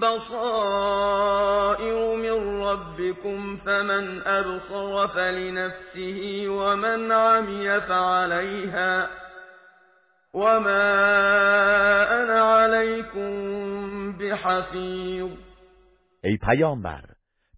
بصائر 0.00 1.96
من 2.16 2.62
ربكم 2.62 3.56
فمن 3.56 4.22
أبصر 4.26 5.06
فلنفسه 5.06 6.48
ومن 6.48 7.12
عمي 7.12 7.80
فعليها. 7.80 9.08
وما 10.34 10.82
أنا 12.22 12.40
عليكم 12.40 13.32
بحفیظ 14.12 15.30
ای 16.24 16.36
پیامبر 16.36 17.04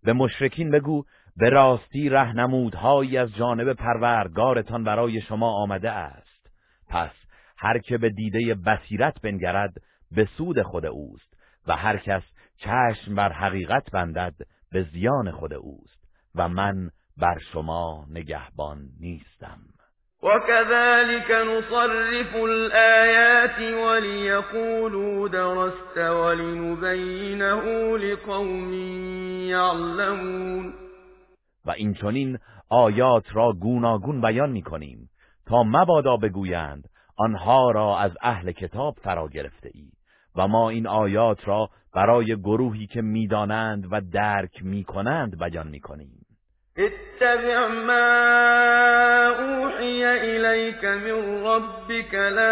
به 0.04 0.12
مشرکین 0.12 0.70
بگو 0.70 1.04
به 1.36 1.50
راستی 1.50 2.08
رهنمودهایی 2.08 3.18
از 3.18 3.34
جانب 3.34 3.72
پروردگارتان 3.72 4.84
برای 4.84 5.20
شما 5.20 5.52
آمده 5.62 5.90
است. 5.90 6.46
پس 6.88 7.10
هر 7.58 7.78
که 7.78 7.98
به 7.98 8.10
دیده 8.10 8.54
بصیرت 8.54 9.20
بنگرد 9.22 9.72
به 10.10 10.28
سود 10.36 10.62
خود 10.62 10.86
اوست. 10.86 11.29
و 11.70 11.72
هر 11.72 11.96
کس 11.96 12.22
چشم 12.56 13.14
بر 13.14 13.32
حقیقت 13.32 13.90
بندد 13.92 14.34
به 14.72 14.82
زیان 14.82 15.30
خود 15.30 15.52
اوست 15.52 16.04
و 16.34 16.48
من 16.48 16.90
بر 17.16 17.38
شما 17.52 18.06
نگهبان 18.10 18.88
نیستم. 19.00 19.58
وكذلك 20.22 21.30
نصرف 21.30 22.36
الآيات 22.36 23.58
وليقولوا 23.60 25.28
درست 25.28 25.98
ولنبينه 25.98 27.62
لقوم 27.96 28.72
يعلمون. 29.48 30.74
و 31.64 31.70
این 31.70 31.94
چنین 31.94 32.38
آیات 32.68 33.24
را 33.32 33.52
گوناگون 33.52 34.20
بیان 34.20 34.50
می 34.50 34.62
کنیم 34.62 35.10
تا 35.46 35.62
مبادا 35.62 36.16
بگویند 36.16 36.88
آنها 37.16 37.70
را 37.70 37.98
از 37.98 38.12
اهل 38.22 38.52
کتاب 38.52 38.94
فرا 39.02 39.28
گرفته 39.28 39.70
ای 39.74 39.90
و 40.40 40.48
ما 40.48 40.70
این 40.70 40.86
آیات 40.86 41.48
را 41.48 41.70
برای 41.94 42.36
گروهی 42.36 42.86
که 42.86 43.02
می‌دانند 43.02 43.86
و 43.90 44.00
درک 44.00 44.62
می‌کنند 44.62 45.38
بیان 45.38 45.68
می‌کنیم. 45.68 46.26
اتبع 46.76 47.66
ما 47.66 48.04
اوحی 49.44 50.04
الیک 50.04 50.84
من 50.84 51.44
ربک 51.44 52.14
لا 52.14 52.50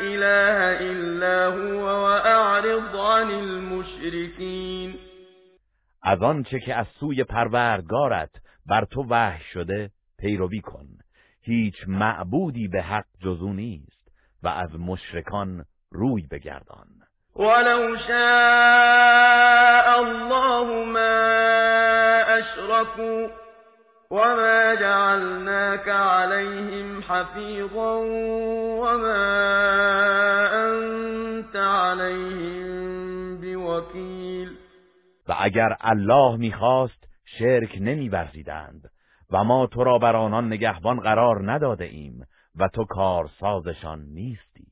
اله 0.00 0.78
الا 0.80 1.50
هو 1.52 1.84
واعرض 1.84 2.94
عن 2.94 3.30
المشرکین. 3.30 4.94
از 6.02 6.22
آنچه 6.22 6.60
که 6.60 6.74
از 6.74 6.86
سوی 7.00 7.24
پروردگارت 7.24 8.30
بر 8.66 8.84
تو 8.84 9.06
وحی 9.10 9.44
شده 9.52 9.90
پیروی 10.18 10.60
کن. 10.60 10.86
هیچ 11.42 11.74
معبودی 11.86 12.68
به 12.68 12.82
حق 12.82 13.06
جزو 13.20 13.52
نیست 13.52 14.08
و 14.42 14.48
از 14.48 14.80
مشرکان 14.80 15.64
روی 15.92 16.26
بگردان. 16.30 16.86
ولو 17.36 17.96
شاء 17.96 19.98
الله 19.98 20.84
ما 20.84 21.32
اشركوا 22.28 23.28
وما 24.10 24.74
جعلناك 24.74 25.88
عليهم 25.88 27.02
حفيظا 27.02 27.96
وما 28.82 29.24
انت 30.52 31.56
عليهم 31.56 33.36
بوكيل. 33.36 34.48
و 35.28 35.34
اگر 35.38 35.76
الله 35.80 36.36
می‌خواست 36.36 37.04
شرک 37.38 37.78
نمیورزیدند. 37.80 38.90
و 39.30 39.44
ما 39.44 39.66
تو 39.66 39.84
را 39.84 39.98
بر 39.98 40.16
آنان 40.16 40.46
نگهبان 40.46 41.00
قرار 41.00 41.52
نداده 41.52 41.84
ایم 41.84 42.26
و 42.56 42.68
تو 42.68 42.84
کارسازشان 42.84 44.00
نیستی. 44.00 44.71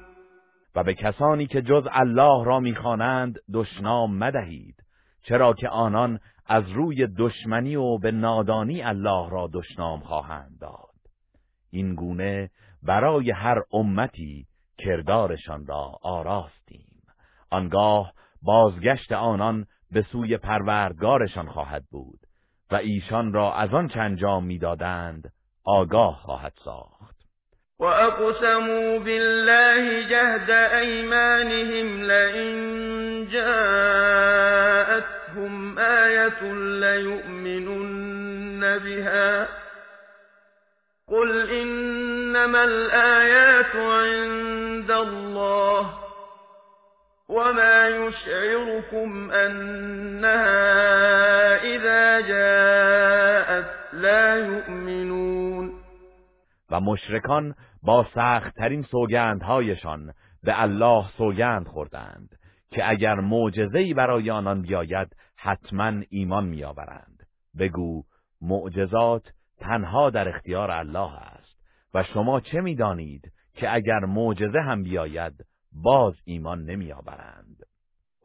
و 0.75 0.83
به 0.83 0.93
کسانی 0.93 1.47
که 1.47 1.61
جز 1.61 1.87
الله 1.91 2.45
را 2.45 2.59
می‌خوانند 2.59 3.39
دشنام 3.53 4.17
مدهید 4.17 4.75
چرا 5.23 5.53
که 5.53 5.69
آنان 5.69 6.19
از 6.45 6.69
روی 6.69 7.07
دشمنی 7.07 7.75
و 7.75 7.97
به 7.97 8.11
نادانی 8.11 8.81
الله 8.81 9.29
را 9.29 9.49
دشنام 9.53 9.99
خواهند 9.99 10.59
داد. 10.59 10.95
این 11.69 11.95
گونه 11.95 12.49
برای 12.83 13.31
هر 13.31 13.61
امتی 13.73 14.45
کردارشان 14.77 15.67
را 15.67 15.91
آراستیم. 16.03 17.01
آنگاه 17.49 18.13
بازگشت 18.41 19.11
آنان 19.11 19.65
به 19.91 20.01
سوی 20.01 20.37
پروردگارشان 20.37 21.49
خواهد 21.49 21.83
بود 21.91 22.19
و 22.71 22.75
ایشان 22.75 23.33
را 23.33 23.53
از 23.53 23.73
آن 23.73 23.91
انجام 23.95 24.45
می‌دادند 24.45 25.31
آگاه 25.63 26.15
خواهد 26.15 26.53
ساخت. 26.65 27.10
وأقسموا 27.81 28.99
بالله 28.99 30.07
جهد 30.09 30.49
أيمانهم 30.49 32.03
لئن 32.03 32.51
جاءتهم 34.51 35.51
آية 35.79 36.53
ليؤمنن 36.79 38.77
بها 38.77 39.47
قل 41.07 41.49
إنما 41.49 42.63
الآيات 42.63 43.75
عند 43.75 44.91
الله 44.91 45.93
وما 47.29 47.87
يشعركم 47.87 49.31
أنها 49.31 50.51
إذا 51.63 52.19
جاءت 52.19 53.65
لا 53.93 54.35
يؤمنون 54.35 55.81
و 56.71 56.79
مشرکان 56.79 57.53
با 57.83 58.05
سختترین 58.15 58.83
سوگندهایشان 58.83 60.13
به 60.43 60.61
الله 60.61 61.05
سوگند 61.17 61.67
خوردند 61.67 62.35
که 62.71 62.89
اگر 62.89 63.15
معجزه‌ای 63.15 63.93
برای 63.93 64.31
آنان 64.31 64.61
بیاید 64.61 65.15
حتما 65.37 66.01
ایمان 66.09 66.45
میآورند. 66.45 67.27
بگو 67.59 68.03
معجزات 68.41 69.23
تنها 69.59 70.09
در 70.09 70.29
اختیار 70.29 70.71
الله 70.71 71.13
است 71.15 71.57
و 71.93 72.03
شما 72.03 72.39
چه 72.39 72.61
می‌دانید 72.61 73.31
که 73.53 73.73
اگر 73.73 73.99
معجزه 73.99 74.59
هم 74.59 74.83
بیاید 74.83 75.33
باز 75.71 76.13
ایمان 76.25 76.63
نمیآورند؟ 76.63 77.57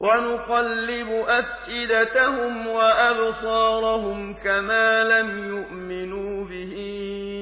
ونقلب 0.01 1.09
أفئدتهم 1.29 2.67
وأبصارهم 2.67 4.35
كما 4.35 5.03
لم 5.03 5.49
يؤمنوا 5.49 6.45
به. 6.45 7.36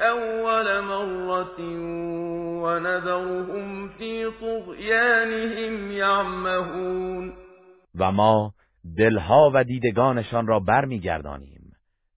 أول 0.00 0.80
مرة 0.80 1.60
ونذرهم 2.62 3.88
في 3.88 4.30
طغيانهم 4.40 5.92
يعمهون. 5.92 7.32
و 7.94 8.12
ما 8.12 8.52
دلها 8.96 9.50
و 9.54 9.64
دیدگانشان 9.64 10.46
را 10.46 10.60
برمیگردانیم. 10.60 11.72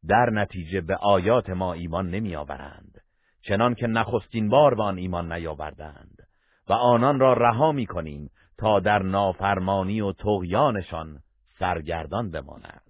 در 0.07 0.29
نتیجه 0.29 0.81
به 0.81 0.95
آیات 0.95 1.49
ما 1.49 1.73
ایمان 1.73 2.09
نمیآورند 2.09 3.01
چنان 3.41 3.75
که 3.75 3.87
نخستین 3.87 4.49
بار 4.49 4.75
به 4.75 4.83
آن 4.83 4.97
ایمان 4.97 5.33
نیاوردند 5.33 6.27
و 6.69 6.73
آنان 6.73 7.19
را 7.19 7.33
رها 7.33 7.71
می‌کنیم 7.71 8.29
تا 8.57 8.79
در 8.79 8.99
نافرمانی 8.99 10.01
و 10.01 10.11
طغیانشان 10.11 11.19
سرگردان 11.59 12.31
بمانند. 12.31 12.86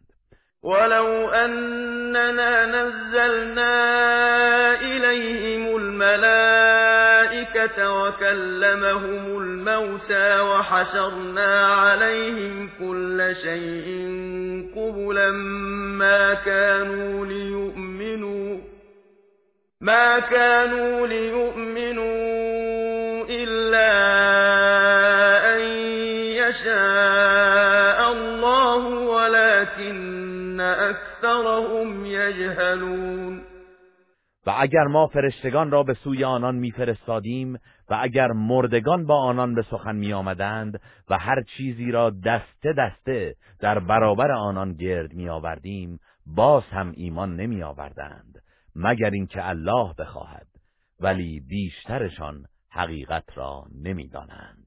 ولو 0.64 1.30
أننا 1.30 2.66
نزلنا 2.66 3.72
إليهم 4.82 5.78
الملائكة 5.78 6.74
وكلمهم 8.04 9.42
الموتى 9.42 10.40
وحشرنا 10.40 11.68
عليهم 11.76 12.70
كل 12.80 13.36
شيء 13.42 14.18
قبلا 14.76 15.32
ما 19.82 20.20
كانوا 20.20 21.08
ليؤمنوا 21.08 22.18
إلا 23.30 24.47
أكثرهم 31.18 32.06
يجهلون 32.06 33.44
و 34.46 34.54
اگر 34.60 34.84
ما 34.84 35.08
فرشتگان 35.08 35.72
را 35.72 35.84
به 35.84 35.94
سوی 35.94 36.24
آنان 36.24 36.56
میفرستادیم 36.56 37.54
و 37.90 37.98
اگر 38.02 38.28
مردگان 38.28 39.06
با 39.06 39.22
آنان 39.22 39.56
به 39.56 39.62
سخن 39.72 39.96
می 39.96 40.14
آمدند 40.14 40.82
و 41.10 41.18
هر 41.18 41.42
چیزی 41.42 41.92
را 41.92 42.10
دسته 42.10 42.74
دسته 42.78 43.36
در 43.60 43.80
برابر 43.80 44.32
آنان 44.32 44.74
گرد 44.74 45.14
می 45.14 45.30
آوردیم 45.30 46.00
باز 46.26 46.64
هم 46.64 46.94
ایمان 46.96 47.36
نمی 47.36 47.64
آوردند 47.64 48.44
مگر 48.76 49.10
اینکه 49.10 49.50
الله 49.50 49.94
بخواهد 50.00 50.48
ولی 51.00 51.40
بیشترشان 51.40 52.46
حقیقت 52.70 53.38
را 53.38 53.66
نمی‌دانند. 53.84 54.67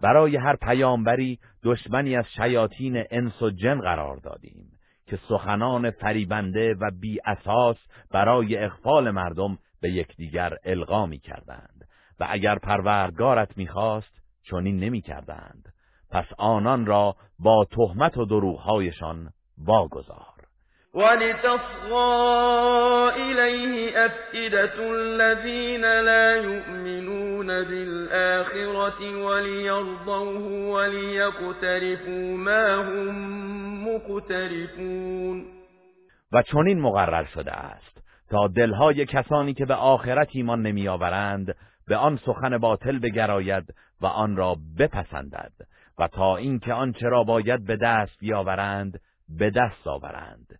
برای 0.00 0.36
هر 0.36 0.56
پیامبری 0.56 1.38
دشمنی 1.62 2.16
از 2.16 2.24
شیاطین 2.36 3.04
انس 3.10 3.42
و 3.42 3.50
جن 3.50 3.80
قرار 3.80 4.16
دادیم 4.16 4.70
که 5.06 5.18
سخنان 5.28 5.90
فریبنده 5.90 6.74
و 6.74 6.90
بی 7.00 7.18
اساس 7.24 7.76
برای 8.10 8.56
اخفال 8.56 9.10
مردم 9.10 9.58
به 9.80 9.90
یکدیگر 9.90 10.56
القا 10.64 11.06
می 11.06 11.18
کردند. 11.18 11.84
و 12.20 12.26
اگر 12.28 12.58
پروردگارت 12.58 13.58
می‌خواست 13.58 14.20
چنین 14.50 14.80
نمی 14.80 15.00
کردند. 15.00 15.72
پس 16.10 16.26
آنان 16.38 16.86
را 16.86 17.16
با 17.38 17.66
تهمت 17.70 18.18
و 18.18 18.24
دروغهایشان 18.24 19.30
واگذار. 19.58 20.29
ولتصغى 20.94 22.00
إليه 23.16 24.06
أفئدة 24.06 24.92
الذين 24.92 25.80
لا 25.80 26.36
يؤمنون 26.36 27.46
بالآخرة 27.46 29.24
وليرضوه 29.24 30.70
وليقترفوا 30.70 32.36
ما 32.36 32.74
هم 32.74 33.14
مقترفون 33.88 35.46
و 36.32 36.42
چنین 36.42 36.80
مقرر 36.80 37.24
شده 37.24 37.52
است 37.52 38.02
تا 38.30 38.48
دلهای 38.48 39.06
کسانی 39.06 39.54
که 39.54 39.66
به 39.66 39.74
آخرت 39.74 40.28
ایمان 40.32 40.62
نمیآورند 40.62 41.54
به 41.88 41.96
آن 41.96 42.16
سخن 42.16 42.58
باطل 42.58 42.98
بگراید 42.98 43.74
و 44.00 44.06
آن 44.06 44.36
را 44.36 44.56
بپسندد 44.78 45.52
و 45.98 46.08
تا 46.08 46.36
اینکه 46.36 46.72
آنچه 46.72 47.08
را 47.08 47.24
باید 47.24 47.66
به 47.66 47.76
دست 47.76 48.18
بیاورند 48.20 49.00
به 49.28 49.50
دست 49.50 49.86
آورند. 49.86 50.59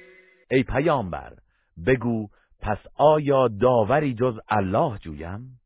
ای 0.51 0.63
پیامبر 0.63 1.33
بگو 1.85 2.27
پس 2.61 2.77
آیا 2.95 3.47
داوری 3.47 4.13
جز 4.13 4.39
الله 4.49 4.97
جویم؟ 4.97 5.59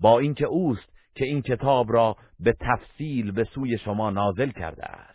با 0.00 0.18
اینکه 0.18 0.46
اوست 0.46 0.88
که 1.14 1.24
این 1.24 1.42
کتاب 1.42 1.92
را 1.92 2.16
به 2.40 2.56
تفصیل 2.60 3.32
به 3.32 3.44
سوی 3.44 3.78
شما 3.78 4.10
نازل 4.10 4.50
کرده 4.50 4.84
است. 4.84 5.14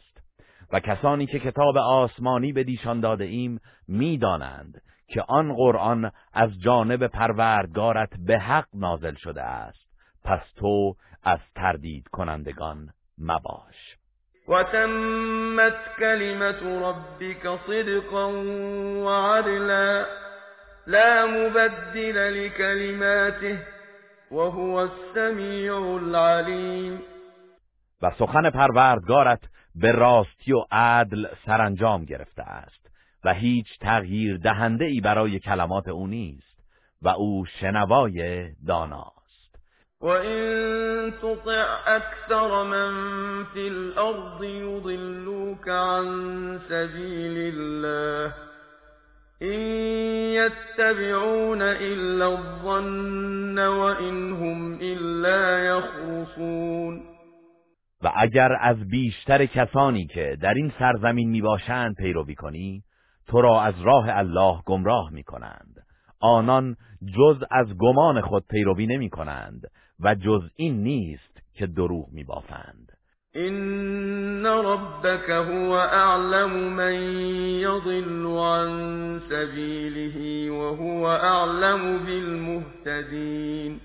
و 0.71 0.79
کسانی 0.79 1.25
که 1.25 1.39
کتاب 1.39 1.77
آسمانی 1.77 2.53
به 2.53 2.63
دیشان 2.63 2.99
داده 2.99 3.23
ایم 3.23 3.59
می‌دانند 3.87 4.81
که 5.07 5.21
آن 5.21 5.53
قرآن 5.53 6.11
از 6.33 6.59
جانب 6.59 7.07
پروردگارت 7.07 8.09
به 8.25 8.39
حق 8.39 8.67
نازل 8.73 9.15
شده 9.15 9.43
است. 9.43 9.89
پس 10.23 10.41
تو 10.55 10.95
از 11.23 11.39
تردید 11.55 12.07
کنندگان 12.07 12.89
مباش. 13.17 13.98
وتمت 14.49 15.77
كلمة 15.99 16.89
ربك 16.89 17.59
صدقا 17.67 18.25
وعدلا 19.05 20.05
لا 20.87 21.25
مبدل 21.25 22.45
لكلماته 22.45 23.59
وهو 24.31 24.81
السميع 24.81 25.77
العليم. 25.77 26.99
و 28.01 28.11
سخن 28.19 28.49
پروردگارت 28.49 29.41
به 29.75 29.91
راستی 29.91 30.53
و 30.53 30.65
عدل 30.71 31.27
سرانجام 31.45 32.05
گرفته 32.05 32.43
است 32.43 32.89
و 33.23 33.33
هیچ 33.33 33.67
تغییر 33.81 34.37
دهنده 34.37 34.85
ای 34.85 35.01
برای 35.01 35.39
کلمات 35.39 35.87
او 35.87 36.07
نیست 36.07 36.59
و 37.01 37.09
او 37.09 37.45
شنوای 37.45 38.49
دانا. 38.67 39.18
وَإِن 40.01 41.11
تُطِعْ 41.21 41.65
أَكْثَرَ 41.87 42.63
مَن 42.63 42.91
فِي 43.45 43.67
الْأَرْضِ 43.67 44.43
يُضِلُّوكَ 44.43 45.69
عَن 45.69 46.05
سَبِيلِ 46.69 47.53
اللَّهِ 47.53 48.33
إِن 49.41 49.59
يَتَّبِعُونَ 50.39 51.61
إِلَّا 51.61 52.25
الظَّنَّ 52.25 53.59
وَإِنْ 53.59 54.33
هُمْ 54.33 54.79
إِلَّا 54.81 55.65
يَخْرُصُونَ 55.65 57.01
و 58.03 58.11
اگر 58.15 58.49
از 58.61 58.77
بیشتر 58.89 59.45
کسانی 59.45 60.07
که 60.07 60.37
در 60.41 60.53
این 60.53 60.71
سرزمین 60.79 61.29
می‌باشند 61.29 61.95
پیروی 61.95 62.35
کنی 62.35 62.83
تو 63.27 63.41
را 63.41 63.61
از 63.61 63.81
راه 63.81 64.05
الله 64.09 64.61
گمراه 64.65 65.09
می‌کنند. 65.11 65.75
آنان 66.21 66.75
جز 67.17 67.43
از 67.51 67.67
گمان 67.77 68.21
خود 68.21 68.43
پیروی 68.49 68.87
نمی 68.87 69.09
کنند 69.09 69.61
و 69.99 70.15
جز 70.15 70.49
این 70.55 70.83
نیست 70.83 71.41
که 71.53 71.67
دروغ 71.67 72.09
می 72.11 72.23
بافند 72.23 72.91
این 73.33 74.45
ربك 74.45 75.29
هو 75.29 75.71
اعلم 75.71 76.73
من 76.73 76.93
يضل 77.59 78.25
عن 78.25 79.21
سبيله 79.29 80.51
وهو 80.51 81.03
اعلم 81.03 82.05
بالمهتدين. 82.05 83.79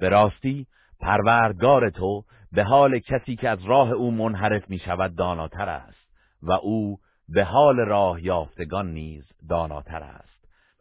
به 0.00 0.08
راستی 0.08 0.66
پروردگار 1.00 1.90
تو 1.90 2.24
به 2.52 2.64
حال 2.64 2.98
کسی 2.98 3.36
که 3.36 3.48
از 3.48 3.64
راه 3.64 3.92
او 3.92 4.10
منحرف 4.10 4.70
می 4.70 4.78
شود 4.78 5.16
داناتر 5.16 5.68
است 5.68 6.08
و 6.42 6.52
او 6.52 6.98
به 7.28 7.44
حال 7.44 7.76
راه 7.76 8.24
یافتگان 8.24 8.92
نیز 8.92 9.24
داناتر 9.48 10.02
است. 10.02 10.33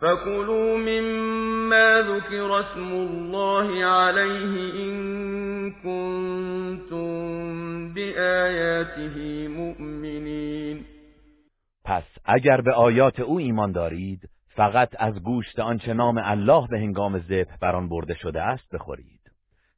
فكلوا 0.04 0.78
مما 0.78 2.02
ذكر 2.02 2.60
اسم 2.60 2.92
الله 2.92 3.86
عليه 3.86 4.74
إن 4.84 5.72
كنتم 5.72 7.14
بآياته 7.94 9.48
مؤمنين. 9.48 10.86
پس 11.86 12.04
اگر 12.26 12.62
به 12.62 12.74
آیات 12.74 13.20
او 13.20 13.38
ایمان 13.40 13.72
دارید 13.72 14.30
فقط 14.56 14.90
از 15.00 15.24
گوشت 15.24 15.60
آنچه 15.60 15.94
نام 15.94 16.22
الله 16.24 16.68
به 16.68 16.80
هنگام 16.80 17.20
ذبح 17.20 17.58
بر 17.62 17.76
آن 17.76 17.90
برده 17.90 18.16
شده 18.16 18.42
است 18.42 18.76
بخورید. 18.76 19.23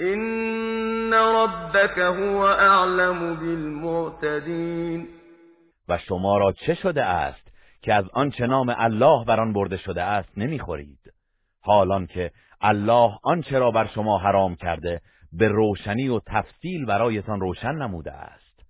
إن 0.00 1.12
ربك 1.14 1.98
هو 1.98 2.38
اعلم 2.40 3.34
بالمعتدین 3.36 5.08
و 5.88 5.98
شما 5.98 6.38
را 6.38 6.52
چه 6.52 6.74
شده 6.74 7.04
است 7.04 7.52
که 7.82 7.94
از 7.94 8.04
آنچه 8.12 8.46
نام 8.46 8.74
الله 8.78 9.24
بر 9.24 9.40
آن 9.40 9.52
برده 9.52 9.76
شده 9.76 10.02
است 10.02 10.38
نمی‌خورید؟ 10.38 10.98
حالان 11.60 12.06
که 12.06 12.30
الله 12.60 13.10
آنچه 13.22 13.58
را 13.58 13.70
بر 13.70 13.86
شما 13.86 14.18
حرام 14.18 14.54
کرده 14.56 15.00
به 15.32 15.48
روشنی 15.48 16.08
و 16.08 16.20
تفصیل 16.26 16.86
برایتان 16.86 17.40
روشن 17.40 17.72
نموده 17.72 18.12
است. 18.12 18.60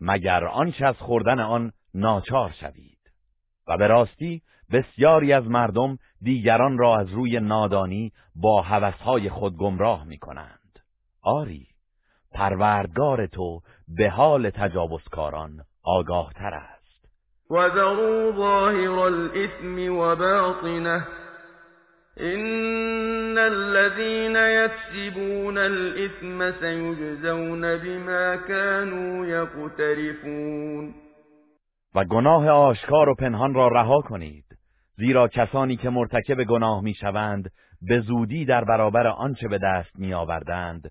مگر 0.00 0.44
آنچه 0.44 0.86
از 0.86 0.96
خوردن 0.96 1.40
آن 1.40 1.72
ناچار 1.94 2.54
شوید؟ 2.60 2.98
و 3.68 3.76
به 3.76 3.86
راستی 3.86 4.42
بسیاری 4.72 5.32
از 5.32 5.44
مردم 5.44 5.98
دیگران 6.22 6.78
را 6.78 6.96
از 6.96 7.12
روی 7.12 7.40
نادانی 7.40 8.12
با 8.34 8.62
هوسهای 8.62 9.30
خود 9.30 9.56
گمراه 9.56 10.04
می 10.04 10.18
کنند. 10.18 10.55
آری 11.26 11.66
پروردگار 12.32 13.26
تو 13.26 13.60
به 13.88 14.10
حال 14.10 14.50
تجاوزکاران 14.50 15.60
آگاه 15.84 16.32
تر 16.32 16.54
است. 16.54 17.06
و 17.50 17.68
ذروا 17.68 18.32
ظاهر 18.32 18.98
الاثم 18.98 19.96
و 19.96 20.16
باطنه 20.16 21.06
ان 22.16 23.38
الذين 23.38 24.36
يكسبون 24.36 25.58
الاثم 25.58 26.52
سيجزون 26.60 27.76
بما 27.76 28.36
كانوا 28.36 29.26
يقترفون. 29.26 30.94
و 31.94 32.04
گناه 32.04 32.48
آشکار 32.50 33.08
و 33.08 33.14
پنهان 33.14 33.54
را 33.54 33.68
رها 33.68 34.00
کنید 34.00 34.44
زیرا 34.96 35.28
کسانی 35.28 35.76
که 35.76 35.90
مرتکب 35.90 36.44
گناه 36.44 36.80
می‌شوند 36.80 37.50
به 37.82 38.00
زودی 38.00 38.44
در 38.44 38.64
برابر 38.64 39.06
آنچه 39.06 39.48
به 39.48 39.58
دست 39.58 39.98
میآوردند 39.98 40.90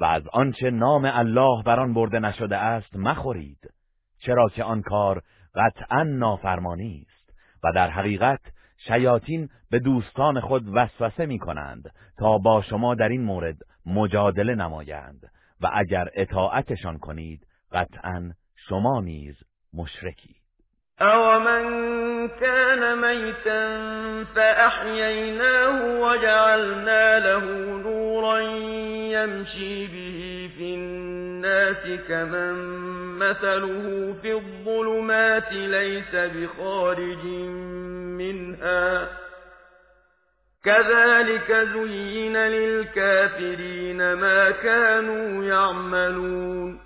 و 0.00 0.04
از 0.04 0.22
آنچه 0.32 0.70
نام 0.70 1.10
الله 1.14 1.62
بر 1.62 1.80
آن 1.80 1.94
برده 1.94 2.18
نشده 2.18 2.56
است 2.56 2.96
مخورید 2.96 3.70
چرا 4.18 4.48
که 4.48 4.64
آن 4.64 4.82
کار 4.82 5.22
قطعا 5.54 6.02
نافرمانی 6.02 7.06
است 7.08 7.34
و 7.64 7.72
در 7.72 7.90
حقیقت 7.90 8.40
شیاطین 8.78 9.48
به 9.70 9.78
دوستان 9.78 10.40
خود 10.40 10.62
وسوسه 10.74 11.26
می 11.26 11.38
کنند 11.38 11.90
تا 12.18 12.38
با 12.38 12.62
شما 12.62 12.94
در 12.94 13.08
این 13.08 13.22
مورد 13.24 13.56
مجادله 13.86 14.54
نمایند 14.54 15.30
و 15.60 15.70
اگر 15.74 16.08
اطاعتشان 16.14 16.98
کنید 16.98 17.46
قطعا 17.72 18.32
شما 18.56 19.00
نیز 19.00 19.36
مشرکی 19.74 20.34
او 21.00 21.38
من 21.38 21.64
كان 22.28 22.98
ميتا 22.98 23.78
فأحييناه 24.34 26.00
وجعلنا 26.00 27.18
له 27.18 27.44
نورا 27.82 28.38
يمشي 29.18 29.86
به 29.86 30.50
في 30.56 30.74
الناس 30.74 32.00
كمن 32.08 32.54
مثله 33.18 34.14
في 34.22 34.32
الظلمات 34.32 35.52
ليس 35.52 36.14
بخارج 36.14 37.24
منها 38.18 39.08
كذلك 40.64 41.52
زين 41.74 42.36
للكافرين 42.36 44.12
ما 44.12 44.50
كانوا 44.50 45.44
يعملون 45.44 46.78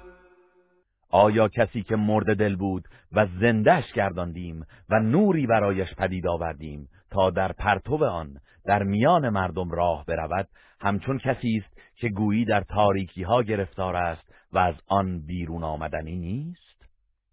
آیا 1.14 1.48
کسی 1.48 1.82
که 1.82 1.96
مرد 1.96 2.34
دل 2.38 2.56
بود 2.56 2.84
و 3.12 3.26
زندهش 3.40 3.92
گرداندیم 3.92 4.66
و 4.90 5.00
نوری 5.00 5.46
برایش 5.46 5.94
پدید 5.94 6.26
آوردیم 6.26 6.88
تا 7.10 7.30
در 7.30 7.52
پرتو 7.52 8.04
آن 8.04 8.36
در 8.64 8.82
میان 8.82 9.28
مردم 9.28 9.70
راه 9.70 10.04
برود؟ 10.08 10.48
همچون 10.82 11.18
کسی 11.18 11.62
است 11.64 11.80
که 11.96 12.08
گویی 12.08 12.44
در 12.44 12.60
تاریکی 12.60 13.22
ها 13.22 13.42
گرفتار 13.42 13.96
است 13.96 14.34
و 14.52 14.58
از 14.58 14.74
آن 14.86 15.26
بیرون 15.26 15.64
آمدنی 15.64 16.16
نیست. 16.16 16.82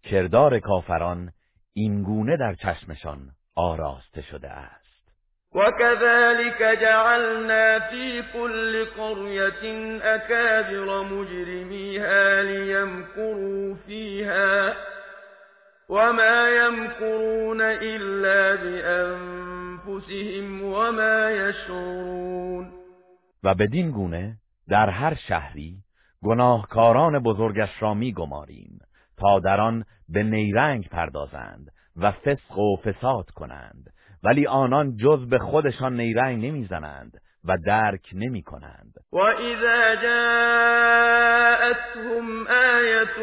کردار 0.02 0.58
کافران 0.58 1.32
این 1.72 2.02
گونه 2.02 2.36
در 2.36 2.54
چشمشان 2.54 3.30
آراسته 3.56 4.22
شده 4.22 4.50
است. 4.50 4.80
وكذلك 5.54 6.62
جعلنا 6.80 7.78
في 7.78 8.22
كل 8.32 8.84
قرية 8.84 9.98
أكابر 10.02 11.02
مجرميها 11.02 12.42
ليمكروا 12.42 13.74
فيها 13.86 14.76
وما 15.88 16.48
يمكرون 16.50 17.60
إلا 17.60 18.54
بأنفسهم 18.54 20.46
وما 20.62 21.30
يشعرون 21.30 22.79
و 23.44 23.54
بدین 23.54 23.90
گونه 23.90 24.36
در 24.68 24.90
هر 24.90 25.14
شهری 25.14 25.76
گناهکاران 26.24 27.18
بزرگش 27.18 27.70
را 27.82 27.94
می 27.94 28.12
گماریم 28.12 28.78
تا 29.16 29.38
در 29.38 29.60
آن 29.60 29.84
به 30.08 30.22
نیرنگ 30.22 30.88
پردازند 30.88 31.70
و 31.96 32.10
فسق 32.10 32.58
و 32.58 32.76
فساد 32.76 33.30
کنند 33.30 33.90
ولی 34.22 34.46
آنان 34.46 34.96
جز 34.96 35.28
به 35.28 35.38
خودشان 35.38 35.96
نیرنگ 35.96 36.46
نمی‌زنند 36.46 37.20
و 37.44 37.56
درک 37.66 38.10
نمی 38.12 38.42
کنند 38.42 38.94
و 39.12 39.18
اذا 39.18 39.96
جاءتهم 40.02 41.26
آیت 42.46 43.16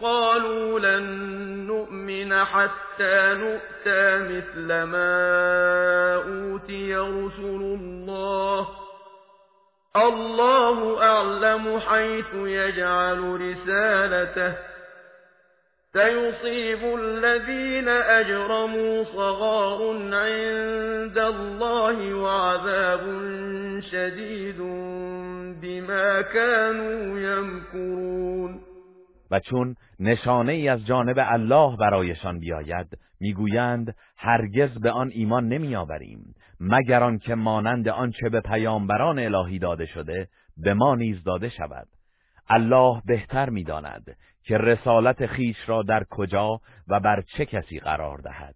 قالوا 0.00 0.78
لن 0.78 1.04
نؤمن 1.66 2.32
حتى 2.32 3.34
نؤتى 3.34 4.18
مثل 4.18 4.84
ما 4.84 6.14
اوتی 6.24 6.94
رسول 6.94 7.62
الله 7.62 8.83
الله 9.96 11.02
اعلم 11.02 11.78
حيث 11.78 12.34
يجعل 12.34 13.40
رسالته. 13.40 14.56
سيصيب 15.92 16.98
الذين 16.98 17.88
أجرموا 17.88 19.04
صغار 19.04 19.96
عند 20.12 21.18
الله 21.18 22.14
وعذاب 22.14 23.00
شدید 23.90 24.58
بما 25.62 26.22
كانوا 26.22 27.20
يمكرون. 27.20 28.60
و 29.30 29.40
چون 29.40 29.76
نشانه 30.00 30.52
ای 30.52 30.68
از 30.68 30.86
جانب 30.86 31.16
الله 31.18 31.76
برایشان 31.76 32.38
بیاید 32.38 32.86
می‌گویند 33.20 33.94
هرگز 34.16 34.80
به 34.80 34.90
آن 34.90 35.10
ایمان 35.14 35.48
نمیآوریم. 35.48 36.33
مگر 36.60 37.02
آنکه 37.02 37.34
مانند 37.34 37.88
آنچه 37.88 38.28
به 38.28 38.40
پیامبران 38.40 39.18
الهی 39.18 39.58
داده 39.58 39.86
شده 39.86 40.28
به 40.56 40.74
ما 40.74 40.94
نیز 40.94 41.22
داده 41.22 41.48
شود. 41.48 41.88
الله 42.48 43.02
بهتر 43.06 43.50
می‌داند 43.50 44.16
که 44.42 44.58
رسالت 44.58 45.26
خیش 45.26 45.56
را 45.66 45.82
در 45.82 46.04
کجا 46.10 46.60
و 46.88 47.00
بر 47.00 47.22
چه 47.36 47.46
کسی 47.46 47.80
قرار 47.80 48.18
دهد. 48.18 48.54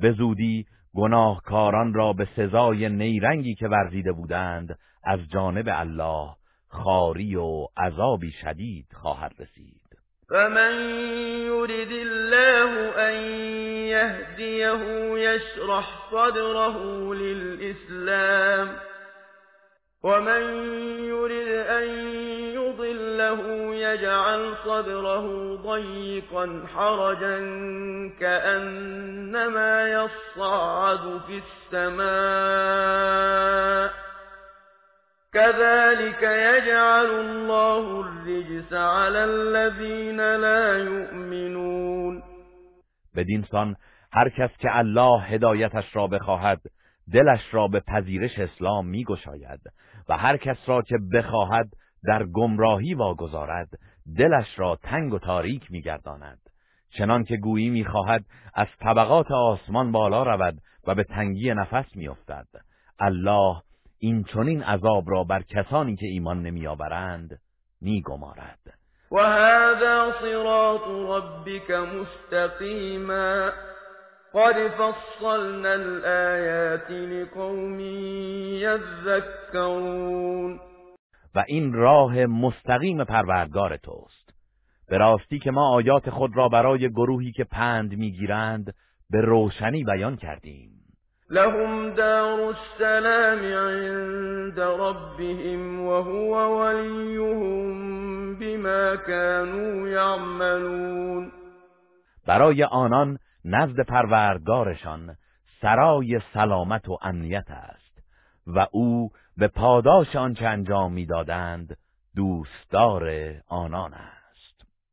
به 0.00 0.12
زودی 0.12 0.66
گناهکاران 0.94 1.94
را 1.94 2.12
به 2.12 2.28
سزای 2.36 2.88
نیرنگی 2.88 3.54
که 3.54 3.68
ورزیده 3.68 4.12
بودند 4.12 4.78
از 5.04 5.20
جانب 5.32 5.68
الله 5.68 6.34
خاری 6.68 7.36
و 7.36 7.66
عذابی 7.76 8.30
شدید 8.30 8.86
خواهد 8.92 9.32
رسید. 9.38 9.77
فمن 10.30 10.72
يرد 11.46 11.90
الله 11.90 12.90
ان 13.08 13.14
يهديه 13.88 14.82
يشرح 15.18 16.10
صدره 16.10 17.14
للإسلام 17.14 18.76
ومن 20.02 20.42
يرد 21.04 21.48
ان 21.48 21.88
يضله 22.54 23.74
يجعل 23.74 24.54
صدره 24.64 25.54
ضيقا 25.54 26.66
حرجا 26.74 27.38
كأنما 28.20 29.88
يصعد 29.88 31.20
في 31.26 31.42
السماء 31.72 32.08
كذلك 35.38 36.22
يجعل 36.22 37.10
الله 37.24 38.00
الرجس 38.00 38.72
على 38.72 39.24
الذين 39.24 40.20
لا 40.20 40.78
يؤمنون. 40.78 42.22
بدین 43.16 43.44
سان 43.50 43.76
هر 44.12 44.28
کس 44.28 44.50
که 44.58 44.68
الله 44.78 45.22
هدایتش 45.22 45.96
را 45.96 46.06
بخواهد 46.06 46.60
دلش 47.12 47.40
را 47.52 47.68
به 47.68 47.80
پذیرش 47.80 48.38
اسلام 48.38 48.86
میگشاید 48.86 49.60
و 50.08 50.16
هر 50.16 50.36
کس 50.36 50.56
را 50.66 50.82
که 50.82 50.98
بخواهد 51.14 51.68
در 52.04 52.24
گمراهی 52.24 52.94
واگذارد 52.94 53.68
دلش 54.18 54.58
را 54.58 54.78
تنگ 54.82 55.12
و 55.12 55.18
تاریک 55.18 55.70
میگرداند. 55.70 56.38
چنان 56.90 57.24
که 57.24 57.36
گویی 57.36 57.70
می‌خواهد 57.70 58.24
از 58.54 58.66
طبقات 58.80 59.30
آسمان 59.30 59.92
بالا 59.92 60.22
رود 60.22 60.54
و 60.86 60.94
به 60.94 61.04
تنگی 61.04 61.54
نفس 61.54 61.96
میافتد. 61.96 62.46
الله 63.00 63.62
این 63.98 64.24
چنین 64.24 64.62
عذاب 64.62 65.10
را 65.10 65.24
بر 65.24 65.42
کسانی 65.42 65.96
که 65.96 66.06
ایمان 66.06 66.42
نمیآورند 66.42 67.38
میگمارد. 67.80 68.58
و 69.12 69.16
هذا 69.16 70.12
صراط 70.20 70.80
ربك 70.88 71.70
مستقیما 71.70 73.50
قد 74.34 74.68
فصلنا 74.68 75.68
الآیات 75.68 76.90
لقوم 76.90 77.80
یذکرون 79.50 80.60
و 81.34 81.44
این 81.48 81.72
راه 81.72 82.26
مستقیم 82.26 83.04
پروردگار 83.04 83.76
توست. 83.76 84.34
به 84.88 84.98
راستی 84.98 85.38
که 85.38 85.50
ما 85.50 85.68
آیات 85.68 86.10
خود 86.10 86.36
را 86.36 86.48
برای 86.48 86.90
گروهی 86.90 87.32
که 87.32 87.44
پند 87.44 87.92
می‌گیرند 87.92 88.74
به 89.10 89.20
روشنی 89.20 89.84
بیان 89.84 90.16
کردیم. 90.16 90.77
لهم 91.30 91.90
دار 91.90 92.54
السلام 92.54 93.38
عند 93.38 94.60
ربهم 94.60 95.80
وهو 95.80 96.60
وليهم 96.60 98.34
بما 98.34 98.96
كانوا 98.96 99.88
يعملون. 99.88 101.32
برای 102.26 102.64
آنان 102.64 103.18
نزد 103.44 103.80
پروردگارشان 103.80 105.16
سرای 105.60 106.20
سلامت 106.34 106.88
و 106.88 106.98
امنیت 107.02 107.50
است 107.50 108.02
و 108.46 108.66
او 108.72 109.10
به 109.36 109.48
پاداش 109.48 110.16
آنچه 110.16 110.46
انجام 110.46 110.92
می‌دادند 110.92 111.76
دوستدار 112.16 113.10
آنان 113.48 113.94
است. 113.94 114.17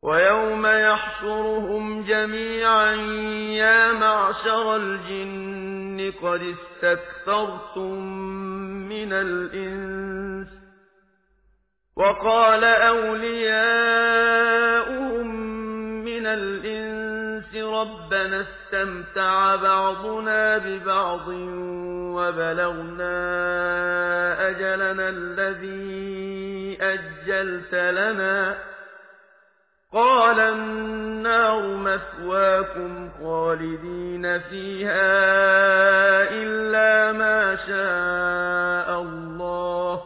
و 0.05 0.19
یوم 0.19 0.65
یحشرهم 0.65 2.03
جمیعا 2.03 2.95
یا 3.57 3.93
معشر 3.93 4.67
الجن 4.67 6.11
قد 6.21 6.41
استكثرتم 6.41 7.93
من 8.89 9.13
الإنس. 9.13 10.47
وقال 11.97 12.63
أولياؤهم 12.63 13.45
من 16.05 16.25
الإنس 16.25 17.55
ربنا 17.55 18.41
استمتع 18.41 19.55
بعضنا 19.55 20.57
ببعض 20.57 21.27
وبلغنا 22.15 23.15
أجلنا 24.49 25.09
الذي 25.09 26.77
أجلت 26.81 27.75
لنا. 27.75 28.74
قال 29.95 30.39
النار 30.39 31.77
مثواكم 31.77 33.09
خالدين 33.09 34.39
فيها 34.39 35.13
إلا 36.31 37.11
ما 37.11 37.55
شاء 37.55 39.01
الله. 39.01 40.01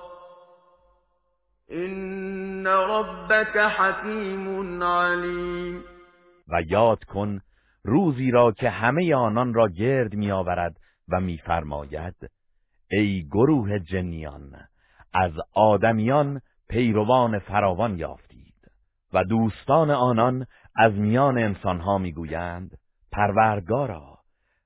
إن 1.71 2.67
ربك 2.67 3.57
حكیم 3.57 4.83
علیم 4.83 5.83
و 6.47 6.61
یاد 6.69 7.03
کن 7.03 7.41
روزی 7.83 8.31
را 8.31 8.51
که 8.51 8.69
همه 8.69 9.15
آنان 9.15 9.53
را 9.53 9.67
گرد 9.67 10.13
میآورد 10.13 10.75
و 11.09 11.19
میفرماید 11.19 12.15
ای 12.91 13.27
گروه 13.31 13.79
جنیان 13.79 14.51
از 15.13 15.31
آدمیان 15.53 16.41
پیروان 16.69 17.39
فراوان 17.39 17.99
یافتید 17.99 18.28
و 19.13 19.23
دوستان 19.23 19.91
آنان 19.91 20.45
از 20.75 20.93
میان 20.93 21.37
انسانها 21.37 21.97
می‌گویند 21.97 22.77
پروردگارا 23.11 24.19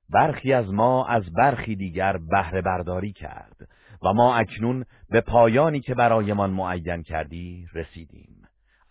برخی 0.10 0.54
از 0.54 0.74
ما 0.74 1.08
از 1.08 1.24
برخی 1.34 1.76
دیگر 1.76 2.18
بهره 2.18 2.62
برداری 2.62 3.14
کرد 3.14 3.68
و 4.04 4.14
ما 4.14 4.36
اکنون 4.36 4.86
به 5.10 5.22
پایانی 5.22 5.80
که 5.80 5.96
برایمان 5.96 6.50
معین 6.50 7.04
کردی 7.04 7.68
رسیدیم. 7.74 8.42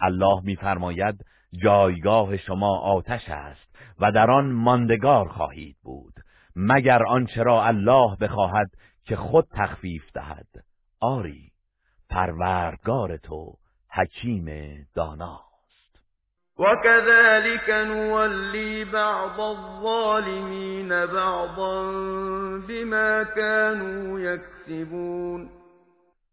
الله 0.00 0.40
میفرماید 0.44 1.24
جایگاه 1.62 2.36
شما 2.36 2.78
آتش 2.78 3.28
است 3.28 3.76
و 4.00 4.12
در 4.12 4.30
آن 4.30 4.52
ماندگار 4.52 5.28
خواهید 5.28 5.76
بود 5.82 6.14
مگر 6.56 7.02
آنچه 7.06 7.42
را 7.42 7.64
الله 7.64 8.16
بخواهد 8.16 8.70
که 9.04 9.16
خود 9.16 9.46
تخفیف 9.50 10.02
دهد. 10.14 10.46
آری 11.00 11.52
پروردگار 12.10 13.16
تو 13.16 13.54
حکیم 13.94 14.46
داناست 14.94 15.52
وكذلك 16.58 17.70
نولي 17.70 18.84
بعض 18.84 19.40
الظالمين 19.40 20.88
بعضا 20.88 21.92
بما 22.68 23.24
كانوا 23.24 24.20
يكسبون. 24.20 25.48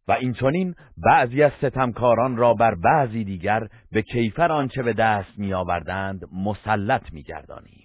و 0.08 0.12
اینچنین 0.12 0.76
بعضی 0.98 1.44
از 1.44 1.52
ستمکاران 1.58 2.38
را 2.38 2.54
بر 2.54 2.76
بعضی 2.76 3.24
دیگر 3.24 3.68
به 3.92 4.02
کیفر 4.02 4.52
آنچه 4.52 4.84
به 4.84 4.94
دست 4.94 5.38
میآوردند 5.38 6.22
مسلط 6.34 7.14
میگردانیم 7.14 7.79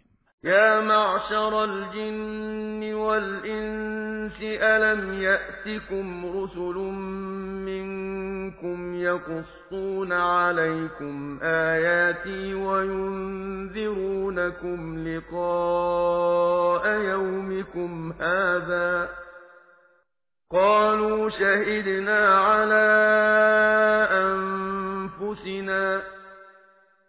يا 0.45 0.81
معشر 0.81 1.65
الجن 1.65 2.95
والإنس 2.95 4.39
ألم 4.43 5.23
يأتكم 5.23 6.27
رسل 6.27 6.75
منكم 7.65 8.95
يقصون 8.95 10.13
عليكم 10.13 11.39
آياتي 11.43 12.55
وينذرونكم 12.55 13.79
لقاء 15.09 16.89
يومكم 16.89 18.13
هذا؟ 18.21 19.09
قالوا 20.53 21.31
شهدنا 21.31 22.39
على 22.39 22.85
أنفسنا 24.11 26.03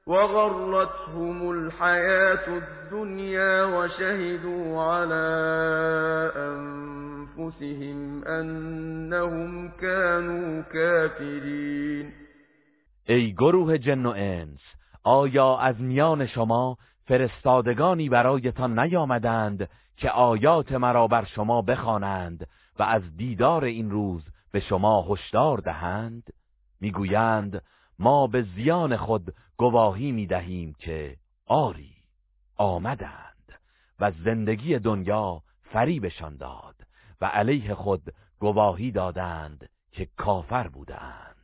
وغرتهم 0.07 1.49
الحياة 1.49 2.48
الدنيا 2.48 3.65
وشهدوا 3.65 4.82
على 4.82 5.26
أنفسهم 6.36 8.23
أنهم 8.23 9.69
كانوا 9.69 10.61
كافرين. 10.61 12.14
ای 13.10 13.34
گروه 13.34 13.77
جن 13.77 14.06
و 14.06 14.14
انس 14.18 14.60
آیا 15.03 15.57
از 15.57 15.82
میان 15.82 16.27
شما 16.27 16.77
فرستادگانی 17.07 18.10
برایتان 18.10 18.80
نیامدند 18.80 19.69
که 19.98 20.10
آیات 20.10 20.72
مرا 20.72 21.07
بر 21.07 21.26
شما 21.26 21.61
بخوانند 21.61 22.48
و 22.80 22.84
از 22.84 23.18
دیدار 23.18 23.64
این 23.64 23.91
روز 23.91 24.23
به 24.52 24.60
شما 24.60 25.06
هشدار 25.10 25.57
دهند؟ 25.57 26.23
می‌گویند 26.82 27.61
ما 27.99 28.27
به 28.27 28.41
زیان 28.41 28.98
خود 28.98 29.34
گواهی 29.57 30.11
می 30.11 30.27
دهیم 30.27 30.73
که 30.80 31.15
آری 31.48 31.95
آمدند 32.57 33.60
و 33.99 34.11
زندگی 34.11 34.80
دنیا 34.80 35.41
فریبشان 35.61 36.38
داد 36.38 36.76
و 37.22 37.26
علیه 37.26 37.73
خود 37.73 38.02
گواهی 38.40 38.91
دادند 38.91 39.69
که 39.91 40.07
کافر 40.18 40.68
بودند. 40.68 41.36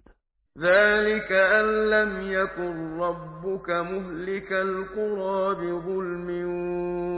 ذلك 0.57 1.31
أن 1.31 1.65
لم 1.65 2.31
يكن 2.31 2.99
ربك 2.99 3.69
مهلك 3.69 4.51
القرى 4.51 5.55
بظلم 5.55 6.29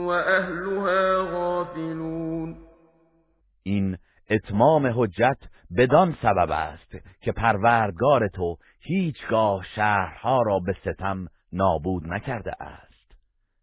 وأهلها 0.06 1.22
غافلون. 1.22 2.56
این 3.62 3.98
اتمام 4.30 4.86
حجت 4.86 5.38
بدان 5.76 6.16
سبب 6.22 6.50
است 6.50 6.96
که 7.20 7.32
پروردگار 7.32 8.28
تو 8.28 8.56
هیچگاه 8.86 9.64
شهرها 9.76 10.42
را 10.42 10.58
به 10.58 10.72
ستم 10.72 11.26
نابود 11.52 12.06
نکرده 12.06 12.62
است 12.62 13.12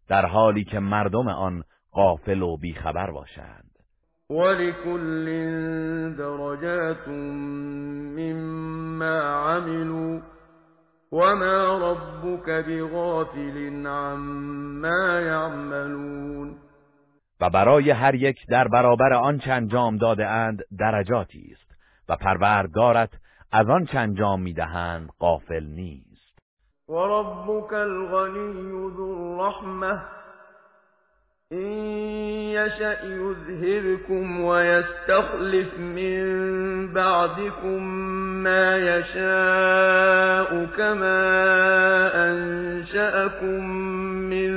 در 0.08 0.26
حالی 0.26 0.64
که 0.64 0.78
مردم 0.78 1.28
آن 1.28 1.64
غافل 1.92 2.42
و 2.42 2.56
بیخبر 2.56 3.10
باشند. 3.10 3.70
ولكل 4.30 5.26
درجات 6.16 7.08
مما 8.18 9.20
عملوا 9.20 10.20
وما 11.12 11.78
ربك 11.78 12.48
بغافل 12.50 13.86
عما 13.86 15.20
يعملون 15.20 16.54
و 17.40 17.50
برای 17.50 17.90
هر 17.90 18.14
یک 18.14 18.46
در 18.48 18.68
برابر 18.68 19.12
آنچه 19.12 19.52
انجام 19.52 19.96
داده 19.96 20.26
اند 20.26 20.62
درجاتی 20.78 21.52
است 21.52 21.72
و 22.08 22.16
پروردگارت 22.16 23.10
از 23.54 23.68
آنچه 23.68 23.98
انجام 23.98 24.42
می‌دهند 24.42 25.08
غافل 25.20 25.64
نیست. 25.64 26.38
و 26.88 26.92
ربک 26.92 27.72
الغنی 27.72 28.90
ذو 28.96 29.38
الرحمه 29.38 30.02
إن 31.52 31.68
يشأ 32.56 33.04
يذهبكم 33.04 34.40
ويستخلف 34.40 35.78
من 35.78 36.24
بعدكم 36.92 37.82
ما 38.42 38.76
يشاء 38.76 40.66
كما 40.76 41.20
أنشأكم 42.14 43.66
من 44.30 44.52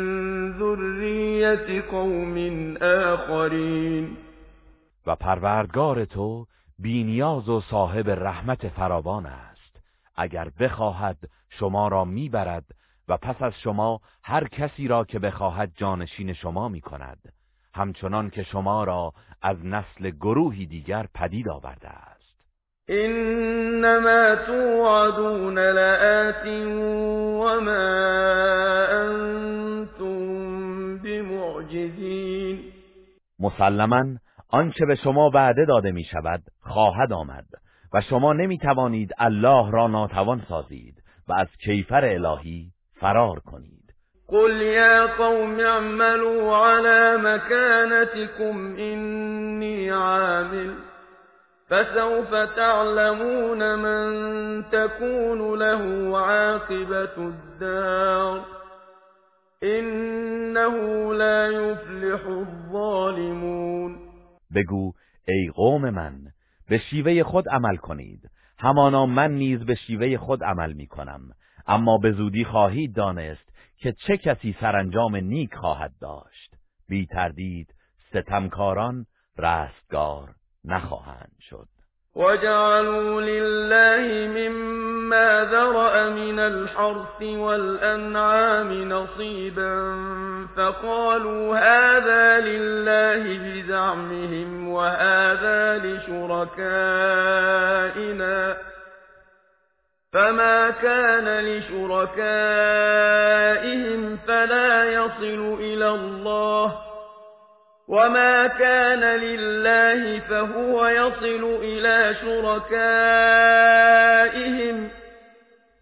ذرية 0.52 1.82
قوم 1.92 2.38
آخرين. 2.82 4.18
و 5.08 5.16
پروردگار 5.16 6.06
تو 6.06 6.46
بینیاز 6.80 7.50
و 7.50 7.62
صاحب 7.62 8.10
رحمت 8.10 8.68
فراوان 8.68 9.26
است. 9.26 9.82
اگر 10.16 10.50
بخواهد 10.60 11.18
شما 11.50 11.88
را 11.88 12.06
می‌برد 12.06 12.66
و 13.08 13.18
پس 13.18 13.42
از 13.42 13.54
شما 13.64 14.02
هر 14.24 14.48
کسی 14.48 14.88
را 14.88 15.04
که 15.04 15.20
بخواهد 15.20 15.72
جانشین 15.76 16.34
شما 16.34 16.70
می 16.70 16.82
کند 16.82 17.34
همچنان 17.76 18.30
که 18.30 18.44
شما 18.44 18.84
را 18.84 19.14
از 19.42 19.66
نسل 19.66 20.10
گروهی 20.10 20.66
دیگر 20.66 21.06
پدید 21.14 21.50
آورده 21.50 21.90
است. 21.90 22.16
انما 22.88 24.36
توعدون 24.36 25.60
لآت 25.60 26.46
وما 27.42 27.72
انتم 28.90 30.26
بمعجزین. 30.98 32.60
مسلما 33.40 34.04
آنچه 34.56 34.86
به 34.86 34.96
شما 34.96 35.30
وعده 35.34 35.66
داده 35.66 35.92
می 35.92 36.04
شود 36.04 36.42
خواهد 36.62 37.14
آمد 37.14 37.46
و 37.94 38.02
شما 38.02 38.34
نمی 38.34 38.58
توانید 38.58 39.12
الله 39.18 39.72
را 39.72 39.88
ناتوان 39.88 40.42
سازید 40.50 40.96
و 41.28 41.34
از 41.34 41.48
کیفر 41.66 42.06
الهی 42.06 42.72
فرار 43.00 43.40
کنید. 43.40 43.94
قل 44.28 44.62
یا 44.62 45.08
قوم 45.18 45.60
اعملوا 45.60 46.68
على 46.68 47.18
مكانتكم 47.18 48.76
اینی 48.76 49.90
عامل 49.90 50.74
فسوف 51.70 52.56
تعلمون 52.56 53.76
من 53.76 54.64
تكون 54.72 55.60
له 55.60 56.18
عاقبة 56.18 57.18
الدار 57.18 58.42
انه 59.64 61.14
لا 61.14 61.48
يفلح 61.48 62.28
الظالمون 62.28 64.05
بگو 64.56 64.94
ای 65.28 65.52
قوم 65.56 65.90
من 65.90 66.22
به 66.70 66.78
شیوه 66.78 67.24
خود 67.24 67.50
عمل 67.50 67.76
کنید. 67.76 68.30
همانا 68.60 69.06
من 69.06 69.32
نیز 69.32 69.60
به 69.60 69.76
شیوه 69.76 70.18
خود 70.18 70.44
عمل 70.44 70.74
می 70.74 70.88
کنم. 70.88 71.22
اما 71.68 71.98
به 71.98 72.12
زودی 72.12 72.46
خواهید 72.46 72.96
دانست 72.96 73.56
که 73.78 73.94
چه 74.08 74.18
کسی 74.18 74.56
سرانجام 74.60 75.16
نیک 75.16 75.56
خواهد 75.56 75.94
داشت. 76.02 76.56
بی 76.88 77.06
تردید 77.06 77.74
ستمکاران 78.10 79.06
رستگار 79.38 80.36
نخواهند 80.64 81.36
شد. 81.50 81.75
وجعلوا 82.16 83.22
لله 83.22 84.28
مما 84.28 85.48
ذرأ 85.52 86.10
من 86.10 86.40
الحرث 86.40 87.22
والأنعام 87.22 88.90
نصيبا 88.90 89.96
فقالوا 90.58 91.58
هذا 91.58 92.40
لله 92.40 93.38
بزعمهم 93.38 94.70
وهذا 94.70 95.78
لشركائنا 95.78 96.86
فما 100.14 100.70
كان 100.70 101.46
لشركائهم 101.46 102.46
فلا 104.28 104.84
يصل 104.84 105.58
إلى 105.60 105.90
الله 105.90 106.95
وما 107.88 108.48
كان 108.48 109.00
لله 109.20 110.20
فهو 110.20 110.88
يصل 110.88 111.44
إلى 111.64 112.16
شركائهم 112.22 112.76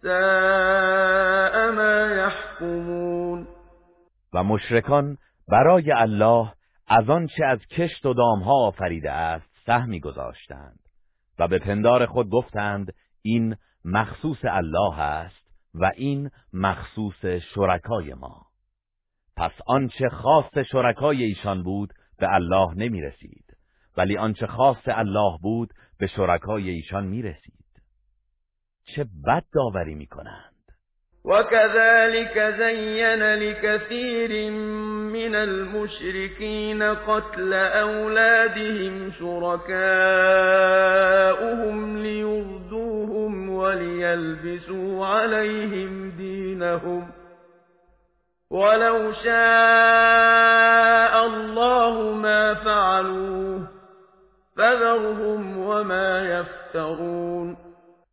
ساء 0.02 1.72
ما 1.72 2.16
يحكمون 2.16 3.48
و 4.34 4.44
مشرکان 4.44 5.18
برای 5.48 5.92
الله 5.92 6.54
از 6.88 7.10
آنچه 7.10 7.46
از 7.46 7.60
کشت 7.60 8.06
و 8.06 8.14
دامها 8.14 8.68
آفریده 8.68 9.12
است 9.12 9.50
سهمی 9.66 10.00
گذاشتند 10.00 10.80
و 11.40 11.48
به 11.48 11.60
پندار 11.60 12.06
خود 12.06 12.30
گفتند 12.30 12.94
این 13.22 13.56
مخصوص 13.86 14.38
الله 14.44 15.00
است 15.00 15.44
و 15.76 15.92
این 15.96 16.30
مخصوص 16.54 17.26
شرکای 17.26 18.14
ما. 18.14 18.53
پس 19.38 19.52
آنچه 19.68 20.10
خاص 20.10 20.58
شرکای 20.72 21.24
ایشان 21.24 21.64
بود 21.64 21.94
به 22.20 22.34
الله 22.34 22.74
نمی 22.76 23.02
رسید 23.02 23.46
ولی 23.98 24.18
آنچه 24.18 24.48
خاص 24.48 24.88
الله 24.88 25.38
بود 25.42 25.70
به 26.00 26.08
شرکای 26.08 26.70
ایشان 26.70 27.06
می 27.06 27.22
رسید 27.22 27.64
چه 28.96 29.06
بد 29.28 29.44
داوری 29.54 29.96
می 29.96 30.08
کنند 30.08 30.54
وكذلك 31.26 32.56
زين 32.58 33.24
لكثير 33.24 34.52
من 35.14 35.36
المشركين 35.36 36.84
قتل 36.84 37.54
أولادهم 37.54 39.12
شركاؤهم 39.12 39.68
ليردوهم 41.98 43.50
وليلبسوا 43.50 45.08
عليهم 45.08 46.12
دينهم 46.18 47.23
ولو 48.54 49.14
شاء 49.24 51.14
الله 51.24 52.14
ما 52.16 52.56
فعلوه 52.56 53.68
فذرهم 54.56 55.58
وما 55.58 56.20
يفترون. 56.20 57.58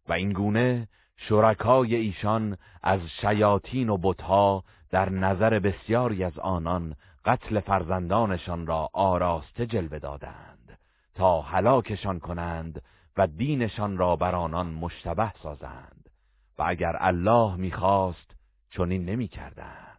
و 0.09 0.13
این 0.13 0.33
گونه 0.33 0.89
شرکای 1.17 1.95
ایشان 1.95 2.57
از 2.83 3.01
شیاطین 3.21 3.89
و 3.89 3.97
بتها 3.97 4.65
در 4.91 5.09
نظر 5.11 5.59
بسیاری 5.59 6.25
از 6.25 6.39
آنان 6.39 6.95
قتل 7.25 7.61
فرزندانشان 7.61 8.67
را 8.67 8.89
آراسته 8.93 9.67
جلوه 9.67 9.99
دادند 9.99 10.79
تا 11.15 11.41
هلاکشان 11.41 12.19
کنند 12.21 12.83
و 13.17 13.27
دینشان 13.27 13.99
را 13.99 14.17
بر 14.17 14.35
آنان 14.35 14.67
مشتبه 14.67 15.33
سازند 15.43 16.11
و 16.59 16.63
اگر 16.67 16.97
الله 17.01 17.57
می‌خواست 17.57 18.35
چنین 18.71 19.05
نمی‌کردند. 19.05 19.90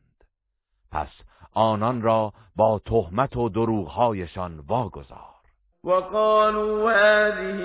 پس 0.92 1.10
آنان 1.54 2.02
را 2.02 2.34
با 2.56 2.82
تهمت 2.86 3.38
و 3.38 3.50
دروغهایشان 3.50 4.60
واگذار. 4.68 5.32
وقالوا 5.84 6.92
هذه 6.92 7.62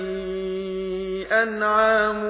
أنعام 1.31 2.23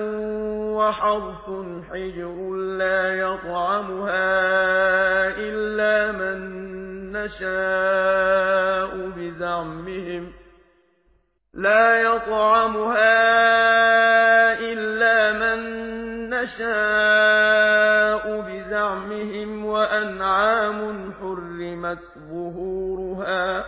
وحرث 0.76 1.49
حجر 1.91 2.56
لا 2.78 3.15
يطعمها 3.15 4.28
إلا 5.38 6.11
من 6.11 6.38
نشاء 7.11 8.91
بزعمهم 9.18 10.34
لا 11.53 12.02
يطعمها 12.02 13.18
إلا 14.60 15.34
من 15.34 15.60
نشاء 16.30 18.06
بزعمهم 18.88 19.65
وأنعام 19.65 21.11
حرمت 21.19 21.99
ظهورها 22.30 23.65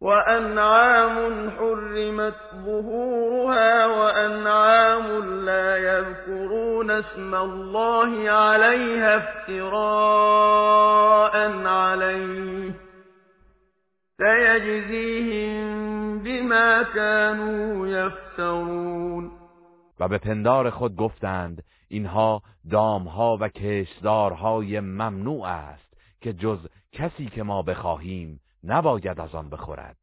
وأنعام 0.00 1.50
حرمت 1.50 2.34
ظهورها 2.64 3.86
وأنعام 3.86 5.24
لا 5.44 5.76
يذكرون 5.76 6.90
اسم 6.90 7.34
الله 7.34 8.30
عليها 8.30 9.16
افتراء 9.16 9.66
عليه 11.66 12.72
سيجزيهم 14.18 15.60
بما 16.18 16.82
كانوا 16.82 17.86
يفترون. 17.86 19.30
و 20.00 20.08
به 20.08 20.18
پندار 20.18 20.70
خود 20.70 20.96
گفتند 20.96 21.62
اینها 21.90 22.42
دامها 22.70 23.36
و 23.40 23.48
کشدارهای 23.48 24.80
ممنوع 24.80 25.44
است 25.46 25.94
که 26.20 26.32
جز 26.32 26.58
کسی 26.92 27.26
که 27.26 27.42
ما 27.42 27.62
بخواهیم 27.62 28.40
نباید 28.64 29.20
از 29.20 29.34
آن 29.34 29.50
بخورد 29.50 29.96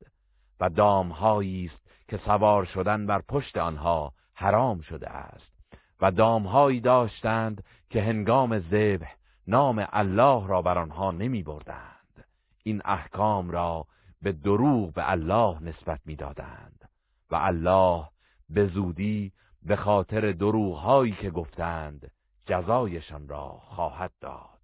و 0.59 0.69
دامهایی 0.69 1.65
است 1.65 1.89
که 2.07 2.17
سوار 2.17 2.65
شدن 2.65 3.05
بر 3.05 3.21
پشت 3.21 3.57
آنها 3.57 4.13
حرام 4.33 4.81
شده 4.81 5.09
است 5.09 5.53
و 6.01 6.11
دامهایی 6.11 6.79
داشتند 6.79 7.63
که 7.89 8.01
هنگام 8.01 8.59
ذبح 8.59 9.13
نام 9.47 9.87
الله 9.89 10.47
را 10.47 10.61
بر 10.61 10.77
آنها 10.77 11.11
نمی 11.11 11.43
بردند. 11.43 12.25
این 12.63 12.81
احکام 12.85 13.51
را 13.51 13.85
به 14.21 14.31
دروغ 14.31 14.93
به 14.93 15.11
الله 15.11 15.63
نسبت 15.63 15.99
می‌دادند 16.05 16.89
و 17.31 17.35
الله 17.35 18.07
به 18.49 18.67
زودی 18.67 19.31
به 19.67 19.75
خاطر 19.75 20.31
دروغهایی 20.31 21.11
که 21.11 21.29
گفتند 21.29 22.11
جزایشان 22.45 23.27
را 23.29 23.47
خواهد 23.47 24.11
داد. 24.21 24.57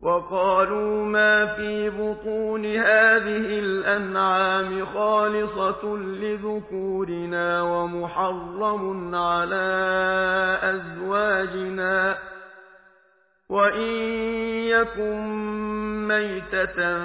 وقالوا 0.00 1.04
ما 1.04 1.46
في 1.46 1.90
بطون 1.90 2.64
هذه 2.64 3.58
الأنعام 3.58 4.84
خالصة 4.84 5.96
لذكورنا 5.96 7.62
ومحرم 7.62 9.14
على 9.14 10.58
أزواجنا 10.62 12.18
وإن 13.48 13.92
يكن 14.68 15.20
ميتة 16.08 16.98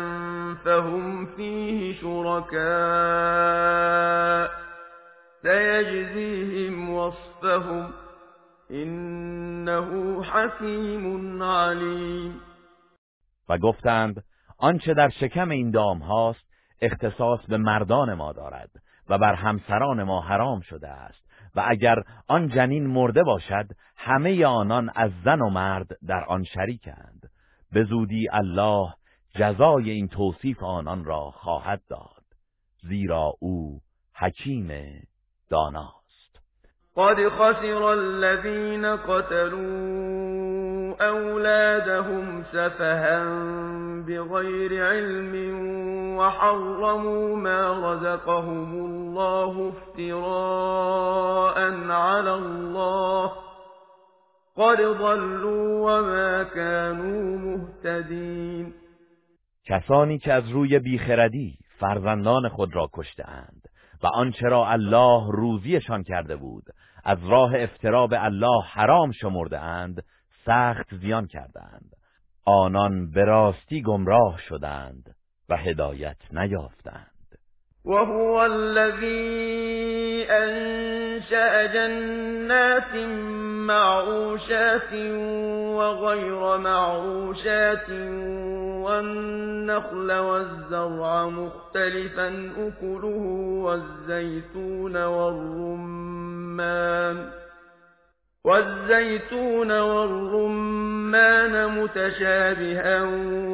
فهم 0.53 1.25
فيه 1.25 2.01
شركاء. 2.01 2.61
سيجزيهم 5.41 6.89
وصفهم 6.89 7.93
إنه 8.71 10.23
حكيم 10.23 11.43
عليم. 11.43 12.41
و 13.49 13.57
گفتند 13.57 14.23
آنچه 14.57 14.93
در 14.93 15.09
شکم 15.09 15.49
این 15.49 15.71
دام 15.71 15.99
هاست 15.99 16.45
اختصاص 16.81 17.39
به 17.47 17.57
مردان 17.57 18.13
ما 18.13 18.31
دارد 18.33 18.69
و 19.09 19.17
بر 19.17 19.33
همسران 19.33 20.03
ما 20.03 20.21
حرام 20.21 20.61
شده 20.61 20.87
است 20.87 21.31
و 21.55 21.63
اگر 21.67 22.03
آن 22.27 22.47
جنین 22.47 22.87
مرده 22.87 23.23
باشد 23.23 23.65
همه 23.97 24.45
آنان 24.45 24.91
از 24.95 25.11
زن 25.25 25.41
و 25.41 25.49
مرد 25.49 25.87
در 26.07 26.23
آن 26.23 26.43
شریکند. 26.43 27.29
به 27.71 27.83
زودی 27.83 28.27
الله 28.31 28.93
جزای 29.35 29.89
این 29.89 30.07
توصیف 30.07 30.63
آنان 30.63 31.05
را 31.05 31.31
خواهد 31.31 31.81
داد 31.89 32.23
زیرا 32.81 33.33
او 33.39 33.79
حکیم 34.15 34.71
داناست. 35.51 36.01
قد 36.95 37.29
خسر 37.29 37.83
الذين 37.83 38.85
قتلوا 38.85 40.41
أولادهم 41.01 42.43
سفها 42.43 43.23
بغير 44.07 44.85
علم 44.85 45.33
وحرموا 46.17 47.35
ما 47.35 47.93
رزقهم 47.93 48.85
الله 48.85 49.73
افتراء 49.73 51.57
على 51.91 52.33
الله. 52.33 53.31
قد 54.57 54.77
ضلوا 54.77 55.99
وما 55.99 56.43
كانوا 56.43 57.37
مهتدين. 57.37 58.73
کسانی 59.65 60.19
که 60.19 60.33
از 60.33 60.49
روی 60.49 60.79
بیخردی 60.79 61.57
فرزندان 61.79 62.49
خود 62.49 62.75
را 62.75 62.89
کشتهاند. 62.93 63.60
و 64.03 64.07
آنچه 64.07 64.47
را 64.47 64.67
الله 64.67 65.31
روزیشان 65.31 66.03
کرده 66.03 66.35
بود 66.35 66.63
از 67.03 67.17
راه 67.23 67.51
افترا 67.55 68.07
به 68.07 68.25
الله 68.25 68.63
حرام 68.63 69.11
شمرده 69.11 69.59
اند 69.59 70.03
سخت 70.45 70.95
زیان 70.95 71.27
کردند 71.27 71.91
آنان 72.45 73.11
به 73.11 73.25
راستی 73.25 73.81
گمراه 73.81 74.39
شدند 74.49 75.15
و 75.49 75.57
هدایت 75.57 76.17
نیافتند 76.31 77.10
وهو 77.85 78.45
الذي 78.45 80.25
أنشأ 80.29 81.65
جنات 81.65 82.95
معروشات 83.67 84.93
وغير 85.75 86.57
معروشات 86.57 87.89
والنخل 88.85 90.11
والزرع 90.11 91.25
مختلفا 91.25 92.27
أكله 92.57 93.23
والزيتون 93.65 94.97
والرمان 95.03 96.61
والزيتون 98.45 99.71
والرمان 99.79 101.53
متشابها 101.81 103.03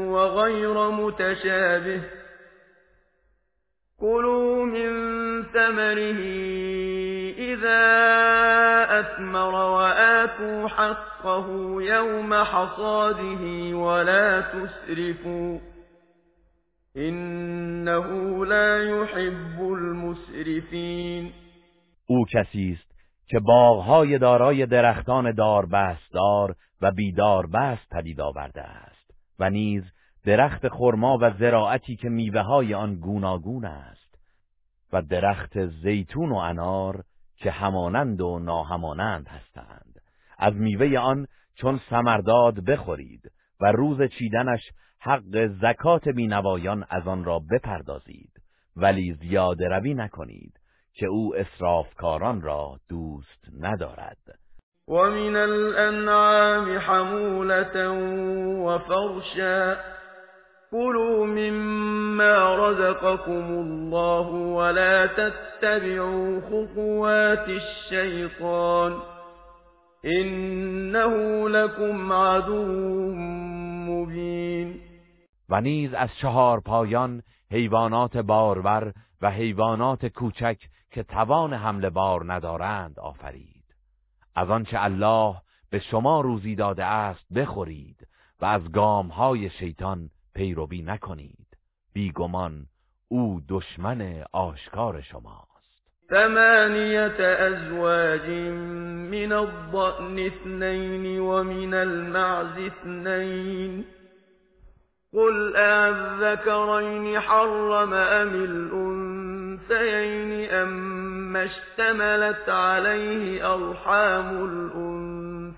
وغير 0.09 0.91
متشابه. 0.91 2.01
كلوا 3.99 4.65
من 4.65 4.91
ثمره 5.43 6.21
إذا 7.37 7.83
أثمر 8.99 9.53
وآتوا 9.53 10.67
حقه 10.67 11.47
يوم 11.81 12.33
حصاده 12.33 13.75
ولا 13.77 14.41
تسرفوا 14.41 15.59
إنه 16.97 18.45
لا 18.45 18.83
يحب 18.83 19.61
المسرفين. 19.61 21.33
او 22.09 22.25
کسی 22.25 22.77
است 22.79 22.91
که 23.27 23.39
باغهای 23.39 24.17
دارای 24.17 24.65
درختان 24.65 25.31
داربستدار 25.31 26.55
و 26.81 26.91
بیداربست 26.91 27.89
پدید 27.91 28.21
آورده 28.21 28.61
است 28.61 29.11
و 29.39 29.49
نیز 29.49 29.83
درخت 30.27 30.67
خرما 30.67 31.17
و 31.21 31.31
زراعتی 31.39 31.95
که 31.95 32.09
میوه 32.09 32.41
های 32.41 32.73
آن 32.73 32.95
گوناگون 32.95 33.65
است 33.65 34.15
و 34.93 35.01
درخت 35.01 35.65
زیتون 35.65 36.31
و 36.31 36.35
انار 36.35 37.03
که 37.37 37.51
همانند 37.51 38.21
و 38.21 38.39
ناهمانند 38.39 39.27
هستند. 39.27 40.01
از 40.37 40.53
میوه 40.53 40.99
آن 40.99 41.27
چون 41.55 41.79
سمرداد 41.89 42.65
بخورید 42.65 43.31
و 43.61 43.71
روز 43.71 44.01
چیدنش 44.19 44.61
حق 44.99 45.47
زکات 45.61 46.07
بینوایان 46.09 46.85
از 46.89 47.07
آن 47.07 47.23
را 47.23 47.39
بپردازید 47.51 48.31
ولی 48.75 49.13
زیاده 49.13 49.67
روی 49.67 49.93
نکنید 49.93 50.53
که 50.93 51.05
او 51.05 51.35
اسرافکاران 51.35 52.41
را 52.41 52.79
دوست 52.89 53.45
ندارد. 53.59 54.17
و 54.87 54.93
من 54.93 55.35
الانعام 55.35 56.77
و 58.65 58.77
فرشا 58.77 59.96
كلوا 60.71 61.25
مما 61.25 62.55
رزقكم 62.55 63.31
الله 63.31 64.27
ولا 64.29 65.05
تتبعوا 65.05 66.41
خطوات 66.41 67.49
الشيطان 67.49 68.99
إنه 70.05 71.49
لكم 71.49 72.13
عدو 72.13 72.65
مبین 73.87 74.79
و 75.49 75.61
نیز 75.61 75.93
از 75.93 76.09
چهار 76.21 76.59
پایان 76.59 77.23
حیوانات 77.51 78.17
بارور 78.17 78.93
و 79.21 79.31
حیوانات 79.31 80.05
کوچک 80.05 80.57
که 80.91 81.03
توان 81.03 81.53
حمل 81.53 81.89
بار 81.89 82.33
ندارند 82.33 82.99
آفرید. 82.99 83.63
از 84.35 84.49
آنچه 84.49 84.83
الله 84.83 85.35
به 85.71 85.79
شما 85.79 86.21
روزی 86.21 86.55
داده 86.55 86.85
است 86.85 87.33
بخورید 87.33 88.07
و 88.41 88.45
از 88.45 88.61
های 89.11 89.49
شیطان 89.49 90.09
پیروی 90.37 90.81
نکنید. 90.81 91.47
بیگمان 91.93 92.65
او 93.07 93.41
دشمن 93.49 94.23
آشکار 94.33 95.01
شماست. 95.01 95.47
ثمانیت 96.09 97.19
ازواج 97.19 98.29
من 99.11 99.31
الضأن 99.31 100.19
اثنین 100.19 101.19
و 101.19 101.43
من 101.43 101.73
المعز 101.73 102.57
اثنین. 102.57 103.85
قل 105.13 105.55
أذكرين 105.55 107.19
حرم 107.19 107.93
أم 107.93 108.43
الأنثيين 108.43 110.31
أم 110.49 111.35
اشتملت 111.35 112.49
عليه 112.49 113.53
أرحام 113.53 114.45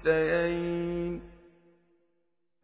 الأنثيين؟ 0.06 0.99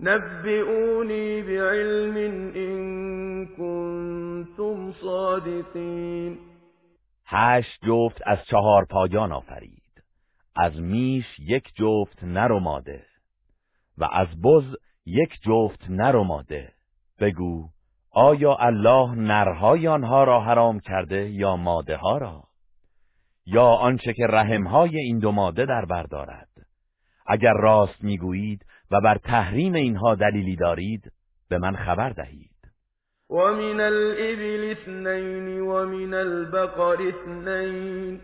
نبئوني 0.01 1.41
بعلم 1.41 2.17
إن 2.55 3.45
كنتم 3.45 4.91
صادقين. 4.91 6.38
هشت 7.26 7.80
جفت 7.85 8.22
از 8.26 8.38
چهار 8.45 8.85
پایان 8.85 9.31
آفرید. 9.31 9.85
از 10.55 10.81
میش 10.81 11.26
یک 11.39 11.63
جفت 11.76 12.23
نر 12.23 12.51
و 12.51 12.59
ماده 12.59 13.05
و 13.97 14.07
از 14.11 14.27
بز 14.41 14.76
یک 15.05 15.30
جفت 15.41 15.89
نر 15.89 16.15
و 16.15 16.23
ماده 16.23 16.73
بگو 17.19 17.69
آیا 18.11 18.55
الله 18.55 19.15
نرهای 19.15 19.88
آنها 19.88 20.23
را 20.23 20.41
حرام 20.41 20.80
کرده 20.80 21.30
یا 21.30 21.55
ماده 21.55 21.97
ها 21.97 22.17
را؟ 22.17 22.43
یا 23.45 23.65
آنچه 23.65 24.13
که 24.13 24.27
رحمهای 24.27 24.97
این 24.97 25.19
دو 25.19 25.31
ماده 25.31 25.65
در 25.65 25.85
بردارد 25.85 26.49
اگر 27.27 27.53
راست 27.53 28.03
می‌گویید 28.03 28.65
و 28.91 29.02
بر 29.02 29.18
تحریم 29.18 29.74
اینها 29.74 30.16
دلیلی 30.16 30.56
دارید 30.56 31.12
به 31.49 31.57
من 31.57 31.76
خبر 31.76 32.10
دهید. 32.10 32.56
ومن 33.30 33.80
الإبل 33.82 34.72
اثنين 34.72 35.62
ومن 35.62 36.14
البقر 36.14 37.07
اثنين 37.07 38.22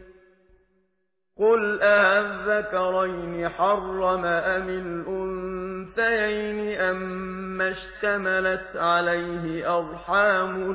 قل 1.38 1.82
أذكرين 1.82 3.50
حرم 3.50 4.26
أم 4.26 4.70
الأنثيين 5.08 6.80
أم 6.80 7.62
اشتملت 7.62 8.76
عليه 8.76 9.78
أرحام 9.80 10.72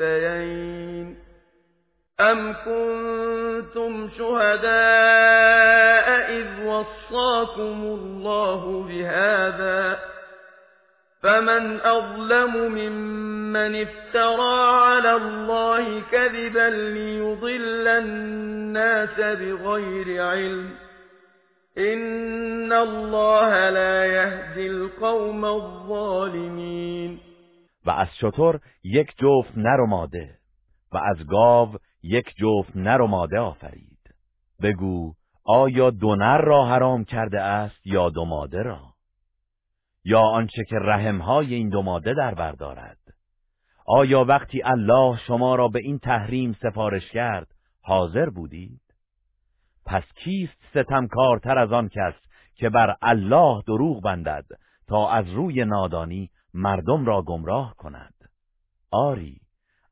الأنثيين 0.00 1.16
أم 2.30 2.52
كنتم 2.52 4.08
شهداء 4.18 6.06
إذ 6.30 6.66
وصاكم 6.66 7.82
الله 7.82 8.82
بهذا 8.88 9.98
فمن 11.22 11.80
أظلم 11.80 12.72
ممن 12.72 13.82
افترى 13.82 14.82
على 14.82 15.12
الله 15.12 16.00
كذبا 16.00 16.70
ليضل 16.70 17.88
الناس 17.88 19.20
بغير 19.20 20.22
علم 20.22 20.70
إن 21.78 22.72
الله 22.72 23.70
لا 23.70 24.06
يهدي 24.06 24.66
القوم 24.66 25.44
الظالمين. 25.44 27.20
و 27.86 27.90
از 27.90 28.08
شطور 28.20 28.60
یک 28.84 29.08
جفت 29.08 29.58
ماده 29.88 30.41
و 30.92 30.98
از 30.98 31.26
گاو 31.26 31.76
یک 32.02 32.34
جفت 32.36 32.76
نر 32.76 33.00
و 33.00 33.06
ماده 33.06 33.38
آفرید. 33.38 34.14
بگو 34.62 35.14
آیا 35.44 35.90
دو 35.90 36.16
نر 36.16 36.38
را 36.38 36.66
حرام 36.66 37.04
کرده 37.04 37.40
است 37.40 37.86
یا 37.86 38.10
دو 38.10 38.24
ماده 38.24 38.62
را؟ 38.62 38.92
یا 40.04 40.20
آنچه 40.20 40.64
که 40.68 40.76
رحمهای 40.78 41.54
این 41.54 41.68
دو 41.68 41.82
ماده 41.82 42.14
در 42.14 42.34
بردارد 42.34 42.98
آیا 43.86 44.24
وقتی 44.24 44.62
الله 44.62 45.18
شما 45.26 45.54
را 45.54 45.68
به 45.68 45.78
این 45.78 45.98
تحریم 45.98 46.56
سفارش 46.62 47.10
کرد 47.10 47.46
حاضر 47.82 48.30
بودید؟ 48.30 48.80
پس 49.86 50.02
کیست 50.16 50.58
ستمکارتر 50.70 51.58
از 51.58 51.72
آن 51.72 51.88
کس 51.88 52.14
که 52.54 52.70
بر 52.70 52.96
الله 53.02 53.62
دروغ 53.66 54.02
بندد 54.02 54.46
تا 54.88 55.10
از 55.10 55.28
روی 55.28 55.64
نادانی 55.64 56.30
مردم 56.54 57.04
را 57.04 57.22
گمراه 57.22 57.74
کند؟ 57.76 58.14
آری 58.90 59.40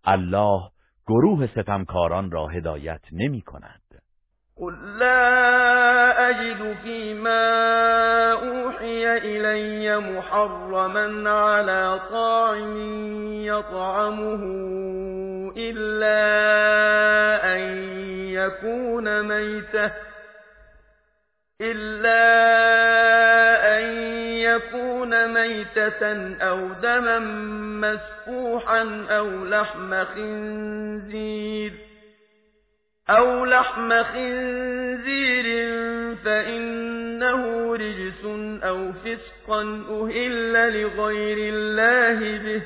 الله 0.05 0.70
گروه 1.10 1.46
ستمکاران 1.46 2.30
را 2.30 2.46
هدایت 2.46 3.00
نمی 3.12 3.40
کند. 3.40 3.80
قل 4.56 4.74
لا 4.98 6.30
أجد 6.30 6.76
فيما 6.82 7.42
أوحي 8.32 9.18
إلي 9.18 9.98
محرما 9.98 11.30
على 11.30 12.00
طاعم 12.10 12.76
يطعمه 13.42 14.42
إلا 15.56 16.20
أن 17.56 17.60
يكون 18.28 19.22
ميتة. 19.22 20.09
إلا 21.60 22.20
أن 23.78 23.84
يكون 24.38 25.34
ميتة 25.34 26.34
أو 26.42 26.68
دما 26.82 27.18
مسفوحا 27.80 29.06
أو 29.10 29.44
لحم 33.44 34.02
خنزير 34.02 35.44
فإنه 36.24 37.72
رجس 37.74 38.24
أو 38.64 38.92
فسقا 38.92 39.62
أهل 39.90 40.82
لغير 40.82 41.54
الله 41.54 42.38
به 42.38 42.62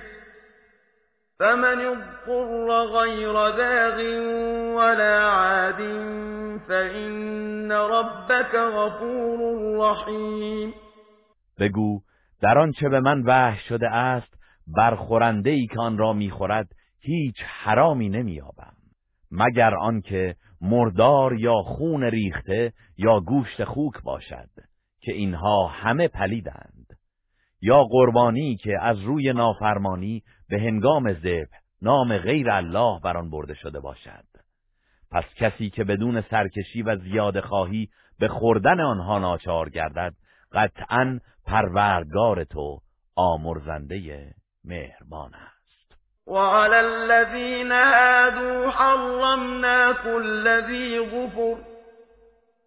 فمن 1.41 1.87
اضطر 1.87 2.83
غير 2.83 3.33
باغ 3.33 4.01
ولا 4.77 5.25
عاد 5.25 5.81
فإن 6.69 7.73
ربك 7.73 8.55
غفور 8.55 9.39
رحیم 9.79 10.75
بگو 11.59 12.01
در 12.43 12.59
آنچه 12.59 12.89
به 12.89 13.01
من 13.01 13.23
وحی 13.27 13.59
شده 13.69 13.91
است 13.91 14.35
برخورنده 14.67 15.51
ای 15.51 15.67
که 15.67 15.81
آن 15.81 15.99
را 15.99 16.13
می‌خورد 16.13 16.69
هیچ 17.01 17.37
حرامی 17.47 18.09
نمییابم. 18.09 18.75
مگر 19.31 19.75
آنکه 19.75 20.37
مردار 20.61 21.35
یا 21.41 21.55
خون 21.55 22.03
ریخته 22.03 22.73
یا 22.97 23.21
گوشت 23.21 23.65
خوک 23.65 24.03
باشد 24.03 24.51
که 25.01 25.13
اینها 25.13 25.67
همه 25.67 26.09
پلیدند. 26.09 26.87
یا 27.61 27.85
قربانی 27.85 28.57
که 28.57 28.73
از 28.81 29.01
روی 29.01 29.33
نافرمانی 29.33 30.23
به 30.49 30.61
هنگام 30.61 31.13
ذبح 31.13 31.59
نام 31.83 32.19
غیر 32.19 32.51
الله 32.51 33.01
بر 33.01 33.17
آن 33.17 33.31
برده 33.31 33.55
شده 33.55 33.81
باشد. 33.81 34.34
پس 35.15 35.25
کسی 35.37 35.71
که 35.71 35.85
بدون 35.85 36.21
سرکشی 36.31 36.83
و 36.83 36.97
زیاده 36.97 37.41
خواهی 37.41 37.89
به 38.21 38.29
خوردن 38.29 38.81
آنها 38.81 39.19
ناچار 39.19 39.71
گردد 39.71 40.15
قطعا 40.53 41.21
پروردگار 41.47 42.45
تو 42.45 42.81
آمرزنده 43.17 44.31
مهربان 44.65 45.31
است. 45.35 45.55
وعلى 46.27 46.77
الذين 46.77 47.73
هادوا 47.73 48.71
حرمنا 48.71 49.93
كل 49.93 50.63
ذي 50.67 50.99
غفر 50.99 51.74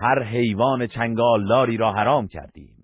هر 0.00 0.22
حیوان 0.22 0.86
چنگالداری 0.86 1.76
را 1.76 1.92
حرام 1.92 2.28
کردیم 2.28 2.76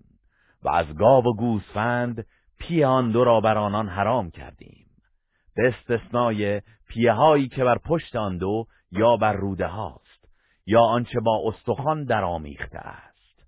و 0.63 0.69
از 0.69 0.95
گاو 0.95 1.25
و 1.25 1.33
گوسفند 1.33 2.25
پیه 2.59 2.87
آن 2.87 3.11
دو 3.11 3.23
را 3.23 3.41
بر 3.41 3.57
آنان 3.57 3.89
حرام 3.89 4.31
کردیم. 4.31 4.87
به 5.55 5.73
استثنای 5.75 6.61
پیه 6.87 7.11
هایی 7.11 7.47
که 7.47 7.63
بر 7.63 7.77
پشت 7.77 8.15
آن 8.15 8.37
دو 8.37 8.65
یا 8.91 9.17
بر 9.17 9.33
روده 9.33 9.67
هاست 9.67 10.29
یا 10.65 10.81
آنچه 10.81 11.19
با 11.19 11.41
استخوان 11.45 12.03
در 12.03 12.23
آمیخته 12.23 12.79
است. 12.79 13.43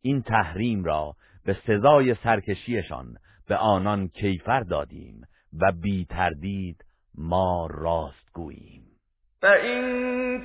این 0.00 0.22
تحریم 0.22 0.84
را 0.84 1.14
به 1.44 1.56
سزای 1.66 2.14
سرکشیشان 2.14 3.14
به 3.48 3.56
آنان 3.56 4.08
کیفر 4.08 4.60
دادیم 4.60 5.20
و 5.60 5.72
بی 5.72 6.04
تردید 6.04 6.84
ما 7.14 7.66
راست 7.70 8.32
گوییم 8.32 8.83
فَإِن 9.44 9.80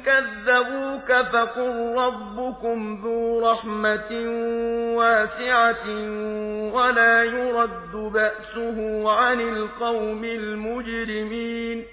كَذَّبُوكَ 0.04 1.10
فَقُل 1.32 1.96
رَّبُّكُمْ 1.98 3.02
ذُو 3.04 3.40
رَحْمَةٍ 3.52 4.12
وَاسِعَةٍ 4.98 5.88
وَلَا 6.76 7.24
يُرَدُّ 7.24 7.96
بَأْسُهُ 8.14 8.78
عَنِ 9.12 9.40
الْقَوْمِ 9.40 10.24
الْمُجْرِمِينَ 10.24 11.86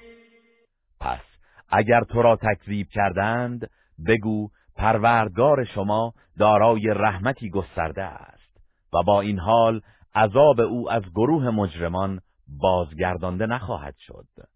پس 1.01 1.25
اگر 1.69 2.01
تو 2.05 2.23
را 2.23 2.37
تکذیب 2.37 2.87
کردند 2.93 3.71
بگو 4.07 4.49
پروردگار 4.77 5.65
شما 5.65 6.13
دارای 6.39 6.83
رحمتی 6.87 7.51
گسترده 7.51 8.03
است 8.03 8.57
و 8.93 9.03
با 9.03 9.21
این 9.21 9.39
حال 9.39 9.81
عذاب 10.15 10.61
او 10.61 10.91
از 10.91 11.03
گروه 11.15 11.51
مجرمان 11.51 12.21
بازگردانده 12.49 13.47
نخواهد 13.47 13.95
شد. 13.99 14.56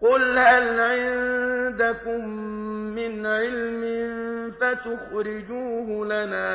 قل 0.00 0.38
هل 0.38 0.80
عندكم 0.80 2.28
من 2.94 3.26
علم 3.26 3.82
فتخرجوه 4.50 6.06
لنا 6.06 6.50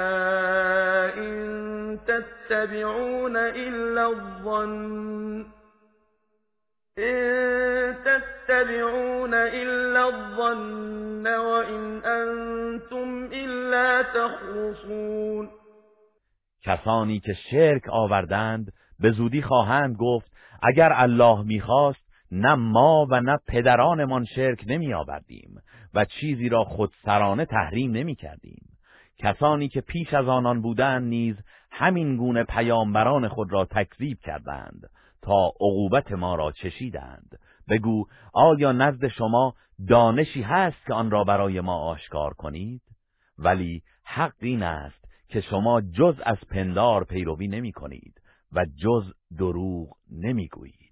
إن 1.18 2.00
تتبعون 2.08 3.38
إلا 3.38 4.08
الظن 4.08 5.46
إن 6.98 7.96
تتبعون 8.06 9.34
إلا 9.34 10.06
الظن 10.08 11.28
وإن 11.28 12.02
أنتم 12.06 13.30
إلا 13.34 14.02
تخرصون 14.02 15.50
کسانی 16.66 17.20
که 17.20 17.34
شرک 17.52 17.90
آوردند 17.90 18.74
به 19.00 19.12
زودی 19.12 19.42
خواهند 19.42 19.96
گفت 20.00 20.32
اگر 20.62 20.94
الله 20.96 21.44
می‌خواست 21.44 22.03
نه 22.36 22.56
ما 22.56 23.08
و 23.10 23.22
نه 23.22 23.38
پدرانمان 23.48 24.26
شرک 24.26 24.64
نمی 24.68 24.94
آوردیم 24.94 25.62
و 25.94 26.06
چیزی 26.06 26.50
را 26.50 26.64
خودسرانه 26.64 27.46
تحریم 27.46 27.92
نمی 27.92 28.16
کردیم. 28.16 28.68
کسانی 29.18 29.68
که 29.70 29.82
پیش 29.82 30.14
از 30.14 30.28
آنان 30.28 30.62
بودند 30.62 31.08
نیز 31.08 31.36
همین 31.72 32.18
گونه 32.18 32.44
پیامبران 32.44 33.28
خود 33.28 33.54
را 33.54 33.66
تکذیب 33.66 34.20
کردند 34.20 34.90
تا 35.22 35.48
عقوبت 35.48 36.12
ما 36.12 36.36
را 36.36 36.52
چشیدند. 36.52 37.40
بگو 37.70 38.06
آیا 38.34 38.72
نزد 38.72 39.08
شما 39.08 39.54
دانشی 39.88 40.42
هست 40.42 40.86
که 40.88 40.94
آن 40.94 41.12
را 41.12 41.24
برای 41.24 41.62
ما 41.62 41.76
آشکار 41.76 42.34
کنید؟ 42.34 42.82
ولی 43.38 43.84
حق 44.04 44.36
این 44.40 44.64
است 44.64 45.06
که 45.28 45.42
شما 45.42 45.82
جز 45.82 46.16
از 46.26 46.38
پندار 46.50 47.04
پیروی 47.04 47.48
نمی 47.48 47.72
کنید 47.72 48.22
و 48.52 48.66
جز 48.66 49.14
دروغ 49.38 49.98
نمی 50.12 50.48
گویید 50.48 50.83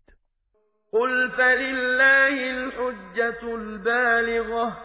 قل 0.94 1.30
فلله 1.30 2.52
الحجة 2.52 3.56
البالغة 3.56 4.78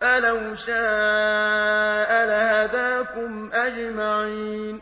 فلو 0.00 0.56
شاء 0.66 2.24
لهداكم 2.24 3.50
اجمعین 3.52 4.80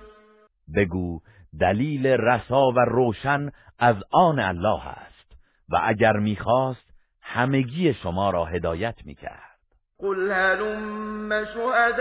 بگو 0.77 1.21
دلیل 1.61 2.07
رسا 2.07 2.71
و 2.77 2.81
روشن 2.81 3.51
از 3.79 3.97
آن 4.13 4.39
الله 4.39 4.89
است 4.89 5.33
و 5.69 5.81
اگر 5.83 6.13
می‌خواست 6.13 6.91
همگی 7.23 7.95
شما 7.95 8.31
را 8.31 8.45
هدایت 8.45 8.97
می‌کرد. 9.05 9.51
قل 9.99 10.31
هلم 10.33 11.45
شهداءكم 11.45 12.01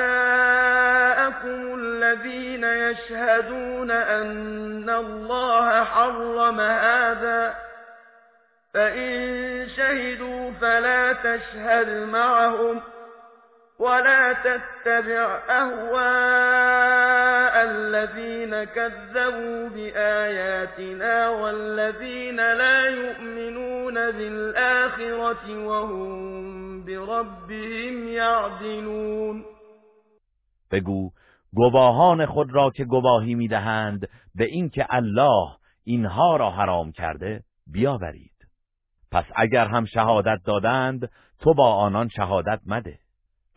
الذين 1.73 2.63
يشهدون 2.63 3.91
أن 3.91 4.89
الله 4.89 5.83
حرم 5.83 6.59
هذا 6.59 7.68
فإن 8.73 9.67
شهدوا 9.75 10.51
فلا 10.51 11.13
تشهد 11.13 12.09
معهم 12.09 12.81
ولا 13.79 14.33
تتبع 14.33 15.39
أهواء 15.49 17.63
الذين 17.63 18.63
كذبوا 18.63 19.69
بآياتنا 19.69 21.29
والذين 21.29 22.35
لا 22.35 22.85
يؤمنون 22.85 23.93
بالآخرة 23.93 25.67
وهم 25.67 26.85
بربهم 26.85 28.07
يعدلون 28.07 29.45
بگو 30.71 31.11
گواهان 31.53 32.25
خود 32.25 32.51
را 32.51 32.69
که 32.69 32.85
گواهی 32.85 33.35
می‌دهند 33.35 34.09
به 34.35 34.45
اینکه 34.45 34.85
الله 34.89 35.57
اینها 35.83 36.37
را 36.37 36.51
حرام 36.51 36.91
کرده 36.91 37.43
بیاورید. 37.67 38.28
پس 39.11 39.25
اگر 39.35 39.67
هم 39.67 39.85
شهادت 39.85 40.39
دادند 40.45 41.09
تو 41.39 41.53
با 41.53 41.73
آنان 41.73 42.07
شهادت 42.07 42.59
مده. 42.65 42.99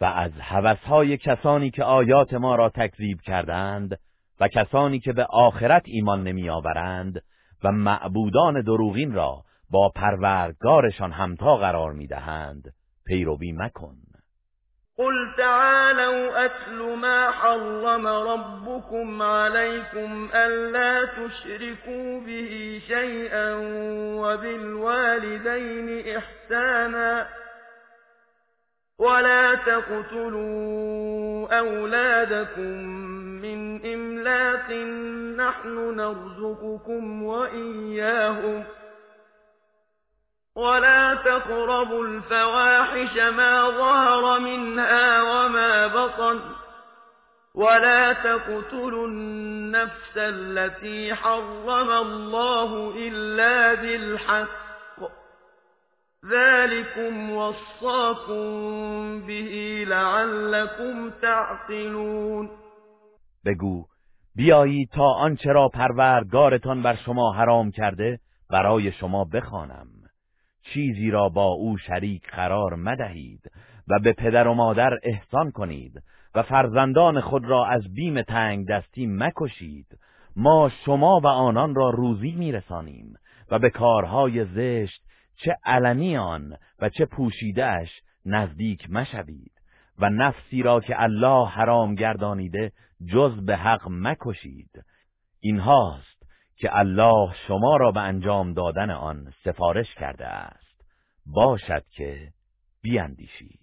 و 0.00 0.04
از 0.04 0.32
هوسهای 0.40 1.16
کسانی 1.16 1.70
که 1.70 1.84
آیات 1.84 2.34
ما 2.34 2.56
را 2.56 2.68
تکذیب 2.68 3.20
کردند 3.20 3.98
و 4.40 4.48
کسانی 4.48 5.00
که 5.00 5.12
به 5.12 5.24
آخرت 5.24 5.82
ایمان 5.84 6.22
نمیآورند 6.22 7.22
و 7.64 7.72
معبودان 7.72 8.62
دروغین 8.62 9.12
را 9.12 9.44
با 9.70 9.92
پروردگارشان 9.94 11.12
همتا 11.12 11.56
قرار 11.56 11.92
می‌دهند 11.92 12.72
پیروی 13.06 13.52
مکن. 13.52 13.96
قل 14.98 15.32
تعالوا 15.36 16.44
أتل 16.44 16.97
ما 16.97 17.31
حرم 17.31 18.06
ربكم 18.06 19.23
عليكم 19.23 20.28
ألا 20.35 21.05
تشركوا 21.05 22.20
به 22.20 22.82
شيئا 22.89 23.55
وبالوالدين 24.20 26.16
إحسانا 26.16 27.28
ولا 28.98 29.55
تقتلوا 29.55 30.78
أولادكم 31.59 32.73
من 33.43 33.86
إملاق 33.93 34.70
نحن 35.36 35.97
نرزقكم 35.97 37.23
وإياهم 37.23 38.64
ولا 40.56 41.14
تقربوا 41.14 42.06
الفواحش 42.06 43.16
ما 43.16 43.70
ظهر 43.70 44.38
منها 44.38 45.22
وما 45.22 45.86
بطن 45.86 46.40
ولا 47.54 48.12
تقتلوا 48.12 49.06
النفس 49.06 50.16
التي 50.16 51.14
حرم 51.14 51.90
الله 51.90 52.94
إلا 52.96 53.74
بالحق 53.74 54.62
ذلكم 56.30 57.30
وصاكم 57.30 58.46
به 59.26 59.84
لعلكم 59.88 61.10
تعقلون 61.10 62.50
بگو 63.46 63.84
بیایید 64.36 64.88
تا 64.90 65.04
آنچه 65.04 65.52
را 65.52 65.68
پروردگارتان 65.68 66.82
بر 66.82 66.96
شما 66.96 67.32
حرام 67.32 67.70
کرده 67.70 68.18
برای 68.50 68.92
شما 68.92 69.24
بخوانم. 69.24 70.01
چیزی 70.62 71.10
را 71.10 71.28
با 71.28 71.44
او 71.44 71.78
شریک 71.78 72.30
قرار 72.30 72.74
مدهید 72.74 73.51
و 73.89 73.98
به 73.98 74.12
پدر 74.12 74.48
و 74.48 74.55
مادر 74.55 74.98
احسان 75.02 75.51
کنید 75.51 76.02
و 76.34 76.43
فرزندان 76.43 77.20
خود 77.20 77.44
را 77.44 77.66
از 77.66 77.94
بیم 77.94 78.22
تنگ 78.22 78.68
دستی 78.68 79.06
مکشید. 79.06 79.86
ما 80.36 80.70
شما 80.84 81.20
و 81.24 81.26
آنان 81.26 81.74
را 81.74 81.90
روزی 81.90 82.32
میرسانیم 82.32 83.14
و 83.51 83.59
به 83.59 83.70
کارهای 83.70 84.44
زشت 84.44 85.02
چه 85.36 85.56
علنی 85.64 86.16
آن 86.16 86.56
و 86.78 86.89
چه 86.89 87.05
پوشیدهش 87.05 87.90
نزدیک 88.26 88.90
مشوید 88.90 89.52
و 89.98 90.10
نفسی 90.10 90.62
را 90.62 90.80
که 90.80 91.02
الله 91.02 91.48
حرام 91.48 91.94
گردانیده 91.94 92.72
جز 93.12 93.44
به 93.47 93.56
حق 93.56 93.89
مکشید. 93.90 94.70
اینهاست 95.40 96.11
که 96.62 96.78
الله 96.78 97.34
شما 97.48 97.76
را 97.76 97.90
به 97.90 98.01
انجام 98.01 98.55
دادن 98.55 98.90
آن 98.90 99.32
سفارش 99.44 99.94
کرده 99.94 100.26
است. 100.26 100.82
باشد 101.26 101.82
که 101.97 102.28
بیاندیشید 102.82 103.59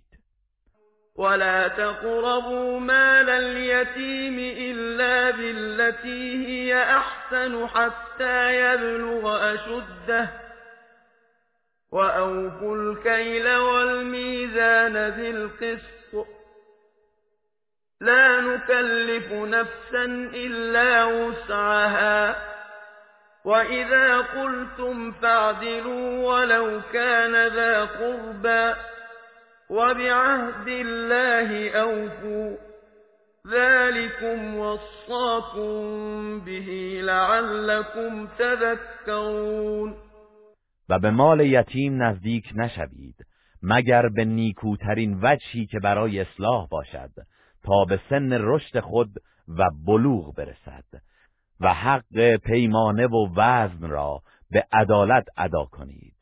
ولا 1.15 1.69
تقربوا 1.69 2.79
مال 2.79 3.29
اليتيم 3.29 4.39
إلا 4.39 5.31
بالتي 5.31 6.47
هي 6.47 6.83
أحسن 6.83 7.67
حتى 7.67 8.55
يبلغ 8.55 9.53
أشده 9.53 10.29
وأوفوا 11.91 12.75
الكيل 12.75 13.55
والميزان 13.55 14.93
بالقسط 15.09 16.27
لا 18.01 18.41
نكلف 18.41 19.31
نفسا 19.31 20.05
إلا 20.33 21.05
وسعها 21.05 22.35
وإذا 23.45 24.17
قلتم 24.17 25.11
فاعدلوا 25.11 26.27
ولو 26.27 26.81
كان 26.93 27.47
ذا 27.47 27.85
قربى 27.85 28.73
وبعهد 29.69 30.67
الله 30.67 31.69
أوفوا 31.69 32.57
ذلكم 33.47 34.55
وصاكم 34.55 36.39
به 36.39 36.99
لعلكم 37.03 38.27
تذكرون 38.27 39.95
و 40.89 40.99
به 40.99 41.09
مال 41.09 41.39
یتیم 41.39 42.03
نزدیک 42.03 42.51
نشوید 42.55 43.15
مگر 43.63 44.09
به 44.09 44.25
نیکوترین 44.25 45.19
وجهی 45.21 45.65
که 45.65 45.79
برای 45.79 46.19
اصلاح 46.19 46.67
باشد 46.67 47.11
تا 47.63 47.85
به 47.85 47.99
سن 48.09 48.37
رشد 48.41 48.79
خود 48.79 49.09
و 49.57 49.63
بلوغ 49.85 50.35
برسد. 50.35 50.83
و 51.59 51.73
حق 51.73 52.35
پیمانه 52.35 53.07
و 53.07 53.27
وزن 53.35 53.89
را 53.89 54.21
به 54.51 54.67
عدالت 54.71 55.25
ادا 55.37 55.65
کنید. 55.65 56.15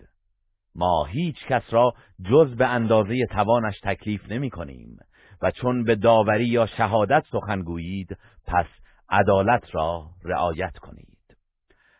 ما 0.76 1.06
هیچ 1.06 1.36
کس 1.50 1.64
را 1.70 1.94
جز 2.32 2.56
به 2.56 2.68
اندازه 2.68 3.26
توانش 3.26 3.80
تکلیف 3.84 4.32
نمی 4.32 4.50
کنیم 4.50 4.98
و 5.42 5.52
چون 5.52 5.84
به 5.84 5.96
داوری 5.96 6.48
یا 6.48 6.66
شهادت 6.66 7.24
سخن 7.32 7.62
گویید 7.62 8.18
پس 8.48 8.66
عدالت 9.10 9.76
را 9.76 10.10
رعایت 10.26 10.78
کنید. 10.78 11.18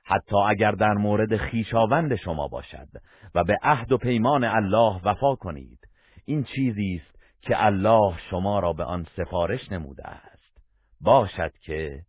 حتی 0.06 0.36
اگر 0.36 0.72
در 0.72 0.94
مورد 0.94 1.38
خیشاوند 1.38 2.16
شما 2.16 2.48
باشد 2.48 2.88
و 3.36 3.44
به 3.44 3.58
عهد 3.62 3.92
و 3.92 3.98
پیمان 3.98 4.44
الله 4.44 5.02
وفا 5.04 5.36
کنید 5.36 5.80
این 6.26 6.44
چیزی 6.44 7.02
است 7.02 7.18
که 7.42 7.66
الله 7.66 8.18
شما 8.30 8.60
را 8.60 8.74
به 8.74 8.84
آن 8.84 9.08
سفارش 9.16 9.72
نموده 9.72 10.08
است. 10.08 10.58
باشد 11.02 11.52
که 11.62 12.02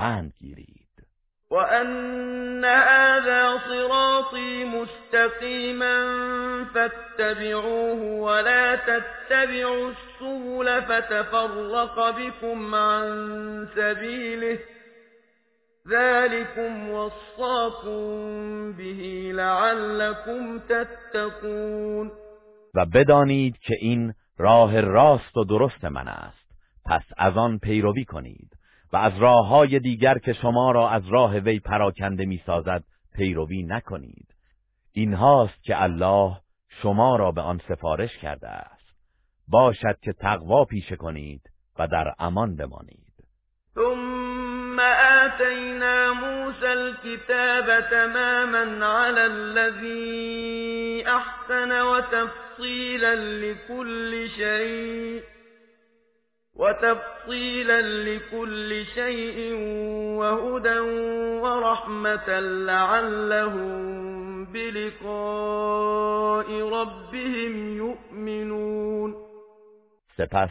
پند 0.00 0.32
گیرید. 0.38 0.88
و 1.50 1.54
ان 1.54 2.64
هذا 2.64 3.58
صراطی 3.68 4.64
مستقیما 4.64 6.04
فاتبعوه 6.74 8.20
ولا 8.20 8.76
تتبعوا 8.76 9.92
السبل 9.92 10.80
فتفرق 10.80 12.10
بكم 12.18 12.74
عن 12.74 13.68
سبیله 13.74 14.58
ذلكم 15.88 16.90
وصاكم 16.90 18.72
به 18.72 19.32
لعلكم 19.34 20.58
تتقون 20.58 22.10
و 22.74 22.86
بدانید 22.94 23.58
که 23.58 23.74
این 23.80 24.14
راه 24.38 24.80
راست 24.80 25.36
و 25.36 25.44
درست 25.44 25.84
من 25.84 26.08
است. 26.08 26.50
پس 26.86 27.02
از 27.18 27.36
آن 27.36 27.58
پیروی 27.58 28.04
کنید. 28.04 28.59
و 28.92 28.96
از 28.96 29.18
راه 29.18 29.46
های 29.46 29.78
دیگر 29.78 30.18
که 30.18 30.32
شما 30.32 30.70
را 30.70 30.90
از 30.90 31.08
راه 31.08 31.38
وی 31.38 31.60
پراکنده 31.60 32.26
می 32.26 32.42
سازد 32.46 32.84
پیروی 33.14 33.62
نکنید. 33.62 34.34
این 34.92 35.14
هاست 35.14 35.62
که 35.62 35.82
الله 35.82 36.36
شما 36.82 37.16
را 37.16 37.32
به 37.32 37.40
آن 37.40 37.60
سفارش 37.68 38.18
کرده 38.18 38.48
است. 38.48 38.96
باشد 39.48 39.98
که 40.02 40.12
تقوا 40.12 40.64
پیشه 40.64 40.96
کنید 40.96 41.42
و 41.78 41.86
در 41.86 42.14
امان 42.18 42.56
بمانید. 42.56 43.10
ثم 43.74 44.80
آتينا 45.24 46.12
موسى 46.12 46.66
الكتاب 46.66 47.80
تماما 47.90 48.86
على 48.86 49.26
الذي 49.26 51.04
أحسن 51.06 51.82
وتفصيلا 51.82 53.14
لكل 53.14 54.28
شيء 54.36 55.39
وتفصيلا 56.60 57.80
لكل 57.80 58.84
شيء 58.94 59.54
وهدى 60.18 60.78
ورحمة 61.42 62.40
لعلهم 62.40 63.70
بلقاء 64.44 66.48
ربهم 66.68 67.76
يؤمنون. 67.76 69.14
سپس 70.16 70.50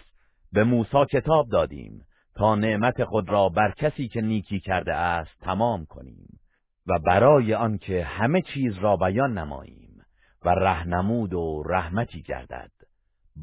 به 0.53 0.64
موسی 0.64 1.06
کتاب 1.11 1.45
دادیم 1.52 2.06
تا 2.36 2.56
نعمت 2.56 3.03
خود 3.03 3.30
را 3.30 3.49
بر 3.49 3.73
کسی 3.77 4.07
که 4.07 4.22
نیکی 4.22 4.60
کرده 4.60 4.94
است 4.94 5.40
تمام 5.41 5.86
کنیم 5.86 6.40
و 6.88 6.99
برای 6.99 7.53
آنکه 7.53 8.03
همه 8.03 8.41
چیز 8.41 8.77
را 8.77 8.95
بیان 8.95 9.38
نماییم 9.38 10.02
و 10.45 10.49
رهنمود 10.49 11.34
و 11.34 11.64
رحمتی 11.65 12.22
گردد. 12.22 12.79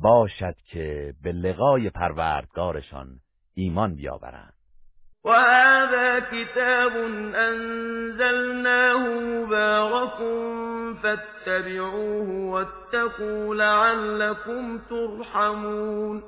باشد 0.02 0.55
که 0.73 1.14
به 1.23 1.32
لقای 1.32 1.90
پروردگارشان 1.90 3.09
ایمان 3.55 3.94
بیاورند. 3.94 4.52
و 5.24 5.31
هذا 5.31 6.20
کتاب 6.20 6.93
انزلناه 7.35 9.09
مبارک 9.09 10.18
فاتبعوه 11.02 12.51
واتقوا 12.51 13.55
لعلكم 13.55 14.78
ترحمون. 14.78 16.23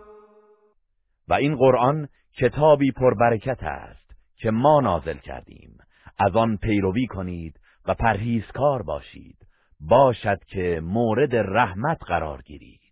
و 1.29 1.35
این 1.35 1.57
قرآن 1.57 2.09
کتابی 2.39 2.93
پربرکت 2.93 3.63
است 3.63 4.11
که 4.37 4.51
ما 4.51 4.81
نازل 4.81 5.17
کردیم. 5.17 5.79
از 6.19 6.37
آن 6.37 6.57
پیروی 6.57 7.07
کنید 7.07 7.61
و 7.87 7.95
پرهیزکار 7.95 8.83
باشید. 8.83 9.37
باشد 9.81 10.39
که 10.45 10.81
مورد 10.85 11.37
رحمت 11.37 11.99
قرار 12.07 12.43
گیرید. 12.43 12.88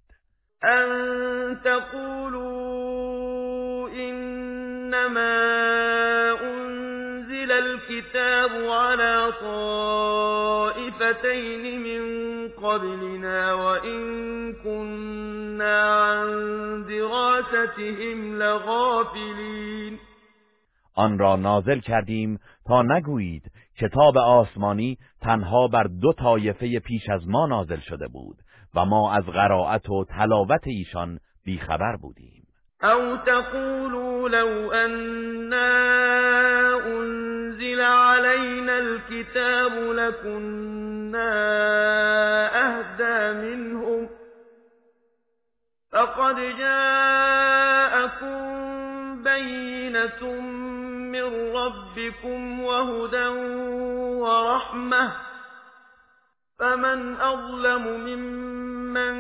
ان 0.64 1.58
تقولوا 1.64 3.08
انما 3.88 5.56
الكتاب 7.58 8.50
على 8.70 9.32
طائفتين 10.60 11.64
من 11.82 12.02
قبلنا 12.48 13.54
وإن 13.54 14.02
كنا 14.64 15.82
عن 16.04 16.26
دراستهم 16.88 18.38
لغافلين 18.38 19.98
آن 20.98 21.18
را 21.18 21.36
نازل 21.36 21.80
کردیم 21.80 22.38
تا 22.66 22.82
نگویید 22.82 23.52
کتاب 23.80 24.18
آسمانی 24.18 24.98
تنها 25.20 25.68
بر 25.68 25.82
دو 25.82 26.12
طایفه 26.12 26.78
پیش 26.78 27.08
از 27.10 27.28
ما 27.28 27.46
نازل 27.46 27.80
شده 27.80 28.08
بود. 28.08 28.36
و 28.76 28.84
ما 28.84 29.12
از 29.12 29.24
قرائت 29.24 29.90
و 29.90 30.04
تلاوت 30.04 30.66
ایشان 30.66 31.18
بیخبر 31.44 31.96
بودیم. 31.96 32.46
او 32.82 33.16
تقولوا 33.16 34.28
لو 34.28 34.72
أنا 34.72 35.76
أنزل 36.86 37.80
علينا 37.80 38.78
الكتاب 38.78 39.72
لكنا 39.72 41.32
أهدى 42.66 43.32
منهم 43.46 44.08
فقد 45.92 46.36
جاءكم 46.58 48.36
بينة 49.24 50.40
من 51.12 51.56
ربكم 51.56 52.60
وهدى 52.60 53.28
ورحمة 54.20 55.25
فمن 56.58 57.16
أظلم 57.20 57.82
ممن 57.86 59.16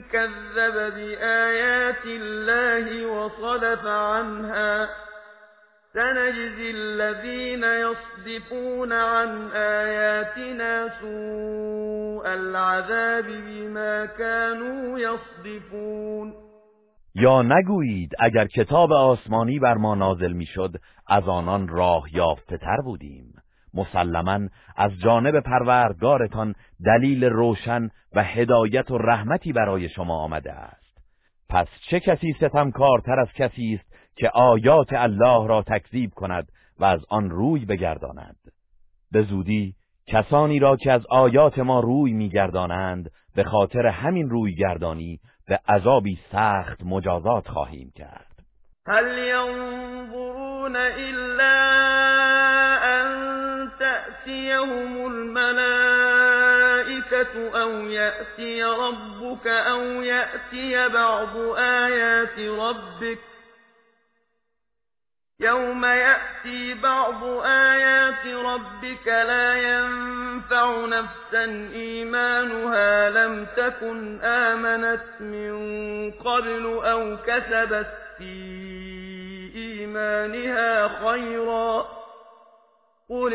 كذب 0.00 0.74
بآيات 0.94 2.04
الله 2.06 3.06
وصدف 3.06 3.86
عنها 3.86 4.88
سنجزي 5.92 6.70
الذين 6.70 7.64
يصدفون 7.64 8.92
عن 8.92 9.50
آياتنا 9.54 10.88
سوء 11.00 12.26
العذاب 12.26 13.24
بما 13.24 14.06
كانوا 14.06 14.98
يصدفون. 14.98 16.34
یا 17.14 17.42
نگویید 17.42 18.10
اگر 18.20 18.46
کتاب 18.46 18.92
آسمانی 18.92 19.58
بر 19.58 19.74
ما 19.74 19.94
نازل 19.94 20.32
می‌شد 20.32 20.72
از 21.06 21.28
آنان 21.28 21.68
راه 21.68 22.04
یافته 22.14 22.58
تر 22.58 22.76
بودیم. 22.84 23.29
مسلما 23.74 24.48
از 24.76 24.90
جانب 24.98 25.40
پروردگارتان 25.40 26.54
دلیل 26.86 27.24
روشن 27.24 27.88
و 28.12 28.24
هدایت 28.24 28.90
و 28.90 28.98
رحمتی 28.98 29.52
برای 29.52 29.88
شما 29.88 30.16
آمده 30.16 30.52
است. 30.52 30.98
پس 31.48 31.66
چه 31.90 32.00
کسی 32.00 32.32
ستمکارتر 32.32 33.20
از 33.20 33.28
کسی 33.32 33.74
است 33.74 34.16
که 34.16 34.30
آیات 34.34 34.92
الله 34.92 35.46
را 35.46 35.62
تکذیب 35.62 36.10
کند 36.14 36.48
و 36.78 36.84
از 36.84 37.00
آن 37.08 37.30
روی 37.30 37.64
بگرداند؟ 37.64 38.36
به 39.12 39.22
زودی 39.22 39.74
کسانی 40.06 40.58
را 40.58 40.76
که 40.76 40.92
از 40.92 41.06
آیات 41.10 41.58
ما 41.58 41.80
روی 41.80 42.12
میگردانند 42.12 43.10
به 43.34 43.44
خاطر 43.44 43.86
همین 43.86 44.30
روی 44.30 44.54
گردانی 44.54 45.20
به 45.48 45.60
عذابی 45.68 46.18
سخت 46.32 46.82
مجازات 46.84 47.48
خواهیم 47.48 47.92
کرد. 47.94 48.26
هل 48.86 49.18
ينظرون 49.18 50.76
أن 50.76 51.40
تأتيهم 54.30 55.06
الملائكة 55.06 55.60
أو 57.62 57.70
يأتي 57.70 58.64
ربك 58.64 59.46
أو 59.46 59.82
يأتي 59.82 60.88
بعض 60.88 61.36
آيات 61.58 62.38
ربك 62.38 63.18
يوم 65.40 65.84
يأتي 65.84 66.74
بعض 66.74 67.24
آيات 67.44 68.26
ربك 68.26 69.06
لا 69.06 69.54
ينفع 69.56 70.86
نفسا 70.86 71.44
إيمانها 71.74 73.10
لم 73.10 73.46
تكن 73.56 74.20
آمنت 74.20 75.04
من 75.20 76.10
قبل 76.10 76.80
أو 76.84 77.16
كسبت 77.26 77.86
في 78.18 78.60
إيمانها 79.54 80.88
خيرا 80.88 81.99
قل 83.10 83.32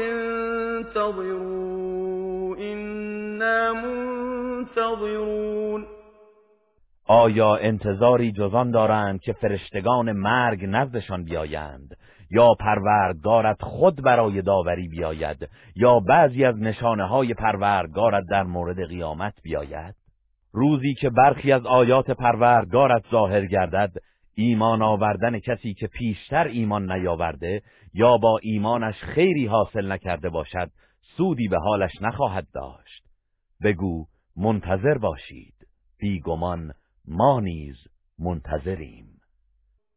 انتظروا 0.77 2.57
إنا 2.57 3.73
منتظرون. 4.73 5.85
آیا 7.07 7.55
انتظاری 7.55 8.31
جزان 8.31 8.71
دارند 8.71 9.21
که 9.21 9.33
فرشتگان 9.33 10.11
مرگ 10.11 10.65
نزدشان 10.65 11.23
بیایند؟ 11.23 11.97
یا 12.31 12.53
پروردگارت 12.59 13.61
خود 13.61 14.03
برای 14.03 14.41
داوری 14.41 14.87
بیاید؟ 14.87 15.49
یا 15.75 15.99
بعضی 15.99 16.45
از 16.45 16.55
نشانه 16.55 17.07
های 17.07 17.33
پروردگارت 17.33 18.23
در 18.31 18.43
مورد 18.43 18.87
قیامت 18.87 19.33
بیاید؟ 19.43 19.95
روزی 20.53 20.93
که 20.93 21.09
برخی 21.09 21.51
از 21.51 21.65
آیات 21.65 22.11
پروردگارت 22.11 23.03
ظاهر 23.11 23.45
گردد 23.45 23.91
ایمان 24.35 24.81
آوردن 24.81 25.39
کسی 25.39 25.73
که 25.73 25.87
پیشتر 25.87 26.47
ایمان 26.47 26.91
نیاورده 26.91 27.61
یا 27.97 28.17
با 28.17 28.39
ایمانش 28.41 28.95
خیری 28.95 29.45
حاصل 29.45 29.91
نکرده 29.91 30.29
باشد 30.29 30.69
سودی 31.17 31.47
به 31.47 31.57
حالش 31.59 31.91
نخواهد 32.01 32.47
داشت. 32.53 33.03
بگو 33.63 34.05
منتظر 34.37 34.97
باشید. 34.97 35.53
بیگمان 35.99 36.73
ما 37.07 37.39
نیز 37.39 37.75
منتظریم. 38.19 39.05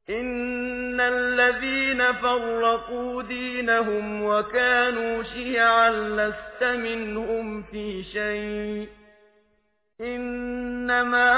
إن 0.09 1.01
الذين 1.01 2.12
فرقوا 2.12 3.23
دينهم 3.23 4.23
وكانوا 4.23 5.23
شيعا 5.23 5.91
لست 5.91 6.62
منهم 6.62 7.62
في 7.62 8.03
شيء. 8.03 8.89
إنما 10.01 11.31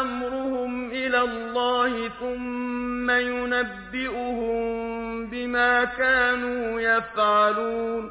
أمرهم 0.00 0.90
إلى 0.90 1.20
الله 1.20 2.08
ثم 2.08 3.10
ينبئهم 3.10 4.91
بما 5.32 5.84
كانوا 5.84 6.80
يفعلون. 6.80 8.10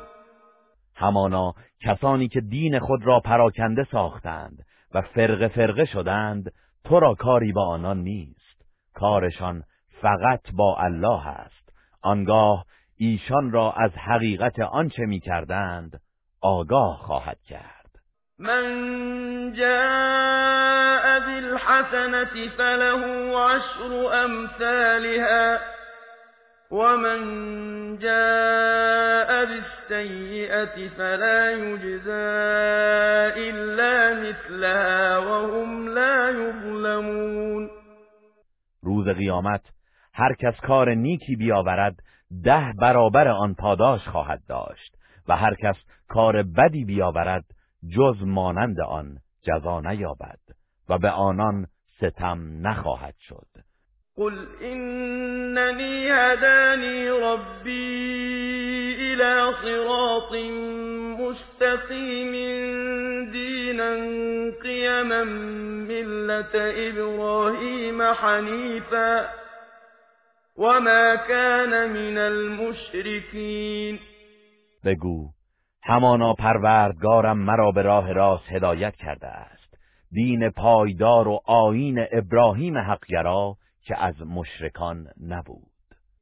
همانا 0.96 1.54
کسانی 1.82 2.28
که 2.28 2.42
دین 2.42 2.80
خود 2.80 3.06
را 3.06 3.20
پراکنده 3.20 3.88
ساختند 3.92 4.66
و 4.94 5.02
فرق 5.02 5.48
فرقه 5.48 5.86
شدند 5.86 6.52
تو 6.86 7.00
را 7.00 7.14
کاری 7.14 7.52
با 7.52 7.68
آنان 7.68 7.98
نیست. 7.98 8.62
کارشان 8.96 9.64
فقط 10.02 10.42
با 10.54 10.78
الله 10.80 11.28
است. 11.28 11.70
آنگاه 12.02 12.66
ایشان 12.98 13.52
را 13.52 13.72
از 13.72 13.92
حقیقت 13.92 14.60
آنچه 14.60 15.06
می 15.06 15.20
کردند 15.20 16.02
آگاه 16.42 16.98
خواهد 16.98 17.38
کرد. 17.50 17.72
من 18.40 18.64
جاء 19.58 21.20
بالحسنة 21.20 22.50
فله 22.58 23.36
عشر 23.38 24.14
أمثالها. 24.26 25.81
ومن 26.72 27.22
جاء 27.98 29.46
بالسيئة 29.46 30.90
فلا 30.90 31.52
يجزى 31.52 32.32
إلا 33.50 34.14
مثلها 34.14 35.18
وهم 35.18 35.90
لا 35.90 36.30
يظلمون 36.30 37.70
روز 38.84 39.08
قیامت 39.08 39.62
هر 40.14 40.34
کس 40.34 40.60
کار 40.62 40.94
نیکی 40.94 41.36
بیاورد 41.36 41.96
ده 42.44 42.74
برابر 42.82 43.28
آن 43.28 43.54
پاداش 43.54 44.08
خواهد 44.08 44.42
داشت 44.50 44.96
و 45.28 45.36
هر 45.36 45.56
کس 45.56 45.76
کار 46.08 46.44
بدی 46.44 46.86
بیاورد 46.86 47.46
جز 47.96 48.24
مانند 48.24 48.82
آن 48.82 49.18
جزا 49.42 49.80
نیابد 49.80 50.40
و 50.90 50.98
به 50.98 51.10
آنان 51.10 51.68
ستم 51.98 52.68
نخواهد 52.68 53.16
شد. 53.20 53.71
قل 54.18 54.48
إنني 54.62 56.12
هداني 56.12 57.10
ربي 57.10 58.96
إلى 59.14 59.54
صراط 59.62 60.34
مستقيم 61.20 62.32
دينا 63.32 63.92
قيما 64.64 65.24
ملة 65.88 66.52
إبراهيم 66.90 68.14
حنيفا 68.14 69.30
وما 70.58 71.16
كان 71.16 71.90
من 71.90 72.18
المشركين 72.18 74.00
بگو 74.86 75.30
همانا 75.84 76.34
پروردگارم 76.34 77.38
مرا 77.38 77.72
به 77.72 77.82
راه 77.82 78.14
راست 78.14 78.52
هدایت 78.52 78.96
کرده 78.96 79.28
است. 79.28 79.78
دین 80.12 80.50
پایدار 80.50 81.28
و 81.28 81.40
آیین 81.46 82.06
ابراهیم 82.12 82.78
حقگرا 82.78 83.56
که 83.84 84.04
از 84.04 84.22
مشرکان 84.22 85.08
نبود. 85.28 85.72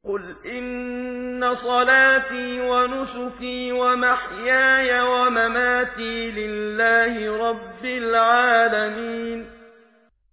قل 0.04 0.34
إن 0.46 1.54
صلاتي 1.54 2.60
ونسكي 2.60 3.72
ومحياي 3.72 5.00
ومماتي 5.00 6.30
لله 6.30 7.30
رب 7.50 7.84
العالمين. 7.84 9.46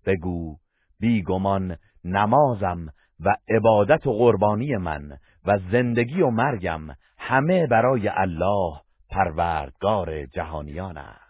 بگو 0.06 0.56
بیگمان 1.00 1.78
نمازم 2.04 2.88
و 3.20 3.36
عبادت 3.50 4.08
و 4.08 4.14
قربانی 4.14 4.78
من 4.78 5.18
و 5.46 5.60
زندگی 5.72 6.22
و 6.22 6.30
مرگم 6.30 6.82
همه 7.18 7.68
برای 7.68 8.08
الله 8.08 8.74
پروردگار 9.10 10.26
جهانیان 10.26 10.98
است. 10.98 11.27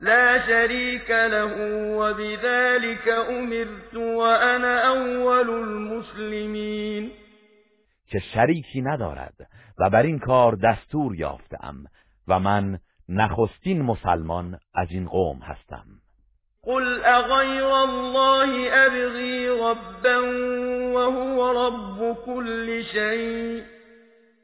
لا 0.00 0.46
شریک 0.46 1.10
له 1.10 1.54
و 1.96 2.14
بذلك 2.14 3.08
امرت 3.08 3.94
و 3.94 4.18
انا 4.20 4.94
اول 4.94 5.50
المسلمین 5.50 7.10
که 8.10 8.18
شریکی 8.34 8.82
ندارد 8.82 9.34
و 9.78 9.90
بر 9.90 10.02
این 10.02 10.18
کار 10.18 10.54
دستور 10.54 11.16
یافتم 11.16 11.74
و 12.28 12.40
من 12.40 12.78
نخستین 13.08 13.82
مسلمان 13.82 14.58
از 14.74 14.88
این 14.90 15.08
قوم 15.08 15.38
هستم. 15.38 15.84
قل 16.62 17.04
اغیر 17.04 17.64
الله 17.64 18.70
ابغی 18.72 19.48
ربا 19.48 20.18
وهو 20.94 21.66
رب 21.66 22.16
كل 22.26 22.82
شيء 22.92 23.62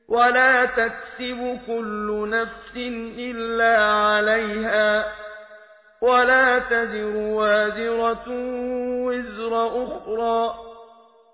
ولا 0.09 0.67
تكسب 0.67 1.59
كل 1.67 2.29
نفس 2.31 2.77
إلا 3.19 3.83
عليها. 3.83 5.05
ولا 6.05 6.59
تزر 6.59 7.17
وازرة 7.17 8.29
وزر 9.07 9.53
أخرى. 9.67 10.55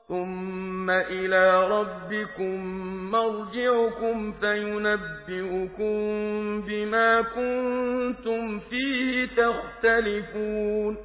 ثم 0.09 0.91
إلى 0.91 1.69
ربكم 1.69 2.57
مرجعكم 3.11 4.33
فينبئكم 4.33 5.93
بما 6.63 7.23
كنتم 7.23 8.61
فيه 8.61 9.27
تختلفون. 9.27 10.97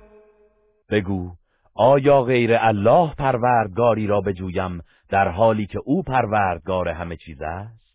بگو 0.91 1.31
آیا 1.75 2.21
غیر 2.21 2.57
الله 2.61 3.13
پروردگاری 3.17 4.07
را 4.07 4.21
بجویم 4.21 4.81
در 5.09 5.27
حالی 5.27 5.65
که 5.65 5.79
او 5.85 6.03
پروردگار 6.03 6.89
همه 6.89 7.17
چیز 7.17 7.41
است؟ 7.41 7.85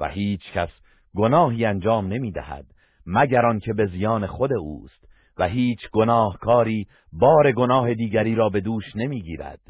و 0.00 0.08
هیچ 0.08 0.52
کس 0.52 0.68
گناهی 1.16 1.64
انجام 1.64 2.06
نمی 2.06 2.32
دهد 2.32 2.64
مگر 3.10 3.46
آنکه 3.46 3.72
به 3.72 3.86
زیان 3.86 4.26
خود 4.26 4.52
اوست 4.52 5.08
و 5.38 5.48
هیچ 5.48 5.90
گناهکاری 5.92 6.86
بار 7.12 7.52
گناه 7.52 7.94
دیگری 7.94 8.34
را 8.34 8.48
به 8.48 8.60
دوش 8.60 8.96
نمی‌گیرد. 8.96 9.60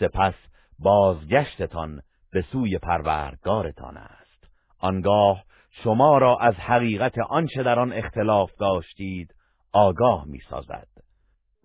سپس 0.00 0.34
بازگشتتان 0.78 2.00
به 2.32 2.42
سوی 2.42 2.78
پروردگارتان 2.78 3.96
است. 3.96 4.48
آنگاه 4.80 5.44
شما 5.70 6.18
را 6.18 6.38
از 6.38 6.54
حقیقت 6.54 7.18
آنچه 7.18 7.62
در 7.62 7.78
آن 7.78 7.92
اختلاف 7.92 8.50
داشتید 8.60 9.34
آگاه 9.72 10.24
می‌سازد. 10.26 10.88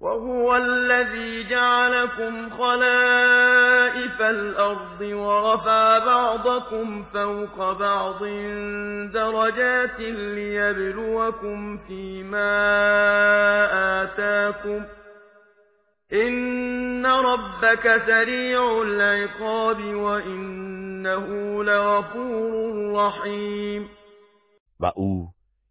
وهو 0.04 0.56
الذي 0.56 1.44
جعلكم 1.50 2.50
خلائف 2.50 4.22
الأرض 4.22 5.02
ورفع 5.02 6.00
بعضكم 6.00 7.04
فوق 7.04 7.72
بعض 7.80 8.24
درجات 9.14 10.00
ليبلوكم 10.00 11.78
فيما 11.78 12.54
آتاكم 14.04 14.86
إن 16.14 17.06
ربك 17.06 18.02
سريع 18.06 18.82
العقاب 18.82 19.84
وإنه 19.96 21.28
لغفور 21.64 22.94
رحیم 22.94 23.90
و 24.80 24.86
او 24.96 25.28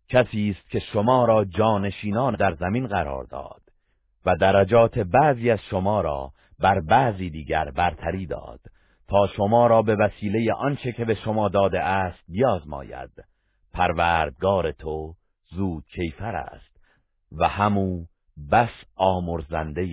کسی 0.09 0.57
است 0.57 0.71
که 0.71 0.79
شما 0.93 1.25
را 1.25 1.45
جانشینان 1.45 2.35
در 2.35 2.55
زمین 2.55 2.87
قرار 2.87 3.25
داد. 3.25 3.62
و 4.27 4.37
درجات 4.37 4.99
بعضی 4.99 5.51
از 5.51 5.59
شما 5.71 6.01
را 6.01 6.33
بر 6.59 6.81
بعضی 6.81 7.31
دیگر 7.31 7.71
برتری 7.71 8.27
داد 8.27 8.61
تا 9.09 9.27
شما 9.27 9.67
را 9.67 9.83
به 9.83 9.97
وسیله 9.97 10.53
آنچه 10.53 10.93
که 10.93 11.05
به 11.05 11.15
شما 11.15 11.49
داده 11.49 11.81
است 11.81 12.25
بیازماید. 12.29 13.11
پروردگار 13.73 14.73
تو 14.73 15.15
زود 15.51 15.85
کیفر 15.95 16.37
است 16.37 16.73
و 17.33 17.49
همو 17.49 18.05
بس 18.53 18.85
آمرزنده 18.97 19.85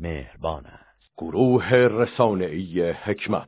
مهربان 0.00 0.66
است. 0.66 1.12
گروه 1.18 1.70
رسانه‌ای 1.72 2.90
حکمت 2.90 3.44